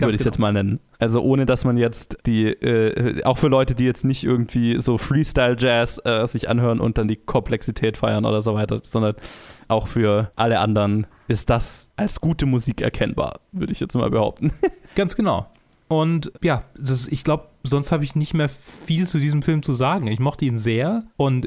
Würde 0.06 0.10
ich 0.10 0.16
es 0.16 0.24
genau. 0.24 0.30
jetzt 0.30 0.38
mal 0.38 0.52
nennen. 0.52 0.80
Also 0.98 1.20
ohne, 1.22 1.44
dass 1.44 1.64
man 1.64 1.76
jetzt 1.76 2.18
die, 2.24 2.46
äh, 2.46 3.22
auch 3.24 3.36
für 3.36 3.48
Leute, 3.48 3.74
die 3.74 3.84
jetzt 3.84 4.04
nicht 4.04 4.24
irgendwie 4.24 4.80
so 4.80 4.96
Freestyle-Jazz 4.96 6.00
äh, 6.04 6.24
sich 6.26 6.48
anhören 6.48 6.78
und 6.78 6.98
dann 6.98 7.08
die 7.08 7.16
Komplexität 7.16 7.96
feiern 7.96 8.24
oder 8.24 8.40
so 8.40 8.54
weiter, 8.54 8.80
sondern 8.82 9.16
auch 9.66 9.88
für 9.88 10.30
alle 10.36 10.60
anderen 10.60 11.06
ist 11.26 11.50
das 11.50 11.90
als 11.96 12.20
gute 12.20 12.46
Musik 12.46 12.80
erkennbar, 12.80 13.40
würde 13.52 13.72
ich 13.72 13.80
jetzt 13.80 13.94
mal 13.94 14.10
behaupten. 14.10 14.52
Ganz 14.94 15.16
genau. 15.16 15.48
Und 15.88 16.32
ja, 16.42 16.62
ist, 16.78 17.10
ich 17.10 17.24
glaube, 17.24 17.48
sonst 17.68 17.92
habe 17.92 18.04
ich 18.04 18.14
nicht 18.14 18.34
mehr 18.34 18.48
viel 18.48 19.06
zu 19.06 19.18
diesem 19.18 19.42
Film 19.42 19.62
zu 19.62 19.72
sagen. 19.72 20.06
Ich 20.06 20.18
mochte 20.18 20.44
ihn 20.44 20.58
sehr 20.58 21.04
und 21.16 21.46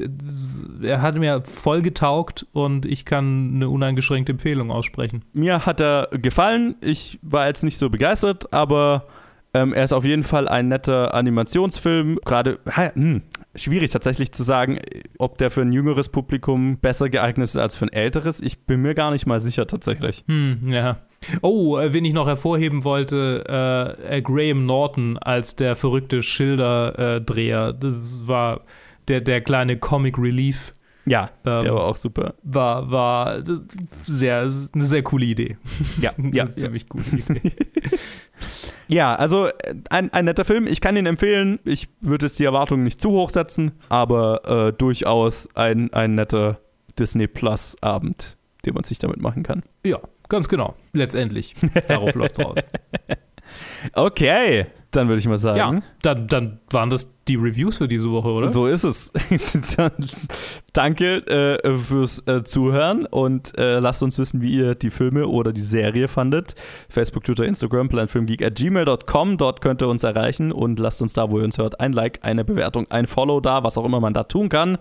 er 0.82 1.02
hat 1.02 1.16
mir 1.16 1.42
voll 1.42 1.82
getaugt 1.82 2.46
und 2.52 2.86
ich 2.86 3.04
kann 3.04 3.52
eine 3.54 3.68
uneingeschränkte 3.68 4.32
Empfehlung 4.32 4.70
aussprechen. 4.70 5.24
Mir 5.32 5.66
hat 5.66 5.80
er 5.80 6.08
gefallen. 6.12 6.76
Ich 6.80 7.18
war 7.22 7.46
jetzt 7.46 7.64
nicht 7.64 7.78
so 7.78 7.90
begeistert, 7.90 8.52
aber 8.52 9.06
ähm, 9.54 9.72
er 9.74 9.84
ist 9.84 9.92
auf 9.92 10.04
jeden 10.04 10.22
Fall 10.22 10.48
ein 10.48 10.68
netter 10.68 11.14
Animationsfilm. 11.14 12.18
Gerade, 12.24 12.58
hm, 12.64 13.22
schwierig 13.54 13.90
tatsächlich 13.90 14.32
zu 14.32 14.42
sagen, 14.42 14.78
ob 15.18 15.38
der 15.38 15.50
für 15.50 15.60
ein 15.60 15.72
jüngeres 15.72 16.08
Publikum 16.08 16.78
besser 16.78 17.10
geeignet 17.10 17.44
ist 17.44 17.56
als 17.56 17.74
für 17.74 17.86
ein 17.86 17.92
älteres. 17.92 18.40
Ich 18.40 18.64
bin 18.64 18.80
mir 18.80 18.94
gar 18.94 19.10
nicht 19.10 19.26
mal 19.26 19.40
sicher 19.40 19.66
tatsächlich. 19.66 20.24
Hm, 20.26 20.60
ja. 20.72 20.98
Oh, 21.40 21.78
äh, 21.78 21.92
wen 21.92 22.04
ich 22.04 22.14
noch 22.14 22.26
hervorheben 22.26 22.84
wollte, 22.84 23.44
äh, 23.48 24.18
äh, 24.18 24.22
Graham 24.22 24.66
Norton 24.66 25.18
als 25.18 25.56
der 25.56 25.76
verrückte 25.76 26.22
Schilderdreher. 26.22 27.72
das 27.72 28.26
war 28.26 28.62
der, 29.08 29.20
der 29.20 29.40
kleine 29.40 29.78
Comic 29.78 30.18
Relief. 30.18 30.74
Ja, 31.04 31.30
ähm, 31.44 31.64
der 31.64 31.74
war 31.74 31.84
auch 31.84 31.96
super. 31.96 32.34
War, 32.42 32.90
war 32.90 33.42
sehr, 34.06 34.42
eine 34.42 34.84
sehr 34.84 35.02
coole 35.02 35.26
Idee. 35.26 35.56
Ja, 36.00 36.12
ja. 36.32 36.44
ziemlich 36.44 36.88
coole 36.88 37.04
Idee. 37.04 37.52
Ja, 38.88 39.14
also 39.14 39.46
äh, 39.46 39.74
ein, 39.88 40.12
ein 40.12 40.26
netter 40.26 40.44
Film. 40.44 40.66
Ich 40.66 40.82
kann 40.82 40.96
ihn 40.96 41.06
empfehlen. 41.06 41.60
Ich 41.64 41.88
würde 42.00 42.26
jetzt 42.26 42.38
die 42.38 42.44
Erwartungen 42.44 42.84
nicht 42.84 43.00
zu 43.00 43.10
hoch 43.10 43.30
setzen, 43.30 43.72
aber 43.88 44.68
äh, 44.68 44.72
durchaus 44.72 45.48
ein, 45.54 45.90
ein 45.94 46.14
netter 46.14 46.58
Disney 46.98 47.26
Plus 47.26 47.76
Abend, 47.80 48.36
den 48.66 48.74
man 48.74 48.84
sich 48.84 48.98
damit 48.98 49.20
machen 49.20 49.44
kann. 49.44 49.62
Ja, 49.84 49.98
ganz 50.32 50.48
genau. 50.48 50.74
Letztendlich. 50.92 51.54
Darauf 51.86 52.14
läuft 52.14 52.38
es 52.38 52.44
raus. 52.44 52.58
Okay, 53.92 54.66
dann 54.92 55.08
würde 55.08 55.18
ich 55.18 55.26
mal 55.26 55.38
sagen. 55.38 55.58
Ja, 55.58 55.82
dann, 56.02 56.26
dann 56.26 56.60
waren 56.70 56.90
das 56.90 57.12
die 57.28 57.36
Reviews 57.36 57.78
für 57.78 57.88
diese 57.88 58.10
Woche, 58.10 58.28
oder? 58.28 58.48
So 58.48 58.66
ist 58.66 58.84
es. 58.84 59.12
dann, 59.76 59.92
danke 60.72 61.26
äh, 61.26 61.74
fürs 61.76 62.26
äh, 62.26 62.44
Zuhören 62.44 63.06
und 63.06 63.56
äh, 63.58 63.78
lasst 63.78 64.02
uns 64.02 64.18
wissen, 64.18 64.40
wie 64.40 64.54
ihr 64.54 64.74
die 64.74 64.90
Filme 64.90 65.26
oder 65.26 65.52
die 65.52 65.62
Serie 65.62 66.08
fandet. 66.08 66.54
Facebook, 66.88 67.24
Twitter, 67.24 67.44
Instagram, 67.44 67.88
planfilmgeek 67.88 68.42
at 68.42 68.54
gmail.com. 68.54 69.36
Dort 69.36 69.60
könnt 69.60 69.82
ihr 69.82 69.88
uns 69.88 70.04
erreichen 70.04 70.52
und 70.52 70.78
lasst 70.78 71.02
uns 71.02 71.12
da, 71.12 71.30
wo 71.30 71.38
ihr 71.38 71.44
uns 71.44 71.58
hört, 71.58 71.80
ein 71.80 71.92
Like, 71.92 72.20
eine 72.22 72.44
Bewertung, 72.44 72.86
ein 72.90 73.06
Follow 73.06 73.40
da, 73.40 73.64
was 73.64 73.78
auch 73.78 73.84
immer 73.84 74.00
man 74.00 74.14
da 74.14 74.24
tun 74.24 74.48
kann. 74.48 74.78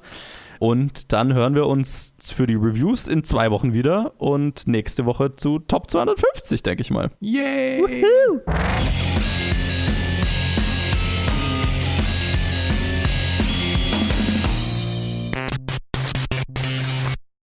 Und 0.62 1.12
dann 1.12 1.34
hören 1.34 1.55
wir 1.55 1.66
uns 1.66 2.14
für 2.22 2.45
die 2.45 2.53
Reviews 2.53 3.07
in 3.07 3.24
zwei 3.24 3.49
Wochen 3.49 3.74
wieder 3.74 4.14
und 4.20 4.68
nächste 4.68 5.07
Woche 5.07 5.36
zu 5.36 5.57
Top 5.57 5.89
250, 5.89 6.62
denke 6.62 6.82
ich 6.82 6.91
mal. 6.91 7.09
Yay! 7.20 7.82
Woohoo! 7.82 8.41